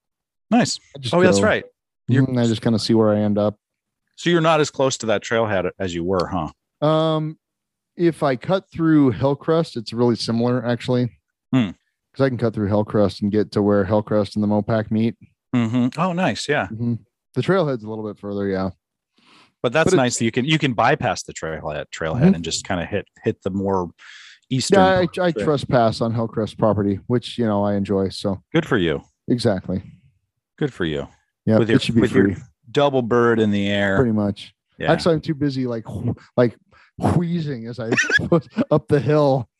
Nice. 0.49 0.79
Just 0.99 1.13
Oh, 1.13 1.21
that's 1.21 1.41
right. 1.41 1.63
You're- 2.07 2.25
Mhm, 2.27 2.37
I 2.43 2.45
just 2.47 2.61
kind 2.61 2.75
of 2.75 2.81
see 2.81 2.93
where 2.93 3.09
I 3.09 3.19
end 3.19 3.37
up. 3.37 3.55
So 4.17 4.29
you're 4.29 4.41
not 4.41 4.59
as 4.59 4.69
close 4.69 4.97
to 4.97 5.05
that 5.07 5.23
trailhead 5.23 5.71
as 5.79 5.95
you 5.95 6.03
were, 6.03 6.27
huh? 6.27 6.85
Um, 6.85 7.37
if 7.95 8.23
I 8.23 8.35
cut 8.35 8.69
through 8.71 9.11
Hillcrest, 9.11 9.77
it's 9.77 9.93
really 9.93 10.15
similar 10.15 10.65
actually. 10.65 11.17
Hmm. 11.53 11.71
Because 12.11 12.25
I 12.25 12.29
can 12.29 12.37
cut 12.37 12.53
through 12.53 12.67
Hillcrest 12.67 13.21
and 13.21 13.31
get 13.31 13.51
to 13.53 13.61
where 13.61 13.85
Hillcrest 13.85 14.35
and 14.35 14.43
the 14.43 14.47
Mopac 14.47 14.91
meet. 14.91 15.15
Mm-hmm. 15.55 15.99
Oh, 15.99 16.11
nice. 16.13 16.47
Yeah. 16.49 16.67
Mhm. 16.67 16.99
The 17.35 17.41
trailhead's 17.41 17.83
a 17.83 17.89
little 17.89 18.05
bit 18.05 18.19
further, 18.19 18.47
yeah. 18.47 18.71
But 19.63 19.71
that's 19.73 19.91
But 19.91 19.97
nice 19.97 20.17
that 20.17 20.25
you 20.25 20.31
can 20.31 20.43
you 20.45 20.57
can 20.57 20.73
bypass 20.73 21.23
the 21.23 21.33
trailhead 21.33 21.85
trailhead 21.93 22.31
Mhm. 22.31 22.35
and 22.35 22.43
just 22.43 22.65
kind 22.65 22.81
of 22.81 22.87
hit 22.87 23.05
hit 23.23 23.41
the 23.43 23.49
more 23.51 23.91
eastern. 24.49 24.79
Yeah, 24.79 25.05
I, 25.23 25.27
I 25.27 25.31
trespass 25.31 26.01
on 26.01 26.13
Hillcrest 26.13 26.57
property, 26.57 26.99
which 27.07 27.37
you 27.37 27.45
know 27.45 27.63
I 27.63 27.75
enjoy. 27.75 28.09
So 28.09 28.41
Good 28.53 28.65
for 28.65 28.77
you. 28.77 29.01
exactly. 29.27 29.83
Good 30.57 30.73
for 30.73 30.83
you. 30.85 31.07
Yeah, 31.45 31.59
With 31.59 31.69
your- 31.69 31.75
it 31.77 31.81
should 31.83 31.95
be 31.95 32.01
with 32.01 32.11
your- 32.13 32.35
Double 32.69 33.01
bird 33.01 33.39
in 33.39 33.51
the 33.51 33.67
air. 33.67 33.97
pretty 33.97 34.11
much. 34.13 34.53
Yeah. 34.77 34.91
Actually, 34.91 35.15
I'm 35.15 35.21
too 35.21 35.35
busy 35.35 35.67
like 35.67 35.85
like 36.37 36.57
wheezing 37.01 37.67
as 37.67 37.79
I 37.79 37.89
was 38.29 38.47
up 38.69 38.87
the 38.87 38.99
hill. 38.99 39.49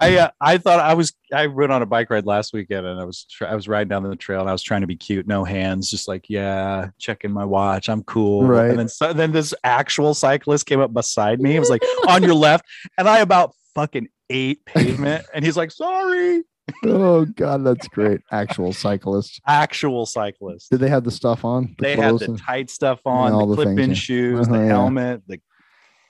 I 0.00 0.16
uh, 0.16 0.30
I 0.40 0.56
thought 0.56 0.80
I 0.80 0.94
was 0.94 1.12
I 1.32 1.46
went 1.46 1.70
on 1.70 1.82
a 1.82 1.86
bike 1.86 2.08
ride 2.08 2.24
last 2.24 2.54
weekend 2.54 2.86
and 2.86 2.98
I 2.98 3.04
was 3.04 3.26
I 3.46 3.54
was 3.54 3.68
riding 3.68 3.88
down 3.88 4.02
the 4.02 4.16
trail 4.16 4.40
and 4.40 4.48
I 4.48 4.52
was 4.52 4.62
trying 4.62 4.80
to 4.80 4.86
be 4.86 4.96
cute, 4.96 5.26
no 5.26 5.44
hands, 5.44 5.90
just 5.90 6.08
like 6.08 6.30
yeah, 6.30 6.88
checking 6.98 7.30
my 7.30 7.44
watch, 7.44 7.90
I'm 7.90 8.02
cool. 8.04 8.46
Right. 8.46 8.70
And 8.70 8.78
then 8.78 8.88
so, 8.88 9.12
then 9.12 9.32
this 9.32 9.52
actual 9.62 10.14
cyclist 10.14 10.64
came 10.64 10.80
up 10.80 10.94
beside 10.94 11.40
me. 11.40 11.56
It 11.56 11.60
was 11.60 11.68
like 11.68 11.82
on 12.08 12.22
your 12.22 12.34
left, 12.34 12.64
and 12.96 13.06
I 13.06 13.18
about 13.18 13.54
fucking 13.74 14.08
ate 14.30 14.64
pavement, 14.64 15.26
and 15.34 15.44
he's 15.44 15.56
like, 15.58 15.70
sorry. 15.70 16.42
Oh 16.84 17.24
god, 17.24 17.64
that's 17.64 17.88
great. 17.88 18.20
Actual 18.32 18.72
cyclist. 18.72 19.40
Actual 19.46 20.06
cyclist. 20.06 20.70
Did 20.70 20.80
they 20.80 20.88
have 20.88 21.04
the 21.04 21.10
stuff 21.10 21.44
on? 21.44 21.74
The 21.78 21.82
they 21.82 21.96
had 21.96 22.18
the 22.18 22.24
and- 22.26 22.38
tight 22.38 22.70
stuff 22.70 23.00
on, 23.04 23.32
all 23.32 23.46
the 23.46 23.56
the 23.56 23.64
clip-in 23.64 23.94
shoes, 23.94 24.46
Uh-huh, 24.48 24.56
the 24.58 24.62
yeah. 24.64 24.68
helmet, 24.68 25.22
the 25.26 25.40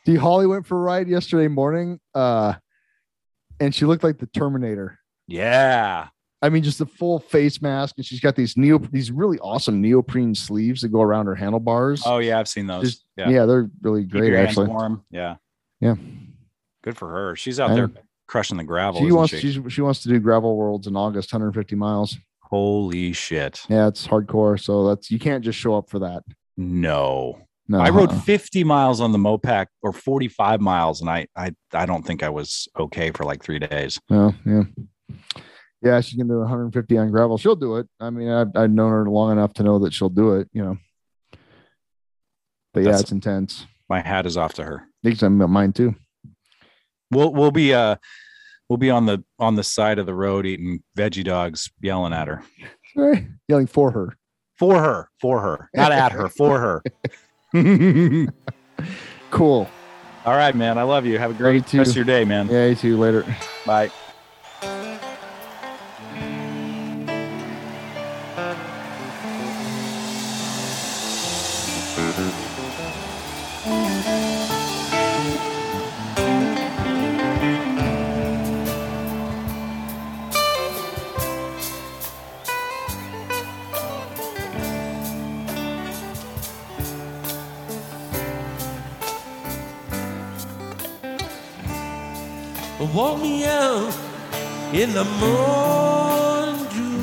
See, 0.07 0.17
Holly 0.17 0.47
went 0.47 0.67
for 0.67 0.79
a 0.79 0.81
ride 0.81 1.09
yesterday 1.09 1.47
morning, 1.47 2.01
uh, 2.15 2.55
and 3.61 3.75
she 3.75 3.85
looked 3.85 4.03
like 4.03 4.19
the 4.19 4.27
Terminator. 4.27 4.99
yeah. 5.29 6.09
I 6.43 6.49
mean, 6.49 6.63
just 6.63 6.81
a 6.81 6.87
full 6.87 7.19
face 7.19 7.61
mask, 7.61 7.97
and 7.99 8.07
she's 8.07 8.19
got 8.19 8.35
these 8.35 8.57
neo, 8.57 8.79
these 8.79 9.11
really 9.13 9.39
awesome 9.41 9.83
neoprene 9.83 10.35
sleeves 10.35 10.81
that 10.81 10.89
go 10.89 11.03
around 11.03 11.27
her 11.27 11.35
handlebars. 11.35 12.03
Oh 12.07 12.17
yeah, 12.17 12.39
I've 12.41 12.49
seen 12.49 12.67
those. 12.67 12.83
Just- 12.93 13.05
yeah. 13.19 13.29
yeah. 13.29 13.45
they're 13.45 13.71
really 13.83 14.05
great, 14.05 14.33
actually. 14.33 14.69
warm. 14.69 15.05
Yeah. 15.11 15.37
Yeah. 15.83 15.97
Good 16.83 16.97
for 16.97 17.11
her. 17.11 17.37
She's 17.37 17.61
out 17.61 17.73
I 17.73 17.75
there. 17.75 17.91
Crushing 18.31 18.57
the 18.57 18.65
gravel. 18.65 19.01
She 19.01 19.11
wants, 19.11 19.37
she? 19.37 19.69
she 19.69 19.81
wants 19.81 20.03
to 20.05 20.09
do 20.09 20.21
gravel 20.21 20.57
worlds 20.57 20.87
in 20.87 20.95
August, 20.95 21.33
150 21.33 21.75
miles. 21.75 22.17
Holy 22.43 23.13
shit. 23.13 23.63
Yeah, 23.69 23.89
it's 23.89 24.07
hardcore. 24.07 24.59
So 24.61 24.89
that's 24.89 25.11
you 25.11 25.19
can't 25.19 25.45
just 25.45 25.59
show 25.59 25.75
up 25.75 25.91
for 25.91 25.99
that. 25.99 26.23
No. 26.57 27.47
No, 27.69 27.79
I 27.79 27.91
rode 27.91 28.11
uh-uh. 28.11 28.21
50 28.21 28.65
miles 28.65 29.01
on 29.01 29.13
the 29.13 29.19
Mopac 29.19 29.67
or 29.83 29.93
45 29.93 30.61
miles 30.61 31.01
and 31.01 31.11
I 31.11 31.27
I 31.37 31.53
I 31.73 31.87
don't 31.87 32.05
think 32.05 32.23
I 32.23 32.29
was 32.29 32.69
okay 32.79 33.11
for 33.13 33.25
like 33.25 33.45
3 33.45 33.61
days. 33.61 34.01
No, 34.09 34.35
yeah. 34.45 34.63
Yeah, 35.83 36.01
she 36.01 36.17
can 36.17 36.29
do 36.29 36.39
150 36.41 36.99
on 36.99 37.11
gravel. 37.11 37.39
She'll 37.39 37.57
do 37.57 37.77
it. 37.77 37.89
I 38.01 38.11
mean, 38.11 38.29
I've, 38.29 38.49
I've 38.55 38.71
known 38.71 38.91
her 38.91 39.07
long 39.07 39.33
enough 39.33 39.55
to 39.55 39.63
know 39.63 39.79
that 39.81 39.95
she'll 39.95 40.11
do 40.11 40.35
it, 40.35 40.49
you 40.53 40.63
know. 40.63 40.77
But 42.75 42.81
yeah, 42.81 42.85
That's- 42.85 43.03
it's 43.03 43.13
intense. 43.13 43.67
My 43.89 44.01
hat 44.01 44.27
is 44.27 44.37
off 44.37 44.55
to 44.55 44.65
her. 44.65 44.85
Thanks, 45.03 45.23
I'm 45.23 45.39
mine 45.51 45.73
too. 45.73 45.95
We'll 47.11 47.33
we'll 47.33 47.51
be 47.51 47.75
uh 47.75 47.97
we'll 48.69 48.77
be 48.77 48.91
on 48.91 49.07
the 49.07 49.25
on 49.39 49.57
the 49.57 49.65
side 49.65 49.99
of 49.99 50.07
the 50.07 50.15
road 50.15 50.47
eating 50.47 50.83
veggie 50.97 51.25
dogs, 51.25 51.71
yelling 51.81 52.13
at 52.13 52.29
her. 52.29 52.43
Right. 52.97 53.27
Yelling 53.49 53.67
for 53.67 53.91
her. 53.91 54.17
For 54.59 54.81
her. 54.81 55.11
For 55.21 55.41
her. 55.41 55.71
Not 55.75 55.93
at 55.93 56.13
her. 56.13 56.29
For 56.29 56.59
her. 56.59 56.83
cool. 59.31 59.69
All 60.25 60.37
right, 60.37 60.55
man. 60.55 60.77
I 60.77 60.83
love 60.83 61.07
you. 61.07 61.19
Have 61.19 61.31
a 61.31 61.35
great 61.35 61.73
rest 61.73 61.91
of 61.91 61.97
your 61.97 62.05
day, 62.05 62.25
man. 62.25 62.49
Yeah, 62.49 62.67
you 62.67 62.75
too. 62.75 62.99
Later. 62.99 63.25
Bye. 63.65 63.91
in 94.81 94.95
the 94.95 95.05
morning 95.05 96.67
dew, 96.73 97.01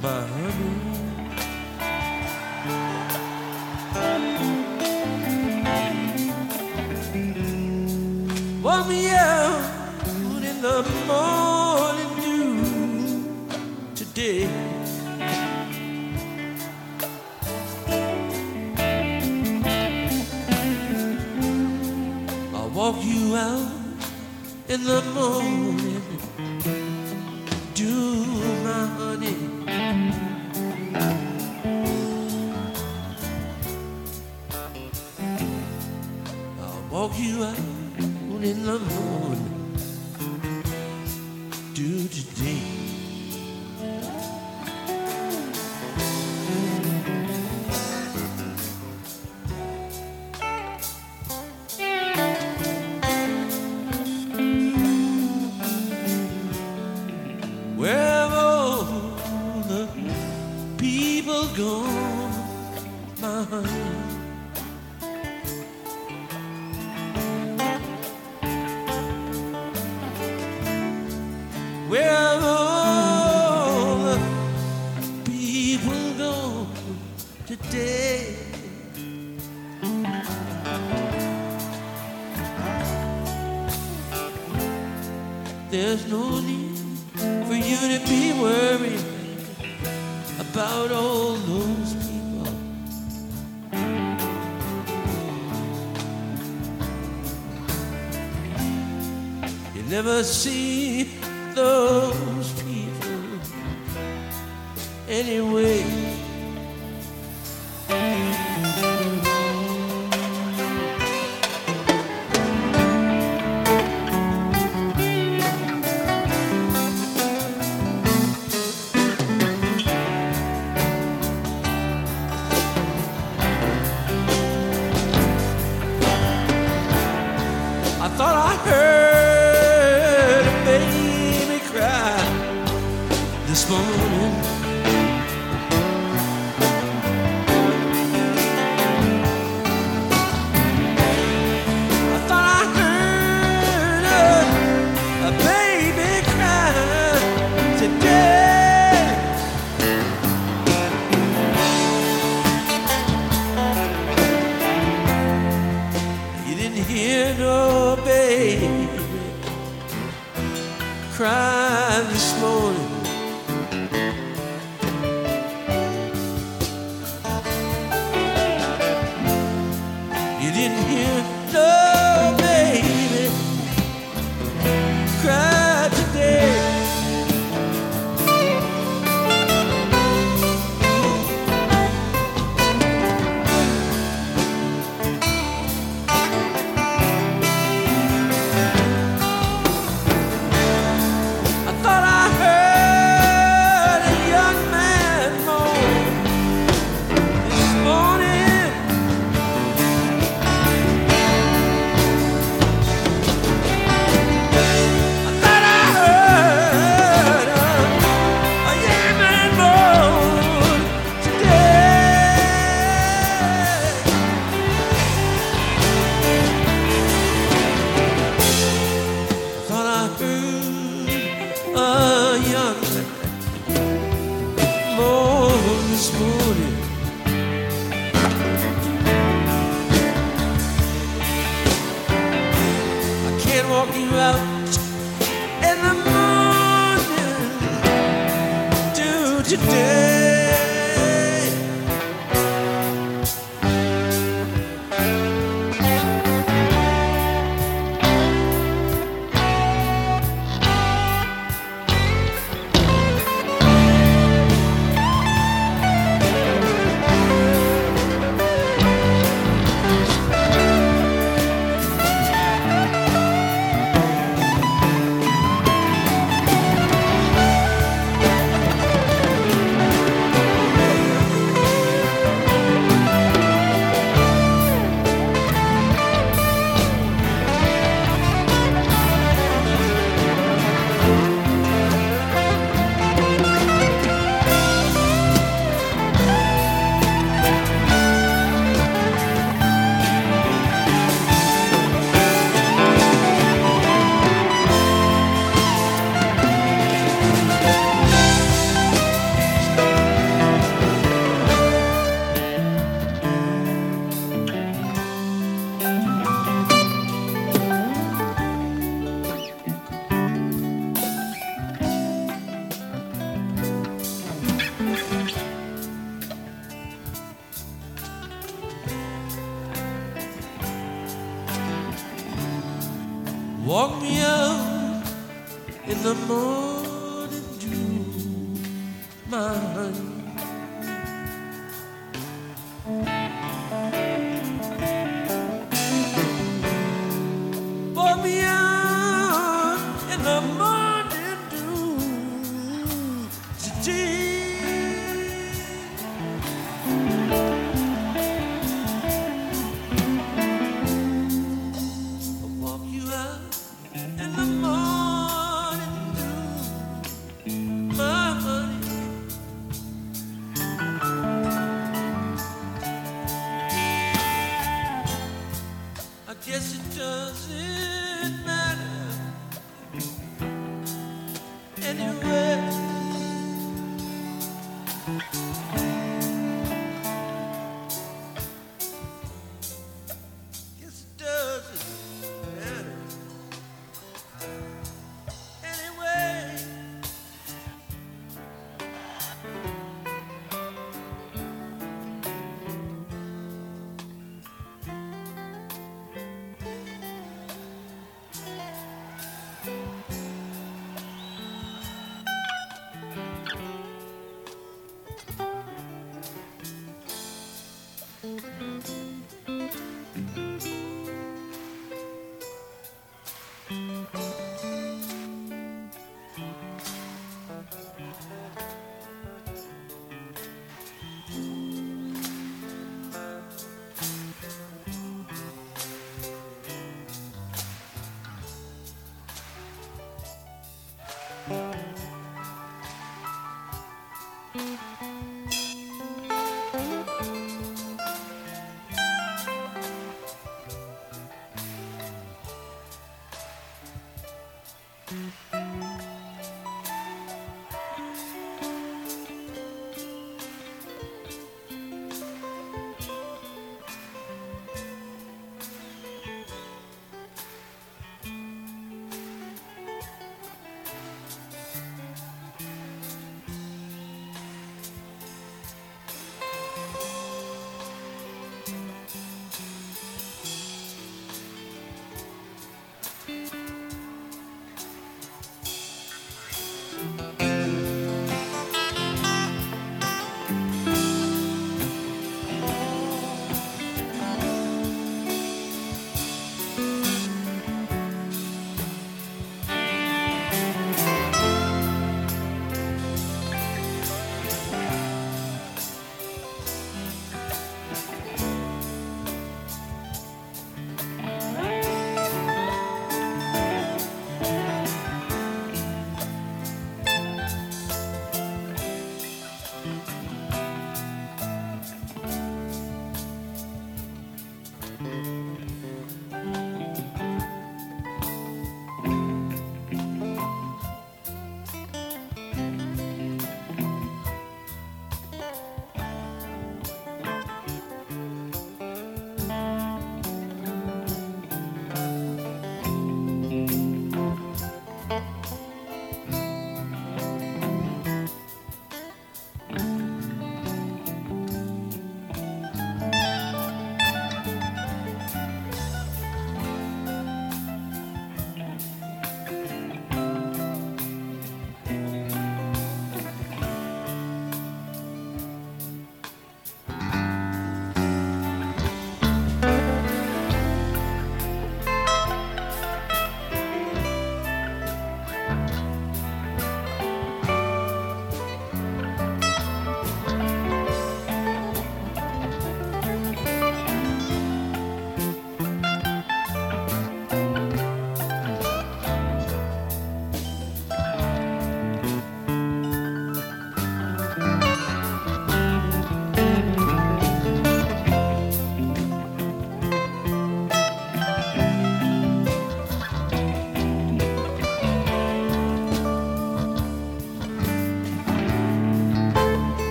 my 0.00 0.20
honey. 0.34 0.74
Warm 8.62 8.88
me 8.88 9.10
out 9.10 10.06
in 10.44 10.62
the 10.62 10.82
morning 11.08 12.12
dew 12.22 12.54
today. 13.96 14.48
I'll 22.54 22.70
walk 22.70 23.02
you 23.02 23.34
out 23.34 23.83
in 24.68 24.84
the 24.84 25.02
morning. 25.14 26.02
Do 27.74 28.24
my 28.64 28.86
honey. 28.98 29.36
I'll 36.60 36.82
walk 36.90 37.12
you 37.18 37.44
out 37.44 37.58
in 38.42 38.64
the 38.64 38.78
morning. 38.78 39.74
Do 41.74 42.08
today. 42.08 42.73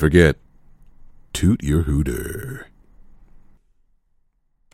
Forget. 0.00 0.39